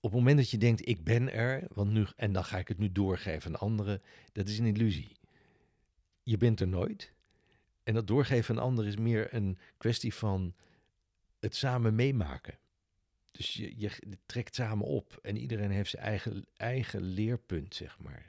Op 0.00 0.10
het 0.10 0.18
moment 0.18 0.36
dat 0.36 0.50
je 0.50 0.58
denkt, 0.58 0.88
ik 0.88 1.04
ben 1.04 1.32
er, 1.32 1.66
want 1.74 1.90
nu, 1.90 2.06
en 2.16 2.32
dan 2.32 2.44
ga 2.44 2.58
ik 2.58 2.68
het 2.68 2.78
nu 2.78 2.92
doorgeven 2.92 3.50
aan 3.54 3.60
anderen, 3.60 4.02
dat 4.32 4.48
is 4.48 4.58
een 4.58 4.66
illusie. 4.66 5.16
Je 6.22 6.36
bent 6.36 6.60
er 6.60 6.68
nooit. 6.68 7.12
En 7.82 7.94
dat 7.94 8.06
doorgeven 8.06 8.56
aan 8.56 8.62
anderen 8.62 8.90
is 8.90 8.96
meer 8.96 9.34
een 9.34 9.58
kwestie 9.76 10.14
van 10.14 10.54
het 11.38 11.56
samen 11.56 11.94
meemaken. 11.94 12.58
Dus 13.30 13.54
je, 13.54 13.78
je 13.78 13.90
trekt 14.26 14.54
samen 14.54 14.86
op 14.86 15.18
en 15.22 15.36
iedereen 15.36 15.70
heeft 15.70 15.90
zijn 15.90 16.02
eigen, 16.02 16.46
eigen 16.56 17.02
leerpunt, 17.02 17.74
zeg 17.74 17.98
maar. 17.98 18.28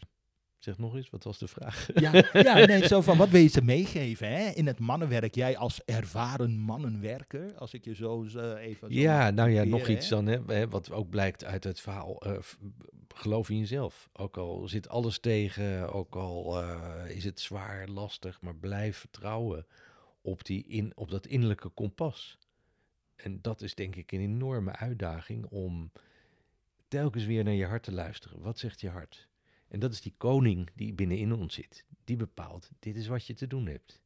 Zeg 0.64 0.78
nog 0.78 0.96
eens, 0.96 1.10
wat 1.10 1.24
was 1.24 1.38
de 1.38 1.48
vraag? 1.48 1.90
Ja, 1.94 2.12
ja 2.34 2.54
nee, 2.66 2.88
zo 2.88 3.02
van 3.02 3.18
wat 3.18 3.30
wil 3.30 3.42
je 3.42 3.48
ze 3.48 3.62
meegeven 3.62 4.28
hè? 4.28 4.50
in 4.50 4.68
het 4.68 4.80
mannenwerk? 4.80 5.36
Jij 5.36 5.58
als 5.58 5.84
ervaren 5.86 6.58
mannenwerker, 6.58 7.58
als 7.58 7.74
ik 7.74 7.86
je 7.86 7.96
zo 7.96 8.24
eh, 8.24 8.66
even. 8.66 8.94
zo 8.94 9.00
Ja, 9.00 9.30
nou 9.30 9.50
ja, 9.50 9.64
nog 9.64 9.88
iets 9.88 10.10
dan, 10.10 10.26
hè, 10.26 10.68
wat 10.68 10.92
ook 10.92 11.10
blijkt 11.10 11.44
uit 11.46 11.64
het 11.64 11.80
verhaal. 11.80 12.22
eh, 12.22 12.38
geloof 13.08 13.50
in 13.50 13.58
jezelf. 13.58 14.10
Ook 14.14 14.38
al 14.38 14.68
zit 14.68 14.90
alles 14.90 15.20
tegen, 15.20 15.94
ook 15.94 16.16
al 16.16 16.62
eh, 16.62 17.16
is 17.16 17.24
het 17.24 17.40
zwaar, 17.40 17.88
lastig, 17.88 18.42
maar 18.42 18.56
blijf 18.56 18.98
vertrouwen 18.98 19.66
op, 20.22 20.46
die 20.46 20.66
in, 20.68 20.92
op 20.96 21.12
dat 21.12 21.26
innerlijke 21.26 21.70
kompas. 21.70 22.38
En 23.16 23.42
dat 23.42 23.62
is 23.62 23.76
denk 23.76 23.96
ik 23.96 24.12
een 24.12 24.22
enorme 24.22 24.72
uitdaging 24.72 25.46
om 25.46 25.92
telkens 26.88 27.26
weer 27.26 27.44
naar 27.44 27.54
je 27.54 27.66
hart 27.66 27.84
te 27.84 27.92
luisteren. 27.92 28.42
Wat 28.42 28.60
zegt 28.60 28.82
je 28.82 28.90
hart? 28.90 29.32
En 29.74 29.80
dat 29.80 29.92
is 29.92 30.02
die 30.02 30.14
koning 30.18 30.70
die 30.76 30.94
binnenin 30.94 31.34
ons 31.34 31.54
zit. 31.54 31.86
Die 32.04 32.16
bepaalt, 32.16 32.70
dit 32.80 32.96
is 32.96 33.08
wat 33.08 33.26
je 33.26 33.34
te 33.34 33.48
doen 33.48 33.66
hebt. 33.68 34.02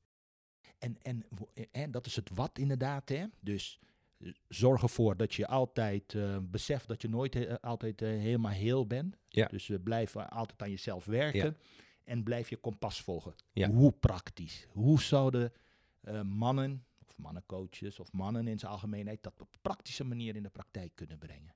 En, 0.77 0.97
en, 1.01 1.25
en 1.71 1.91
dat 1.91 2.05
is 2.05 2.15
het 2.15 2.29
wat 2.33 2.59
inderdaad, 2.59 3.09
hè? 3.09 3.25
Dus 3.39 3.79
eh, 4.17 4.31
zorg 4.47 4.81
ervoor 4.81 5.17
dat 5.17 5.33
je 5.33 5.47
altijd 5.47 6.13
eh, 6.13 6.37
beseft 6.41 6.87
dat 6.87 7.01
je 7.01 7.09
nooit 7.09 7.35
eh, 7.35 7.55
altijd 7.61 8.01
eh, 8.01 8.09
helemaal 8.09 8.51
heel 8.51 8.87
bent. 8.87 9.17
Ja. 9.27 9.47
Dus 9.47 9.69
eh, 9.69 9.77
blijf 9.83 10.15
eh, 10.15 10.27
altijd 10.27 10.61
aan 10.61 10.69
jezelf 10.69 11.05
werken 11.05 11.57
en 12.03 12.23
blijf 12.23 12.49
je 12.49 12.57
kompas 12.57 13.01
volgen. 13.01 13.35
Ja. 13.53 13.69
Hoe 13.69 13.91
praktisch? 13.91 14.67
Hoe 14.69 15.01
zouden 15.01 15.53
eh, 16.01 16.21
mannen, 16.21 16.85
of 17.01 17.07
of 17.17 17.23
mannencoaches 17.23 17.99
of 17.99 18.11
mannen 18.11 18.47
in 18.47 18.59
zijn 18.59 18.71
algemeenheid 18.71 19.23
dat 19.23 19.41
op 19.41 19.57
praktische 19.61 20.03
manier 20.03 20.35
in 20.35 20.43
de 20.43 20.49
praktijk 20.49 20.91
kunnen 20.95 21.17
brengen? 21.17 21.55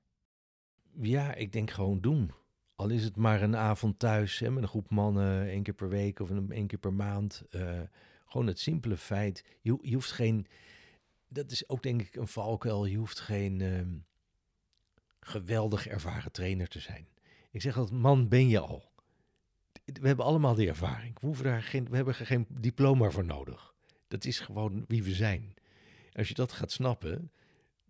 Ja, 1.00 1.34
ik 1.34 1.52
denk 1.52 1.70
gewoon 1.70 2.00
doen. 2.00 2.32
Al 2.82 2.88
is 2.88 3.04
het 3.04 3.16
maar 3.16 3.42
een 3.42 3.56
avond 3.56 3.98
thuis 3.98 4.38
hè, 4.38 4.50
met 4.50 4.62
een 4.62 4.68
groep 4.68 4.90
mannen, 4.90 5.48
één 5.48 5.62
keer 5.62 5.74
per 5.74 5.88
week 5.88 6.20
of 6.20 6.30
één 6.50 6.66
keer 6.66 6.78
per 6.78 6.92
maand. 6.92 7.42
Uh, 7.50 7.80
gewoon 8.26 8.46
het 8.46 8.58
simpele 8.58 8.96
feit, 8.96 9.44
je, 9.60 9.78
je 9.82 9.94
hoeft 9.94 10.12
geen, 10.12 10.46
dat 11.28 11.50
is 11.50 11.68
ook 11.68 11.82
denk 11.82 12.00
ik 12.00 12.16
een 12.16 12.28
valkuil, 12.28 12.84
je 12.84 12.96
hoeft 12.96 13.20
geen 13.20 13.60
uh, 13.60 13.80
geweldig 15.20 15.86
ervaren 15.86 16.32
trainer 16.32 16.68
te 16.68 16.80
zijn. 16.80 17.08
Ik 17.50 17.60
zeg 17.60 17.76
altijd, 17.76 18.00
man 18.00 18.28
ben 18.28 18.48
je 18.48 18.58
al. 18.58 18.92
We 19.84 20.06
hebben 20.06 20.24
allemaal 20.24 20.54
die 20.54 20.68
ervaring. 20.68 21.20
We, 21.20 21.26
hoeven 21.26 21.44
daar 21.44 21.62
geen, 21.62 21.88
we 21.88 21.96
hebben 21.96 22.14
geen 22.14 22.46
diploma 22.48 23.10
voor 23.10 23.24
nodig. 23.24 23.74
Dat 24.08 24.24
is 24.24 24.40
gewoon 24.40 24.84
wie 24.88 25.02
we 25.02 25.14
zijn. 25.14 25.54
Als 26.12 26.28
je 26.28 26.34
dat 26.34 26.52
gaat 26.52 26.72
snappen, 26.72 27.32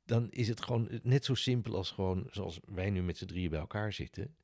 dan 0.04 0.30
is 0.30 0.48
het 0.48 0.62
gewoon 0.62 0.88
net 1.02 1.24
zo 1.24 1.34
simpel 1.34 1.76
als 1.76 1.90
gewoon 1.90 2.26
zoals 2.30 2.60
wij 2.64 2.90
nu 2.90 3.02
met 3.02 3.16
z'n 3.16 3.26
drieën 3.26 3.50
bij 3.50 3.60
elkaar 3.60 3.92
zitten. 3.92 4.34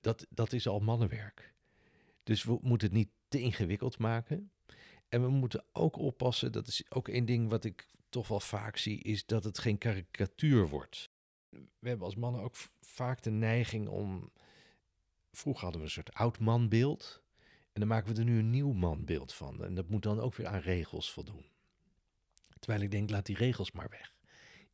Dat, 0.00 0.26
dat 0.30 0.52
is 0.52 0.66
al 0.66 0.80
mannenwerk. 0.80 1.54
Dus 2.22 2.44
we 2.44 2.58
moeten 2.62 2.88
het 2.88 2.96
niet 2.96 3.10
te 3.28 3.40
ingewikkeld 3.40 3.98
maken. 3.98 4.50
En 5.08 5.22
we 5.22 5.28
moeten 5.28 5.64
ook 5.72 5.96
oppassen, 5.96 6.52
dat 6.52 6.66
is 6.66 6.90
ook 6.90 7.08
één 7.08 7.24
ding 7.24 7.48
wat 7.48 7.64
ik 7.64 7.86
toch 8.08 8.28
wel 8.28 8.40
vaak 8.40 8.76
zie, 8.76 9.02
is 9.02 9.26
dat 9.26 9.44
het 9.44 9.58
geen 9.58 9.78
karikatuur 9.78 10.68
wordt. 10.68 11.10
We 11.50 11.88
hebben 11.88 12.06
als 12.06 12.16
mannen 12.16 12.42
ook 12.42 12.54
vaak 12.80 13.22
de 13.22 13.30
neiging 13.30 13.88
om. 13.88 14.30
Vroeger 15.32 15.62
hadden 15.62 15.80
we 15.80 15.86
een 15.86 15.92
soort 15.92 16.12
oud 16.12 16.38
manbeeld. 16.38 17.22
En 17.72 17.80
dan 17.80 17.88
maken 17.88 18.14
we 18.14 18.18
er 18.18 18.26
nu 18.26 18.38
een 18.38 18.50
nieuw 18.50 18.72
manbeeld 18.72 19.34
van. 19.34 19.64
En 19.64 19.74
dat 19.74 19.88
moet 19.88 20.02
dan 20.02 20.20
ook 20.20 20.34
weer 20.34 20.46
aan 20.46 20.60
regels 20.60 21.12
voldoen. 21.12 21.44
Terwijl 22.58 22.82
ik 22.82 22.90
denk, 22.90 23.10
laat 23.10 23.26
die 23.26 23.36
regels 23.36 23.72
maar 23.72 23.88
weg. 23.88 24.14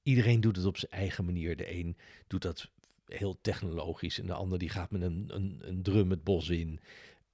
Iedereen 0.02 0.40
doet 0.40 0.56
het 0.56 0.64
op 0.64 0.76
zijn 0.76 0.92
eigen 0.92 1.24
manier. 1.24 1.56
De 1.56 1.72
een 1.72 1.96
doet 2.26 2.42
dat 2.42 2.70
heel 3.07 3.38
technologisch 3.40 4.18
en 4.18 4.26
de 4.26 4.32
ander 4.32 4.59
die 4.59 4.68
gaat 4.68 4.90
met 4.90 5.02
een, 5.02 5.26
een, 5.28 5.59
een 5.61 5.82
drum 5.82 6.11
het 6.11 6.24
bos 6.24 6.48
in. 6.48 6.80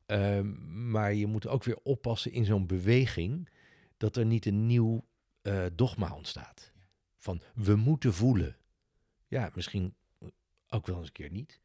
Ehm, 0.06 0.90
maar 0.90 1.14
je 1.14 1.26
moet 1.26 1.46
ook 1.46 1.64
weer 1.64 1.78
oppassen 1.82 2.32
in 2.32 2.44
zo'n 2.44 2.66
beweging 2.66 3.48
dat 3.96 4.16
er 4.16 4.26
niet 4.26 4.46
een 4.46 4.66
nieuw 4.66 5.04
uh, 5.42 5.66
dogma 5.72 6.14
ontstaat. 6.14 6.72
Van 7.16 7.42
we 7.54 7.76
moeten 7.76 8.14
voelen. 8.14 8.56
Ja, 9.28 9.50
misschien 9.54 9.94
ook 10.68 10.86
wel 10.86 10.96
eens 10.96 11.06
een 11.06 11.12
keer 11.12 11.30
niet. 11.30 11.60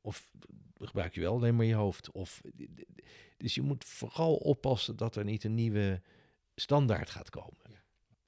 Of 0.00 0.30
gebruik 0.78 1.14
je 1.14 1.20
wel 1.20 1.34
alleen 1.34 1.56
maar 1.56 1.64
je 1.64 1.74
hoofd. 1.74 2.10
Of, 2.10 2.42
dus 3.36 3.54
je 3.54 3.62
moet 3.62 3.84
vooral 3.84 4.34
oppassen 4.34 4.96
dat 4.96 5.16
er 5.16 5.24
niet 5.24 5.44
een 5.44 5.54
nieuwe 5.54 6.02
standaard 6.54 7.10
gaat 7.10 7.30
komen. 7.30 7.63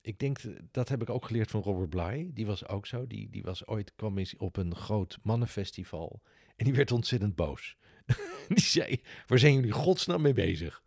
Ik 0.07 0.19
denk, 0.19 0.39
dat 0.71 0.89
heb 0.89 1.03
ik 1.03 1.11
ook 1.11 1.25
geleerd 1.25 1.51
van 1.51 1.63
Robert 1.63 1.91
Bly. 1.91 2.31
Die 2.35 2.47
was 2.47 2.69
ook 2.69 2.87
zo. 2.87 3.07
Die, 3.07 3.31
die 3.31 3.43
was 3.43 3.67
ooit, 3.67 3.95
kwam 3.95 4.19
eens 4.19 4.37
op 4.37 4.57
een 4.57 4.75
groot 4.75 5.19
mannenfestival. 5.23 6.21
En 6.57 6.65
die 6.65 6.75
werd 6.75 6.93
ontzettend 6.93 7.35
boos. 7.35 7.77
die 8.49 8.61
zei, 8.61 9.03
waar 9.27 9.39
zijn 9.39 9.55
jullie 9.55 9.73
godsnaam 9.73 10.23
mee 10.23 10.33
bezig? 10.33 10.83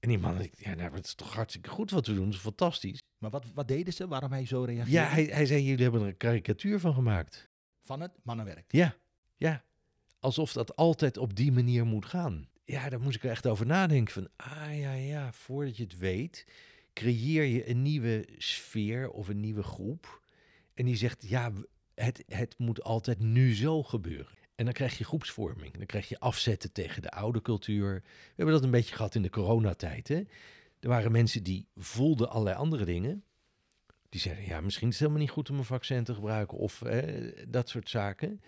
En 0.00 0.08
die 0.08 0.18
man, 0.18 0.48
ja, 0.52 0.74
nou, 0.74 0.94
het 0.94 1.04
is 1.04 1.14
toch 1.14 1.34
hartstikke 1.34 1.70
goed 1.70 1.90
wat 1.90 2.06
we 2.06 2.14
doen. 2.14 2.24
Dat 2.24 2.34
is 2.34 2.40
fantastisch. 2.40 3.02
Maar 3.18 3.30
wat, 3.30 3.44
wat 3.54 3.68
deden 3.68 3.92
ze? 3.92 4.08
Waarom 4.08 4.32
hij 4.32 4.46
zo 4.46 4.62
reageerde? 4.62 4.90
Ja, 4.90 5.04
hij, 5.04 5.24
hij 5.24 5.46
zei, 5.46 5.62
jullie 5.62 5.82
hebben 5.82 6.00
er 6.00 6.06
een 6.06 6.16
karikatuur 6.16 6.80
van 6.80 6.94
gemaakt. 6.94 7.50
Van 7.82 8.00
het 8.00 8.12
mannenwerk? 8.22 8.72
Ja, 8.72 8.96
ja. 9.36 9.64
Alsof 10.18 10.52
dat 10.52 10.76
altijd 10.76 11.16
op 11.16 11.36
die 11.36 11.52
manier 11.52 11.86
moet 11.86 12.06
gaan. 12.06 12.48
Ja, 12.64 12.88
daar 12.88 13.00
moest 13.00 13.16
ik 13.16 13.24
er 13.24 13.30
echt 13.30 13.46
over 13.46 13.66
nadenken. 13.66 14.12
Van, 14.12 14.28
ah 14.36 14.78
ja, 14.78 14.92
ja, 14.92 15.32
voordat 15.32 15.76
je 15.76 15.82
het 15.82 15.98
weet, 15.98 16.46
creëer 16.94 17.44
je 17.44 17.68
een 17.68 17.82
nieuwe 17.82 18.26
sfeer 18.38 19.10
of 19.10 19.28
een 19.28 19.40
nieuwe 19.40 19.62
groep. 19.62 20.22
En 20.74 20.84
die 20.84 20.96
zegt, 20.96 21.28
ja, 21.28 21.52
het, 21.94 22.24
het 22.26 22.58
moet 22.58 22.82
altijd 22.82 23.18
nu 23.18 23.54
zo 23.54 23.82
gebeuren. 23.82 24.38
En 24.54 24.64
dan 24.64 24.74
krijg 24.74 24.98
je 24.98 25.04
groepsvorming. 25.04 25.76
Dan 25.76 25.86
krijg 25.86 26.08
je 26.08 26.18
afzetten 26.18 26.72
tegen 26.72 27.02
de 27.02 27.10
oude 27.10 27.42
cultuur. 27.42 27.94
We 28.02 28.32
hebben 28.36 28.54
dat 28.54 28.64
een 28.64 28.70
beetje 28.70 28.94
gehad 28.94 29.14
in 29.14 29.22
de 29.22 29.30
coronatijd. 29.30 30.08
Hè? 30.08 30.22
Er 30.80 30.88
waren 30.88 31.12
mensen 31.12 31.42
die 31.42 31.68
voelden 31.76 32.30
allerlei 32.30 32.56
andere 32.56 32.84
dingen. 32.84 33.24
Die 34.08 34.20
zeiden, 34.20 34.44
ja, 34.44 34.60
misschien 34.60 34.88
is 34.88 34.92
het 34.92 35.02
helemaal 35.02 35.22
niet 35.22 35.34
goed 35.34 35.50
om 35.50 35.58
een 35.58 35.64
vaccin 35.64 36.04
te 36.04 36.14
gebruiken 36.14 36.58
of 36.58 36.82
dat 37.48 37.68
soort 37.68 37.88
zaken. 37.88 38.40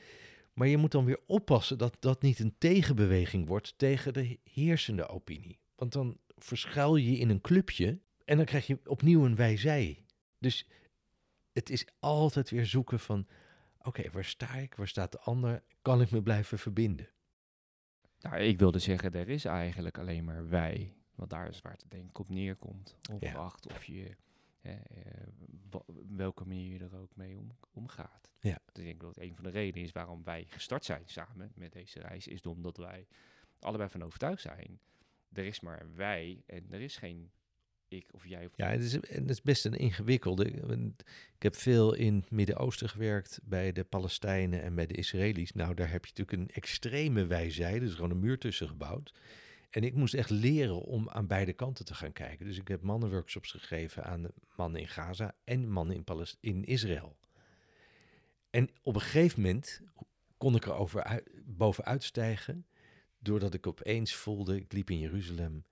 Maar 0.53 0.69
je 0.69 0.77
moet 0.77 0.91
dan 0.91 1.05
weer 1.05 1.21
oppassen 1.27 1.79
dat 1.79 1.97
dat 2.01 2.23
niet 2.23 2.39
een 2.39 2.55
tegenbeweging 2.59 3.47
wordt 3.47 3.75
tegen 3.77 4.13
de 4.13 4.39
heersende 4.45 5.09
opinie. 5.09 5.59
Want 5.77 5.93
dan 5.93 6.19
verschuil 6.37 6.97
je 6.97 7.19
in 7.19 7.31
een 7.31 7.41
clubje 7.41 7.99
en 8.27 8.37
dan 8.37 8.47
krijg 8.47 8.67
je 8.67 8.79
opnieuw 8.85 9.25
een 9.25 9.37
wij-zij. 9.37 10.05
Dus 10.39 10.69
het 11.53 11.71
is 11.71 11.87
altijd 12.01 12.51
weer 12.51 12.67
zoeken 12.67 13.01
van, 13.01 13.27
oké, 13.79 14.11
waar 14.11 14.25
sta 14.25 14.55
ik? 14.55 14.75
Waar 14.75 14.89
staat 14.89 15.13
de 15.13 15.19
ander? 15.19 15.63
Kan 15.83 16.01
ik 16.01 16.11
me 16.11 16.23
blijven 16.23 16.59
verbinden? 16.59 17.09
Nou, 18.21 18.37
ik 18.37 18.59
wilde 18.59 18.79
zeggen, 18.79 19.13
er 19.13 19.29
is 19.29 19.45
eigenlijk 19.45 19.99
alleen 19.99 20.25
maar 20.25 20.49
wij. 20.49 20.95
Want 21.15 21.31
daar 21.31 21.49
is 21.49 21.61
waar 21.61 21.73
het 21.73 21.85
denk 21.89 22.09
ik 22.09 22.19
op 22.19 22.29
neerkomt. 22.29 22.97
Ongeacht 23.11 23.65
ja. 23.69 23.75
of 23.75 23.85
je, 23.85 24.17
eh, 24.61 24.73
welke 26.09 26.45
manier 26.45 26.73
je 26.73 26.85
er 26.85 26.97
ook 26.97 27.17
mee 27.17 27.39
om, 27.39 27.57
omgaat. 27.71 28.31
Ja. 28.41 28.59
Dus 28.73 28.85
ik 28.85 28.85
denk 28.85 29.01
dat 29.01 29.19
een 29.19 29.35
van 29.35 29.45
de 29.45 29.51
redenen 29.51 29.87
is 29.87 29.93
waarom 29.93 30.25
wij 30.25 30.45
gestart 30.49 30.85
zijn 30.85 31.03
samen 31.05 31.53
met 31.55 31.73
deze 31.73 32.01
reis, 32.01 32.27
is 32.27 32.43
omdat 32.43 32.77
wij 32.77 33.07
allebei 33.59 33.91
van 33.91 34.05
overtuigd 34.05 34.43
zijn. 34.43 34.81
Er 35.33 35.45
is 35.45 35.61
maar 35.61 35.95
wij 35.95 36.43
en 36.47 36.73
er 36.73 36.81
is 36.81 36.97
geen 36.97 37.31
ik 37.89 38.09
of 38.13 38.27
jij. 38.27 38.47
Of 38.47 38.53
ja, 38.57 38.69
het 38.69 38.83
is, 38.83 38.93
het 38.93 39.31
is 39.31 39.43
best 39.43 39.65
een 39.65 39.77
ingewikkelde. 39.77 40.51
Ik 41.35 41.43
heb 41.43 41.57
veel 41.57 41.95
in 41.95 42.15
het 42.15 42.31
Midden-Oosten 42.31 42.89
gewerkt 42.89 43.41
bij 43.43 43.73
de 43.73 43.85
Palestijnen 43.85 44.63
en 44.63 44.75
bij 44.75 44.87
de 44.87 44.95
Israëli's. 44.95 45.53
Nou, 45.53 45.75
daar 45.75 45.91
heb 45.91 46.05
je 46.05 46.13
natuurlijk 46.17 46.51
een 46.51 46.55
extreme 46.55 47.27
wijzijde, 47.27 47.81
dus 47.81 47.95
gewoon 47.95 48.11
een 48.11 48.21
muur 48.21 48.39
tussen 48.39 48.69
gebouwd. 48.69 49.15
En 49.71 49.85
ik 49.85 49.95
moest 49.95 50.15
echt 50.15 50.31
leren 50.31 50.83
om 50.83 51.09
aan 51.09 51.27
beide 51.27 51.53
kanten 51.53 51.85
te 51.85 51.95
gaan 51.95 52.13
kijken. 52.13 52.47
Dus 52.47 52.59
ik 52.59 52.69
heb 52.69 52.83
mannenworkshops 52.83 53.51
gegeven 53.51 54.05
aan 54.05 54.27
mannen 54.57 54.81
in 54.81 54.89
Gaza 54.89 55.35
en 55.45 55.71
mannen 55.71 55.97
in, 55.97 56.05
Palest 56.05 56.37
in 56.41 56.65
Israël. 56.65 57.17
En 58.51 58.71
op 58.83 58.95
een 58.95 59.01
gegeven 59.01 59.41
moment 59.41 59.83
kon 60.37 60.55
ik 60.55 60.65
er 60.65 60.75
over 60.75 61.23
bovenuit 61.45 62.05
stijgen, 62.05 62.67
doordat 63.19 63.55
ik 63.55 63.67
opeens 63.67 64.15
voelde, 64.15 64.57
ik 64.57 64.73
liep 64.73 64.91
in 64.91 64.99
Jeruzalem 64.99 65.65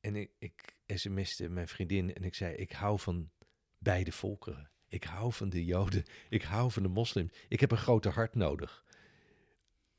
en 0.00 0.16
ik, 0.16 0.30
ik 0.38 0.73
sms'te 0.86 1.48
mijn 1.48 1.68
vriendin 1.68 2.14
en 2.14 2.24
ik 2.24 2.34
zei, 2.34 2.54
ik 2.54 2.72
hou 2.72 2.98
van 2.98 3.30
beide 3.78 4.12
volkeren. 4.12 4.70
Ik 4.88 5.04
hou 5.04 5.32
van 5.32 5.48
de 5.48 5.64
Joden, 5.64 6.04
ik 6.28 6.42
hou 6.42 6.70
van 6.70 6.82
de 6.82 6.88
moslims. 6.88 7.32
Ik 7.48 7.60
heb 7.60 7.70
een 7.70 7.76
groter 7.76 8.12
hart 8.12 8.34
nodig. 8.34 8.84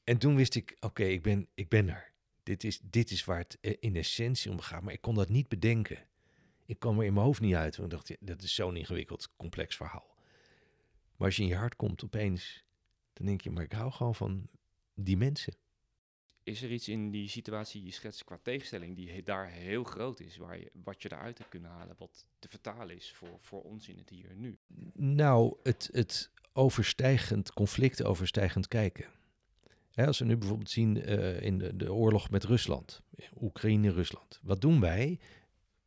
En 0.04 0.18
toen 0.18 0.36
wist 0.36 0.56
ik, 0.56 0.78
oké, 0.80 1.04
ik, 1.04 1.22
ben, 1.22 1.48
ik 1.54 1.70
ben 1.70 1.90
er. 1.90 2.12
Dit 2.44 2.64
is, 2.64 2.80
dit 2.80 3.12
is 3.12 3.26
waar 3.26 3.38
het 3.38 3.58
eh, 3.62 3.74
in 3.80 3.96
essentie 3.96 4.52
om 4.52 4.60
gaat. 4.60 4.82
Maar 4.82 4.94
ik 4.94 5.02
kon 5.02 5.16
dat 5.16 5.30
niet 5.30 5.48
bedenken. 5.48 6.08
Ik 6.66 6.80
kwam 6.80 7.00
er 7.00 7.06
in 7.06 7.14
mijn 7.14 7.26
hoofd 7.26 7.42
niet 7.42 7.56
uit. 7.56 7.78
Want 7.78 7.94
ik 7.94 7.98
dacht, 7.98 8.18
dat 8.20 8.42
is 8.42 8.56
zo'n 8.56 8.76
ingewikkeld, 8.76 9.30
complex 9.38 9.76
verhaal. 9.76 10.16
Maar 11.16 11.28
als 11.28 11.36
je 11.36 11.42
in 11.42 11.48
je 11.48 11.56
hart 11.56 11.76
komt 11.76 12.04
opeens, 12.04 12.64
dan 13.14 13.26
denk 13.26 13.42
je, 13.42 13.52
maar 13.52 13.64
ik 13.64 13.72
hou 13.72 13.92
gewoon 13.92 14.16
van 14.16 14.50
die 14.94 15.18
mensen 15.18 15.54
is 16.46 16.62
er 16.62 16.72
iets 16.72 16.88
in 16.88 17.12
die 17.12 17.30
situatie 17.30 17.82
die 17.82 17.90
je 17.90 17.96
schetst 17.96 18.24
qua 18.24 18.40
tegenstelling 18.42 18.96
die 18.96 19.24
daar 19.24 19.50
heel 19.50 19.84
groot 19.84 20.20
is, 20.20 20.38
waar 20.38 20.60
je, 20.60 20.72
wat 20.84 21.02
je 21.02 21.12
eruit 21.12 21.38
hebt 21.38 21.50
kunnen 21.50 21.72
halen, 21.72 21.96
wat 21.98 22.28
te 22.40 22.48
vertalen 22.48 22.96
is 22.96 23.12
voor, 23.12 23.40
voor 23.40 23.64
ons 23.64 23.88
in 23.90 23.98
het 23.98 24.10
hier 24.10 24.30
en 24.30 24.40
nu? 24.40 24.58
Nou, 24.94 25.58
het, 25.64 25.90
het 25.92 26.32
overstijgend, 26.54 27.54
conflict 27.54 28.04
overstijgend 28.04 28.68
kijken. 28.68 29.06
als 29.96 30.20
we 30.20 30.26
nu 30.26 30.38
bijvoorbeeld 30.38 30.70
zien 30.70 31.10
uh, 31.10 31.42
in 31.42 31.58
de, 31.58 31.76
de, 31.76 31.94
oorlog 31.94 32.30
met 32.30 32.44
Rusland, 32.44 33.02
Oekraïne-Rusland. 33.42 34.40
Wat 34.44 34.62
doen 34.62 34.80
wij? 34.80 35.20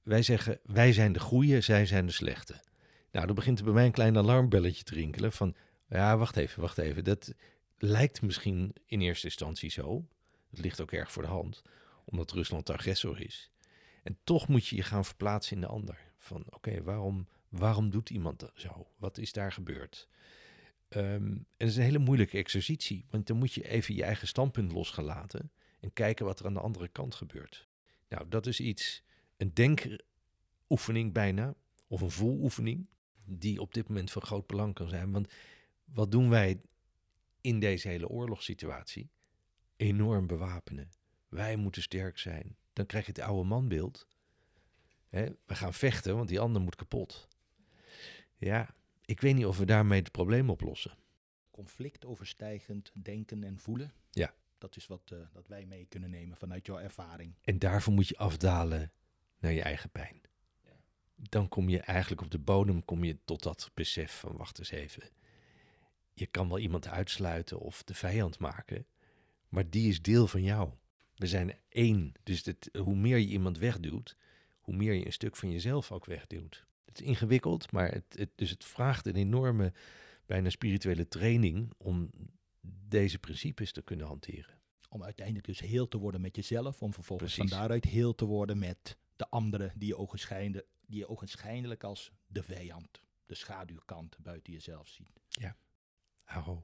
Wij 0.02 0.22
zeggen, 0.22 0.60
wij 0.62 0.92
zijn 0.92 1.12
de 1.12 1.20
goeie, 1.20 1.60
zij 1.60 1.86
zijn 1.86 2.06
de 2.06 2.12
slechte. 2.12 2.60
Nou, 3.12 3.26
dan 3.26 3.34
begint 3.34 3.58
er 3.58 3.64
bij 3.64 3.74
mij 3.74 3.84
een 3.84 3.92
klein 3.92 4.16
alarmbelletje 4.16 4.84
te 4.84 4.94
rinkelen 4.94 5.32
van, 5.32 5.54
ja, 5.88 6.16
wacht 6.16 6.36
even, 6.36 6.60
wacht 6.60 6.78
even. 6.78 7.04
Dat 7.04 7.34
lijkt 7.78 8.22
misschien 8.22 8.74
in 8.84 9.00
eerste 9.00 9.26
instantie 9.26 9.70
zo, 9.70 10.06
het 10.50 10.58
ligt 10.58 10.80
ook 10.80 10.92
erg 10.92 11.12
voor 11.12 11.22
de 11.22 11.28
hand, 11.28 11.62
omdat 12.04 12.30
Rusland 12.30 12.66
de 12.66 12.72
agressor 12.72 13.20
is. 13.20 13.50
En 14.02 14.18
toch 14.24 14.48
moet 14.48 14.66
je 14.66 14.76
je 14.76 14.82
gaan 14.82 15.04
verplaatsen 15.04 15.54
in 15.54 15.60
de 15.60 15.66
ander. 15.66 15.98
Van 16.16 16.44
oké, 16.50 16.82
waarom, 16.82 17.28
waarom 17.48 17.90
doet 17.90 18.10
iemand 18.10 18.40
dat 18.40 18.52
zo? 18.54 18.90
Wat 18.96 19.18
is 19.18 19.32
daar 19.32 19.52
gebeurd? 19.52 20.08
Um, 20.88 21.02
en 21.02 21.46
het 21.56 21.68
is 21.68 21.76
een 21.76 21.82
hele 21.82 21.98
moeilijke 21.98 22.38
exercitie, 22.38 23.06
want 23.10 23.26
dan 23.26 23.36
moet 23.36 23.52
je 23.52 23.68
even 23.68 23.94
je 23.94 24.02
eigen 24.02 24.28
standpunt 24.28 24.72
losgelaten 24.72 25.50
en 25.80 25.92
kijken 25.92 26.24
wat 26.24 26.40
er 26.40 26.46
aan 26.46 26.54
de 26.54 26.60
andere 26.60 26.88
kant 26.88 27.14
gebeurt. 27.14 27.68
Nou, 28.08 28.28
dat 28.28 28.46
is 28.46 28.60
iets, 28.60 29.02
een 29.36 29.54
denkoefening 29.54 31.12
bijna, 31.12 31.54
of 31.86 32.00
een 32.00 32.10
voeloefening, 32.10 32.86
die 33.24 33.60
op 33.60 33.74
dit 33.74 33.88
moment 33.88 34.10
van 34.10 34.22
groot 34.22 34.46
belang 34.46 34.74
kan 34.74 34.88
zijn. 34.88 35.12
Want 35.12 35.32
wat 35.84 36.10
doen 36.10 36.30
wij 36.30 36.60
in 37.40 37.60
deze 37.60 37.88
hele 37.88 38.08
oorlogssituatie? 38.08 39.10
Enorm 39.78 40.26
bewapenen. 40.26 40.90
Wij 41.28 41.56
moeten 41.56 41.82
sterk 41.82 42.18
zijn. 42.18 42.56
Dan 42.72 42.86
krijg 42.86 43.06
je 43.06 43.12
het 43.12 43.20
oude 43.20 43.48
manbeeld. 43.48 44.06
Hè, 45.08 45.26
we 45.46 45.54
gaan 45.54 45.74
vechten, 45.74 46.16
want 46.16 46.28
die 46.28 46.40
ander 46.40 46.62
moet 46.62 46.76
kapot. 46.76 47.28
Ja, 48.36 48.74
ik 49.04 49.20
weet 49.20 49.34
niet 49.34 49.46
of 49.46 49.58
we 49.58 49.64
daarmee 49.64 50.00
het 50.00 50.10
probleem 50.10 50.50
oplossen. 50.50 50.96
Conflictoverstijgend 51.50 52.92
denken 52.94 53.44
en 53.44 53.58
voelen. 53.58 53.92
Ja. 54.10 54.34
Dat 54.58 54.76
is 54.76 54.86
wat 54.86 55.10
uh, 55.12 55.18
dat 55.32 55.48
wij 55.48 55.66
mee 55.66 55.86
kunnen 55.86 56.10
nemen 56.10 56.36
vanuit 56.36 56.66
jouw 56.66 56.78
ervaring. 56.78 57.34
En 57.40 57.58
daarvoor 57.58 57.92
moet 57.92 58.08
je 58.08 58.16
afdalen 58.16 58.92
naar 59.38 59.52
je 59.52 59.62
eigen 59.62 59.90
pijn. 59.90 60.20
Ja. 60.64 60.80
Dan 61.16 61.48
kom 61.48 61.68
je 61.68 61.80
eigenlijk 61.80 62.22
op 62.22 62.30
de 62.30 62.38
bodem 62.38 62.84
kom 62.84 63.04
je 63.04 63.18
tot 63.24 63.42
dat 63.42 63.70
besef 63.74 64.18
van 64.18 64.36
wacht 64.36 64.58
eens 64.58 64.70
even. 64.70 65.10
Je 66.14 66.26
kan 66.26 66.48
wel 66.48 66.58
iemand 66.58 66.88
uitsluiten 66.88 67.58
of 67.58 67.82
de 67.82 67.94
vijand 67.94 68.38
maken, 68.38 68.86
maar 69.48 69.70
die 69.70 69.88
is 69.88 70.02
deel 70.02 70.26
van 70.26 70.42
jou. 70.42 70.70
We 71.14 71.26
zijn 71.26 71.58
één. 71.68 72.12
Dus 72.22 72.44
hoe 72.78 72.96
meer 72.96 73.18
je 73.18 73.26
iemand 73.26 73.58
wegduwt, 73.58 74.16
hoe 74.60 74.76
meer 74.76 74.92
je 74.92 75.06
een 75.06 75.12
stuk 75.12 75.36
van 75.36 75.50
jezelf 75.50 75.92
ook 75.92 76.04
wegduwt. 76.04 76.66
Het 76.84 77.00
is 77.00 77.06
ingewikkeld, 77.06 77.72
maar 77.72 77.92
het, 77.92 78.04
het, 78.08 78.30
dus 78.34 78.50
het 78.50 78.64
vraagt 78.64 79.06
een 79.06 79.16
enorme, 79.16 79.72
bijna 80.26 80.50
spirituele 80.50 81.08
training 81.08 81.72
om 81.76 82.10
deze 82.88 83.18
principes 83.18 83.72
te 83.72 83.82
kunnen 83.82 84.06
hanteren. 84.06 84.58
Om 84.88 85.02
uiteindelijk 85.02 85.46
dus 85.46 85.60
heel 85.60 85.88
te 85.88 85.98
worden 85.98 86.20
met 86.20 86.36
jezelf, 86.36 86.82
om 86.82 86.92
vervolgens 86.92 87.34
van 87.34 87.46
daaruit 87.46 87.84
heel 87.84 88.14
te 88.14 88.24
worden 88.24 88.58
met 88.58 88.96
de 89.16 89.28
anderen 89.28 89.72
die 89.76 89.88
je 89.88 89.96
ogenschijnlijk, 89.96 90.66
die 90.86 90.98
je 90.98 91.08
ogenschijnlijk 91.08 91.84
als 91.84 92.12
de 92.26 92.42
vijand, 92.42 93.02
de 93.26 93.34
schaduwkant 93.34 94.16
buiten 94.18 94.52
jezelf 94.52 94.88
ziet. 94.88 95.20
Ja. 95.28 95.56
Hou. 96.24 96.58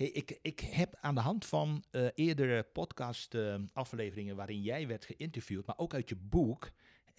Ik, 0.00 0.38
ik 0.42 0.60
heb 0.60 0.96
aan 1.00 1.14
de 1.14 1.20
hand 1.20 1.46
van 1.46 1.84
uh, 1.90 2.08
eerdere 2.14 2.62
podcast-afleveringen 2.62 4.36
waarin 4.36 4.62
jij 4.62 4.86
werd 4.86 5.04
geïnterviewd, 5.04 5.66
maar 5.66 5.78
ook 5.78 5.94
uit 5.94 6.08
je 6.08 6.16
boek, 6.16 6.70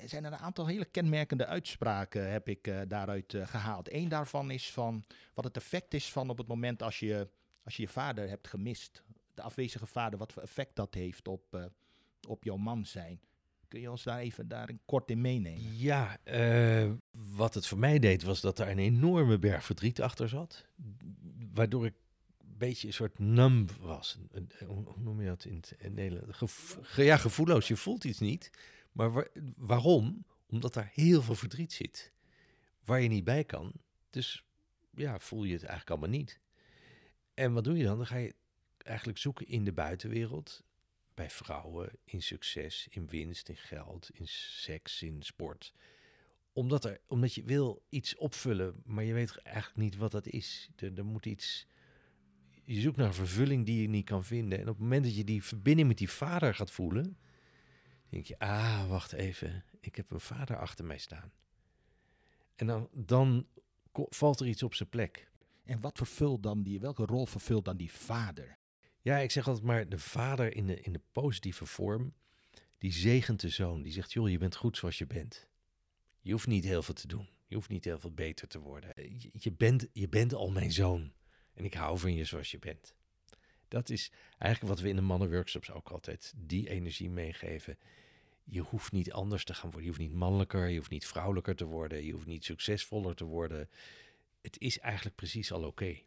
zijn 0.05 0.25
er 0.25 0.31
een 0.31 0.37
aantal 0.37 0.67
hele 0.67 0.85
kenmerkende 0.85 1.45
uitspraken 1.45 2.31
heb 2.31 2.47
ik 2.47 2.73
daaruit 2.87 3.35
gehaald. 3.43 3.93
Eén 3.93 4.09
daarvan 4.09 4.51
is 4.51 4.71
van 4.71 5.03
wat 5.33 5.43
het 5.43 5.57
effect 5.57 5.93
is 5.93 6.11
van 6.11 6.29
op 6.29 6.37
het 6.37 6.47
moment 6.47 6.83
als 6.83 6.99
je 6.99 7.29
als 7.63 7.75
je, 7.75 7.81
je 7.81 7.87
vader 7.87 8.29
hebt 8.29 8.47
gemist. 8.47 9.03
De 9.33 9.41
afwezige 9.41 9.85
vader, 9.85 10.19
wat 10.19 10.33
voor 10.33 10.41
effect 10.41 10.75
dat 10.75 10.93
heeft 10.93 11.27
op, 11.27 11.71
op 12.27 12.43
jouw 12.43 12.57
man 12.57 12.85
zijn. 12.85 13.21
Kun 13.67 13.79
je 13.79 13.91
ons 13.91 14.03
daar 14.03 14.19
even 14.19 14.47
daar 14.47 14.69
kort 14.85 15.09
in 15.09 15.21
meenemen? 15.21 15.77
Ja, 15.77 16.17
wat 17.35 17.53
het 17.53 17.67
voor 17.67 17.77
mij 17.77 17.99
deed 17.99 18.23
was 18.23 18.41
dat 18.41 18.57
daar 18.57 18.69
een 18.69 18.79
enorme 18.79 19.39
berg 19.39 19.65
verdriet 19.65 20.01
achter 20.01 20.29
zat. 20.29 20.67
Waardoor 21.53 21.85
ik 21.85 21.93
beetje 22.67 22.87
een 22.87 22.93
soort 22.93 23.19
numb 23.19 23.71
was. 23.71 24.17
Hoe 24.67 24.83
noem 24.97 25.21
je 25.21 25.27
dat 25.27 25.45
in 25.45 25.63
het 25.77 25.93
Nederlands? 25.93 26.77
ja, 26.95 27.17
gevoelloos. 27.17 27.67
Je 27.67 27.75
voelt 27.75 28.03
iets 28.03 28.19
niet. 28.19 28.51
Maar 28.91 29.27
waarom? 29.55 30.25
Omdat 30.47 30.73
daar 30.73 30.91
heel 30.93 31.21
veel 31.21 31.35
verdriet 31.35 31.73
zit. 31.73 32.11
Waar 32.83 33.01
je 33.01 33.07
niet 33.07 33.23
bij 33.23 33.43
kan. 33.43 33.73
Dus 34.09 34.45
ja, 34.95 35.19
voel 35.19 35.43
je 35.43 35.53
het 35.53 35.63
eigenlijk 35.63 35.89
allemaal 35.89 36.19
niet. 36.19 36.39
En 37.33 37.53
wat 37.53 37.63
doe 37.63 37.77
je 37.77 37.83
dan? 37.83 37.97
Dan 37.97 38.05
ga 38.05 38.17
je 38.17 38.35
eigenlijk 38.77 39.17
zoeken 39.17 39.47
in 39.47 39.63
de 39.63 39.73
buitenwereld. 39.73 40.63
Bij 41.13 41.29
vrouwen, 41.29 41.91
in 42.03 42.21
succes, 42.21 42.87
in 42.89 43.07
winst, 43.07 43.49
in 43.49 43.57
geld, 43.57 44.09
in 44.13 44.27
seks, 44.27 45.01
in 45.01 45.21
sport. 45.21 45.73
Omdat, 46.53 46.85
er, 46.85 46.99
omdat 47.07 47.33
je 47.33 47.43
wil 47.43 47.83
iets 47.89 48.15
opvullen, 48.15 48.81
maar 48.85 49.03
je 49.03 49.13
weet 49.13 49.37
eigenlijk 49.37 49.77
niet 49.77 49.95
wat 49.95 50.11
dat 50.11 50.27
is. 50.27 50.69
Er, 50.75 50.97
er 50.97 51.05
moet 51.05 51.25
iets. 51.25 51.67
Je 52.73 52.81
zoekt 52.81 52.97
naar 52.97 53.07
een 53.07 53.13
vervulling 53.13 53.65
die 53.65 53.81
je 53.81 53.89
niet 53.89 54.05
kan 54.05 54.23
vinden. 54.23 54.59
En 54.59 54.67
op 54.67 54.73
het 54.73 54.83
moment 54.83 55.03
dat 55.03 55.15
je 55.15 55.23
die 55.23 55.43
verbinding 55.43 55.87
met 55.87 55.97
die 55.97 56.09
vader 56.09 56.55
gaat 56.55 56.71
voelen 56.71 57.17
denk 58.09 58.25
je, 58.25 58.39
ah, 58.39 58.89
wacht 58.89 59.13
even, 59.13 59.63
ik 59.79 59.95
heb 59.95 60.11
een 60.11 60.19
vader 60.19 60.57
achter 60.57 60.85
mij 60.85 60.97
staan. 60.97 61.31
En 62.55 62.67
dan, 62.67 62.89
dan 62.93 63.47
valt 63.93 64.39
er 64.39 64.47
iets 64.47 64.63
op 64.63 64.73
zijn 64.73 64.89
plek. 64.89 65.31
En 65.63 65.81
wat 65.81 65.97
vervult 65.97 66.43
dan 66.43 66.63
die, 66.63 66.79
welke 66.79 67.05
rol 67.05 67.25
vervult 67.25 67.65
dan 67.65 67.77
die 67.77 67.91
vader? 67.91 68.57
Ja, 69.01 69.17
ik 69.17 69.31
zeg 69.31 69.47
altijd 69.47 69.65
maar, 69.65 69.89
de 69.89 69.99
vader 69.99 70.55
in 70.55 70.67
de, 70.67 70.81
in 70.81 70.93
de 70.93 71.01
positieve 71.11 71.65
vorm, 71.65 72.13
die 72.77 72.91
zegent 72.91 73.39
de 73.39 73.49
zoon. 73.49 73.81
Die 73.81 73.91
zegt, 73.91 74.13
joh, 74.13 74.29
je 74.29 74.37
bent 74.37 74.55
goed 74.55 74.77
zoals 74.77 74.97
je 74.97 75.07
bent. 75.07 75.47
Je 76.21 76.31
hoeft 76.31 76.47
niet 76.47 76.63
heel 76.63 76.83
veel 76.83 76.93
te 76.93 77.07
doen. 77.07 77.29
Je 77.47 77.55
hoeft 77.55 77.69
niet 77.69 77.85
heel 77.85 77.99
veel 77.99 78.13
beter 78.13 78.47
te 78.47 78.59
worden. 78.59 78.93
Je, 78.95 79.29
je, 79.33 79.51
bent, 79.51 79.87
je 79.93 80.09
bent 80.09 80.33
al 80.33 80.51
mijn 80.51 80.71
zoon. 80.71 81.11
En 81.53 81.65
ik 81.65 81.73
hou 81.73 81.99
van 81.99 82.15
je 82.15 82.25
zoals 82.25 82.51
je 82.51 82.59
bent. 82.59 82.95
Dat 83.67 83.89
is 83.89 84.11
eigenlijk 84.37 84.73
wat 84.73 84.83
we 84.83 84.89
in 84.89 84.95
de 84.95 85.01
mannenworkshops 85.01 85.71
ook 85.71 85.89
altijd 85.89 86.33
die 86.35 86.69
energie 86.69 87.09
meegeven 87.09 87.77
je 88.43 88.61
hoeft 88.61 88.91
niet 88.91 89.11
anders 89.11 89.43
te 89.43 89.53
gaan 89.53 89.71
worden. 89.71 89.81
Je 89.81 89.87
hoeft 89.87 89.99
niet 89.99 90.13
mannelijker, 90.13 90.67
je 90.67 90.77
hoeft 90.77 90.89
niet 90.89 91.07
vrouwelijker 91.07 91.55
te 91.55 91.65
worden, 91.65 92.05
je 92.05 92.11
hoeft 92.11 92.25
niet 92.25 92.45
succesvoller 92.45 93.15
te 93.15 93.25
worden. 93.25 93.69
Het 94.41 94.59
is 94.59 94.79
eigenlijk 94.79 95.15
precies 95.15 95.51
al 95.51 95.63
oké. 95.63 95.99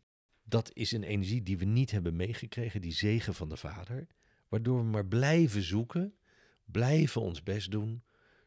Dat 0.42 0.70
is 0.72 0.92
een 0.92 1.02
energie 1.02 1.42
die 1.42 1.58
we 1.58 1.64
niet 1.64 1.90
hebben 1.90 2.16
meegekregen, 2.16 2.80
die 2.80 2.92
zegen 2.92 3.34
van 3.34 3.48
de 3.48 3.56
Vader, 3.56 4.06
waardoor 4.48 4.78
we 4.78 4.84
maar 4.84 5.06
blijven 5.06 5.62
zoeken, 5.62 6.14
blijven 6.64 7.20
ons 7.20 7.42
best 7.42 7.70
doen, 7.70 8.02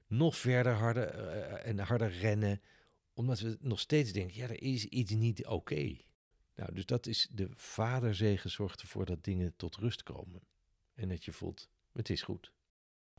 nog 0.08 0.38
verder 0.38 0.74
harder 0.74 1.16
uh, 1.16 1.68
en 1.68 1.80
harder 1.80 2.12
rennen, 2.12 2.62
omdat 3.14 3.40
we 3.40 3.58
nog 3.62 3.80
steeds 3.80 4.12
denken, 4.12 4.38
ja, 4.38 4.48
er 4.48 4.62
is 4.62 4.86
iets 4.86 5.12
niet 5.12 5.46
oké. 5.46 5.98
Nou, 6.58 6.74
dus 6.74 6.86
dat 6.86 7.08
is 7.08 7.28
de 7.32 7.50
vaderzegen 7.54 8.50
zorgt 8.50 8.82
ervoor 8.82 9.06
dat 9.06 9.24
dingen 9.24 9.54
tot 9.56 9.76
rust 9.76 10.04
komen. 10.04 10.42
En 10.94 11.10
dat 11.10 11.26
je 11.26 11.32
voelt, 11.32 11.70
het 11.92 12.10
is 12.10 12.22
goed. 12.22 12.52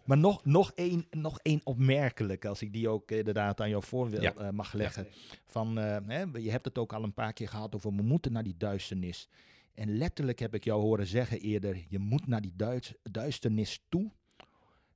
Maar 0.05 0.19
nog, 0.19 0.45
nog, 0.45 0.73
één, 0.75 1.07
nog 1.11 1.39
één 1.43 1.61
opmerkelijk, 1.65 2.45
als 2.45 2.63
ik 2.63 2.73
die 2.73 2.89
ook 2.89 3.11
inderdaad 3.11 3.61
aan 3.61 3.69
jou 3.69 3.85
voor 3.85 4.11
wil, 4.11 4.23
uh, 4.23 4.51
mag 4.51 4.73
leggen. 4.73 5.07
Van, 5.47 5.79
uh, 5.79 5.97
hè, 6.07 6.23
je 6.23 6.51
hebt 6.51 6.65
het 6.65 6.79
ook 6.79 6.93
al 6.93 7.03
een 7.03 7.15
paar 7.15 7.33
keer 7.33 7.49
gehad 7.49 7.75
over 7.75 7.95
we 7.95 8.03
moeten 8.03 8.33
naar 8.33 8.43
die 8.43 8.57
duisternis. 8.57 9.29
En 9.75 9.97
letterlijk 9.97 10.39
heb 10.39 10.55
ik 10.55 10.65
jou 10.65 10.81
horen 10.81 11.07
zeggen 11.07 11.41
eerder, 11.41 11.85
je 11.89 11.99
moet 11.99 12.27
naar 12.27 12.41
die 12.41 12.55
duisternis 13.03 13.85
toe, 13.89 14.11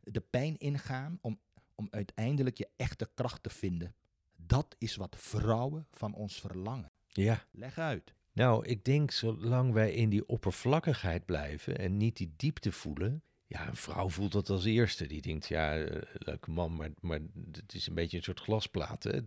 de 0.01 0.21
pijn 0.21 0.59
ingaan, 0.59 1.19
om, 1.21 1.39
om 1.75 1.89
uiteindelijk 1.91 2.59
je 2.59 2.69
echte 2.77 3.11
kracht 3.15 3.43
te 3.43 3.51
vinden. 3.51 3.95
Dat 4.37 4.75
is 4.79 4.97
wat 4.97 5.17
vrouwen 5.19 5.87
van 5.91 6.15
ons 6.15 6.41
verlangen. 6.41 6.91
Ja. 7.07 7.45
Leg 7.51 7.79
uit. 7.79 8.15
Nou, 8.33 8.67
ik 8.67 8.85
denk 8.85 9.11
zolang 9.11 9.73
wij 9.73 9.93
in 9.93 10.09
die 10.09 10.29
oppervlakkigheid 10.29 11.25
blijven 11.25 11.79
en 11.79 11.97
niet 11.97 12.17
die 12.17 12.33
diepte 12.37 12.73
voelen, 12.73 13.23
ja, 13.53 13.69
een 13.69 13.77
vrouw 13.77 14.09
voelt 14.09 14.33
dat 14.33 14.51
als 14.51 14.65
eerste. 14.65 15.07
Die 15.07 15.23
denkt, 15.23 15.49
ja, 15.49 15.79
uh, 15.79 16.03
leuke 16.13 16.51
man, 16.51 16.77
maar, 16.77 16.91
maar 17.01 17.21
het 17.53 17.75
is 17.75 17.87
een 17.87 17.95
beetje 17.95 18.17
een 18.17 18.23
soort 18.23 18.41
glasplaat. 18.41 19.03
Hè? 19.03 19.27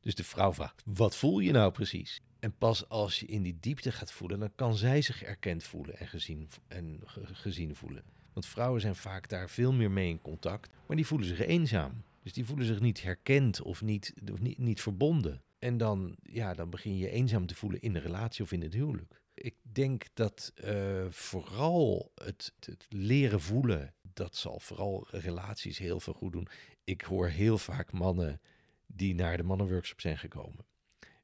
Dus 0.00 0.14
de 0.14 0.24
vrouw 0.24 0.52
vraagt, 0.52 0.82
wat 0.84 1.16
voel 1.16 1.38
je 1.38 1.52
nou 1.52 1.72
precies? 1.72 2.20
En 2.38 2.56
pas 2.56 2.88
als 2.88 3.20
je 3.20 3.26
in 3.26 3.42
die 3.42 3.56
diepte 3.60 3.92
gaat 3.92 4.12
voelen, 4.12 4.38
dan 4.38 4.54
kan 4.54 4.76
zij 4.76 5.02
zich 5.02 5.22
erkend 5.22 5.64
voelen 5.64 5.98
en 5.98 6.08
gezien, 6.08 6.48
en 6.68 7.00
gezien 7.32 7.76
voelen. 7.76 8.02
Want 8.32 8.46
vrouwen 8.46 8.80
zijn 8.80 8.96
vaak 8.96 9.28
daar 9.28 9.50
veel 9.50 9.72
meer 9.72 9.90
mee 9.90 10.08
in 10.08 10.20
contact, 10.20 10.70
maar 10.86 10.96
die 10.96 11.06
voelen 11.06 11.28
zich 11.28 11.40
eenzaam. 11.40 12.02
Dus 12.22 12.32
die 12.32 12.44
voelen 12.44 12.66
zich 12.66 12.80
niet 12.80 13.02
herkend 13.02 13.62
of 13.62 13.82
niet, 13.82 14.14
of 14.32 14.40
niet, 14.40 14.58
niet 14.58 14.80
verbonden. 14.80 15.42
En 15.58 15.76
dan, 15.76 16.16
ja, 16.22 16.54
dan 16.54 16.70
begin 16.70 16.96
je 16.96 17.10
eenzaam 17.10 17.46
te 17.46 17.54
voelen 17.54 17.80
in 17.80 17.92
de 17.92 17.98
relatie 17.98 18.44
of 18.44 18.52
in 18.52 18.62
het 18.62 18.74
huwelijk. 18.74 19.22
Ik 19.34 19.56
denk 19.62 20.04
dat 20.14 20.52
uh, 20.64 21.06
vooral 21.10 22.12
het, 22.14 22.52
het, 22.60 22.86
leren 22.88 23.40
voelen, 23.40 23.94
dat 24.12 24.36
zal 24.36 24.60
vooral 24.60 25.06
relaties 25.10 25.78
heel 25.78 26.00
veel 26.00 26.12
goed 26.12 26.32
doen. 26.32 26.48
Ik 26.84 27.00
hoor 27.00 27.28
heel 27.28 27.58
vaak 27.58 27.92
mannen 27.92 28.40
die 28.86 29.14
naar 29.14 29.36
de 29.36 29.42
mannenworkshop 29.42 30.00
zijn 30.00 30.18
gekomen. 30.18 30.66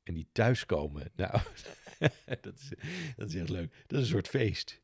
En 0.03 0.15
die 0.15 0.29
thuiskomen, 0.33 1.11
nou, 1.17 1.41
dat, 2.41 2.55
is, 2.59 2.73
dat 3.17 3.29
is 3.29 3.35
echt 3.35 3.49
leuk. 3.49 3.85
Dat 3.87 3.99
is 3.99 4.05
een 4.05 4.13
soort 4.13 4.29
feest. 4.29 4.81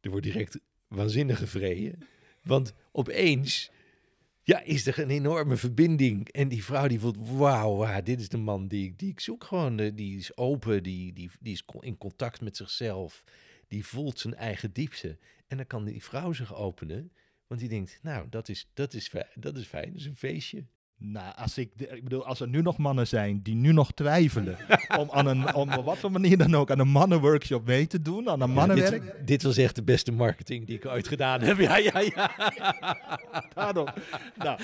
Er 0.00 0.10
wordt 0.10 0.26
direct 0.26 0.60
waanzinnig 0.88 1.38
gevreden. 1.38 2.08
Want 2.42 2.74
opeens 2.92 3.70
ja, 4.42 4.62
is 4.62 4.86
er 4.86 4.98
een 4.98 5.10
enorme 5.10 5.56
verbinding. 5.56 6.28
En 6.28 6.48
die 6.48 6.64
vrouw 6.64 6.88
die 6.88 7.00
voelt, 7.00 7.28
wauw, 7.28 8.02
dit 8.02 8.20
is 8.20 8.28
de 8.28 8.36
man 8.36 8.68
die, 8.68 8.94
die 8.96 9.10
ik 9.10 9.20
zoek 9.20 9.44
gewoon. 9.44 9.76
Die 9.76 10.18
is 10.18 10.36
open, 10.36 10.82
die, 10.82 11.12
die, 11.12 11.30
die 11.40 11.52
is 11.52 11.64
in 11.80 11.98
contact 11.98 12.40
met 12.40 12.56
zichzelf. 12.56 13.24
Die 13.68 13.86
voelt 13.86 14.18
zijn 14.18 14.34
eigen 14.34 14.72
diepte. 14.72 15.18
En 15.46 15.56
dan 15.56 15.66
kan 15.66 15.84
die 15.84 16.02
vrouw 16.02 16.32
zich 16.32 16.54
openen. 16.54 17.12
Want 17.46 17.60
die 17.60 17.68
denkt, 17.68 17.98
nou, 18.02 18.28
dat 18.28 18.48
is, 18.48 18.70
dat 18.74 18.94
is, 18.94 19.12
dat 19.34 19.56
is 19.56 19.66
fijn, 19.66 19.90
dat 19.90 20.00
is 20.00 20.06
een 20.06 20.16
feestje. 20.16 20.66
Nou, 21.04 21.34
als 21.36 21.58
ik, 21.58 21.70
ik 21.76 22.02
bedoel, 22.02 22.26
als 22.26 22.40
er 22.40 22.48
nu 22.48 22.62
nog 22.62 22.78
mannen 22.78 23.06
zijn 23.06 23.42
die 23.42 23.54
nu 23.54 23.72
nog 23.72 23.92
twijfelen 23.92 24.56
om 25.00 25.10
aan 25.10 25.26
een, 25.26 25.54
om 25.54 25.72
op 25.72 25.84
wat 25.84 25.98
voor 25.98 26.12
manier 26.12 26.38
dan 26.38 26.54
ook 26.54 26.70
aan 26.70 26.78
een 26.78 26.88
mannenworkshop 26.88 27.66
mee 27.66 27.86
te 27.86 28.02
doen, 28.02 28.28
aan 28.28 28.40
een 28.40 28.50
mannenwerk. 28.50 29.02
dit, 29.02 29.26
dit, 29.26 29.42
was 29.42 29.56
echt 29.56 29.74
de 29.74 29.82
beste 29.82 30.12
marketing 30.12 30.66
die 30.66 30.76
ik 30.76 30.86
ooit 30.86 31.08
gedaan 31.08 31.40
heb. 31.40 31.58
Ja, 31.62 31.76
ja, 31.76 31.98
ja. 31.98 32.30
Daarom. 33.54 33.86
Nou, 34.34 34.60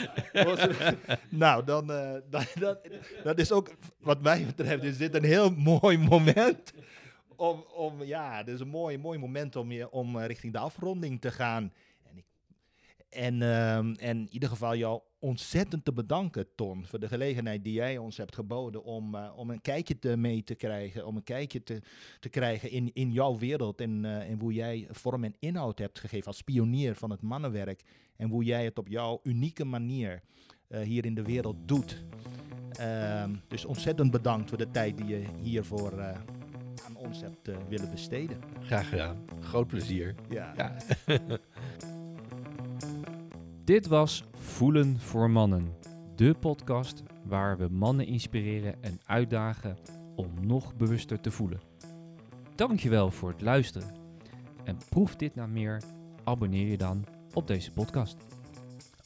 nou 1.28 1.64
dan, 1.64 1.90
uh, 1.90 2.12
dat, 2.30 2.52
dat, 2.58 2.78
dat 3.24 3.38
is 3.38 3.52
ook, 3.52 3.70
wat 4.00 4.22
mij 4.22 4.46
betreft, 4.46 4.82
is 4.82 4.96
dit 4.96 5.14
een 5.14 5.24
heel 5.24 5.50
mooi 5.50 5.98
moment 5.98 6.72
om, 7.36 7.64
om 7.74 8.02
ja, 8.02 8.42
dit 8.42 8.54
is 8.54 8.60
een 8.60 8.68
mooi, 8.68 8.98
mooi 8.98 9.18
moment 9.18 9.56
om, 9.56 9.72
je, 9.72 9.90
om 9.90 10.18
richting 10.18 10.52
de 10.52 10.58
afronding 10.58 11.20
te 11.20 11.30
gaan. 11.30 11.72
En, 12.02 12.16
ik, 12.16 12.24
en, 13.08 13.40
uh, 13.40 13.76
en 13.76 13.96
in 13.98 14.28
ieder 14.30 14.48
geval 14.48 14.76
jou 14.76 15.00
ontzettend 15.18 15.84
te 15.84 15.92
bedanken, 15.92 16.46
Ton, 16.54 16.86
voor 16.86 16.98
de 16.98 17.08
gelegenheid 17.08 17.64
die 17.64 17.72
jij 17.72 17.98
ons 17.98 18.16
hebt 18.16 18.34
geboden 18.34 18.84
om, 18.84 19.14
eh, 19.14 19.32
om 19.36 19.50
een 19.50 19.60
kijkje 19.60 19.98
te 19.98 20.16
mee 20.16 20.42
te 20.42 20.54
krijgen, 20.54 21.06
om 21.06 21.16
een 21.16 21.24
kijkje 21.24 21.62
te, 21.62 21.82
te 22.20 22.28
krijgen 22.28 22.70
in, 22.70 22.90
in 22.94 23.12
jouw 23.12 23.38
wereld 23.38 23.80
en, 23.80 24.04
uh, 24.04 24.30
en 24.30 24.40
hoe 24.40 24.52
jij 24.52 24.86
vorm 24.90 25.24
en 25.24 25.34
inhoud 25.38 25.78
hebt 25.78 25.98
gegeven 25.98 26.26
als 26.26 26.42
pionier 26.42 26.94
van 26.94 27.10
het 27.10 27.22
mannenwerk 27.22 27.82
en 28.16 28.28
hoe 28.28 28.44
jij 28.44 28.64
het 28.64 28.78
op 28.78 28.88
jouw 28.88 29.20
unieke 29.22 29.64
manier 29.64 30.22
uh, 30.68 30.80
hier 30.80 31.04
in 31.04 31.14
de 31.14 31.22
wereld 31.22 31.56
doet. 31.68 32.04
Ehm, 32.72 33.34
dus 33.48 33.64
ontzettend 33.64 34.10
bedankt 34.10 34.48
voor 34.48 34.58
de 34.58 34.70
tijd 34.70 34.96
die 34.96 35.06
je 35.06 35.24
hiervoor 35.42 36.02
aan 36.84 36.96
ons 36.96 37.20
hebt 37.20 37.50
willen 37.68 37.90
besteden. 37.90 38.40
Graag 38.60 38.88
gedaan. 38.88 39.24
Groot 39.40 39.66
plezier. 39.66 40.14
Ja. 40.28 40.52
ja. 40.56 40.76
Dit 43.68 43.86
was 43.86 44.24
Voelen 44.32 45.00
voor 45.00 45.30
Mannen, 45.30 45.74
de 46.16 46.34
podcast 46.40 47.02
waar 47.24 47.58
we 47.58 47.68
mannen 47.68 48.06
inspireren 48.06 48.82
en 48.82 49.00
uitdagen 49.06 49.76
om 50.16 50.30
nog 50.40 50.76
bewuster 50.76 51.20
te 51.20 51.30
voelen. 51.30 51.60
Dankjewel 52.54 53.10
voor 53.10 53.28
het 53.28 53.40
luisteren. 53.40 53.94
En 54.64 54.78
proef 54.88 55.16
dit 55.16 55.34
nou 55.34 55.48
meer, 55.48 55.82
abonneer 56.24 56.66
je 56.66 56.76
dan 56.76 57.04
op 57.34 57.46
deze 57.46 57.72
podcast. 57.72 58.16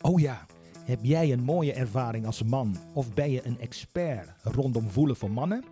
Oh 0.01 0.21
ja, 0.21 0.47
heb 0.85 0.99
jij 1.03 1.33
een 1.33 1.43
mooie 1.43 1.73
ervaring 1.73 2.27
als 2.27 2.43
man 2.43 2.77
of 2.95 3.15
ben 3.15 3.31
je 3.31 3.47
een 3.47 3.59
expert 3.59 4.33
rondom 4.43 4.91
voelen 4.91 5.17
voor 5.17 5.31
mannen? 5.31 5.65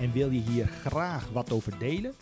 En 0.00 0.12
wil 0.12 0.30
je 0.30 0.40
hier 0.40 0.66
graag 0.66 1.28
wat 1.28 1.52
over 1.52 1.78
delen? 1.78 2.14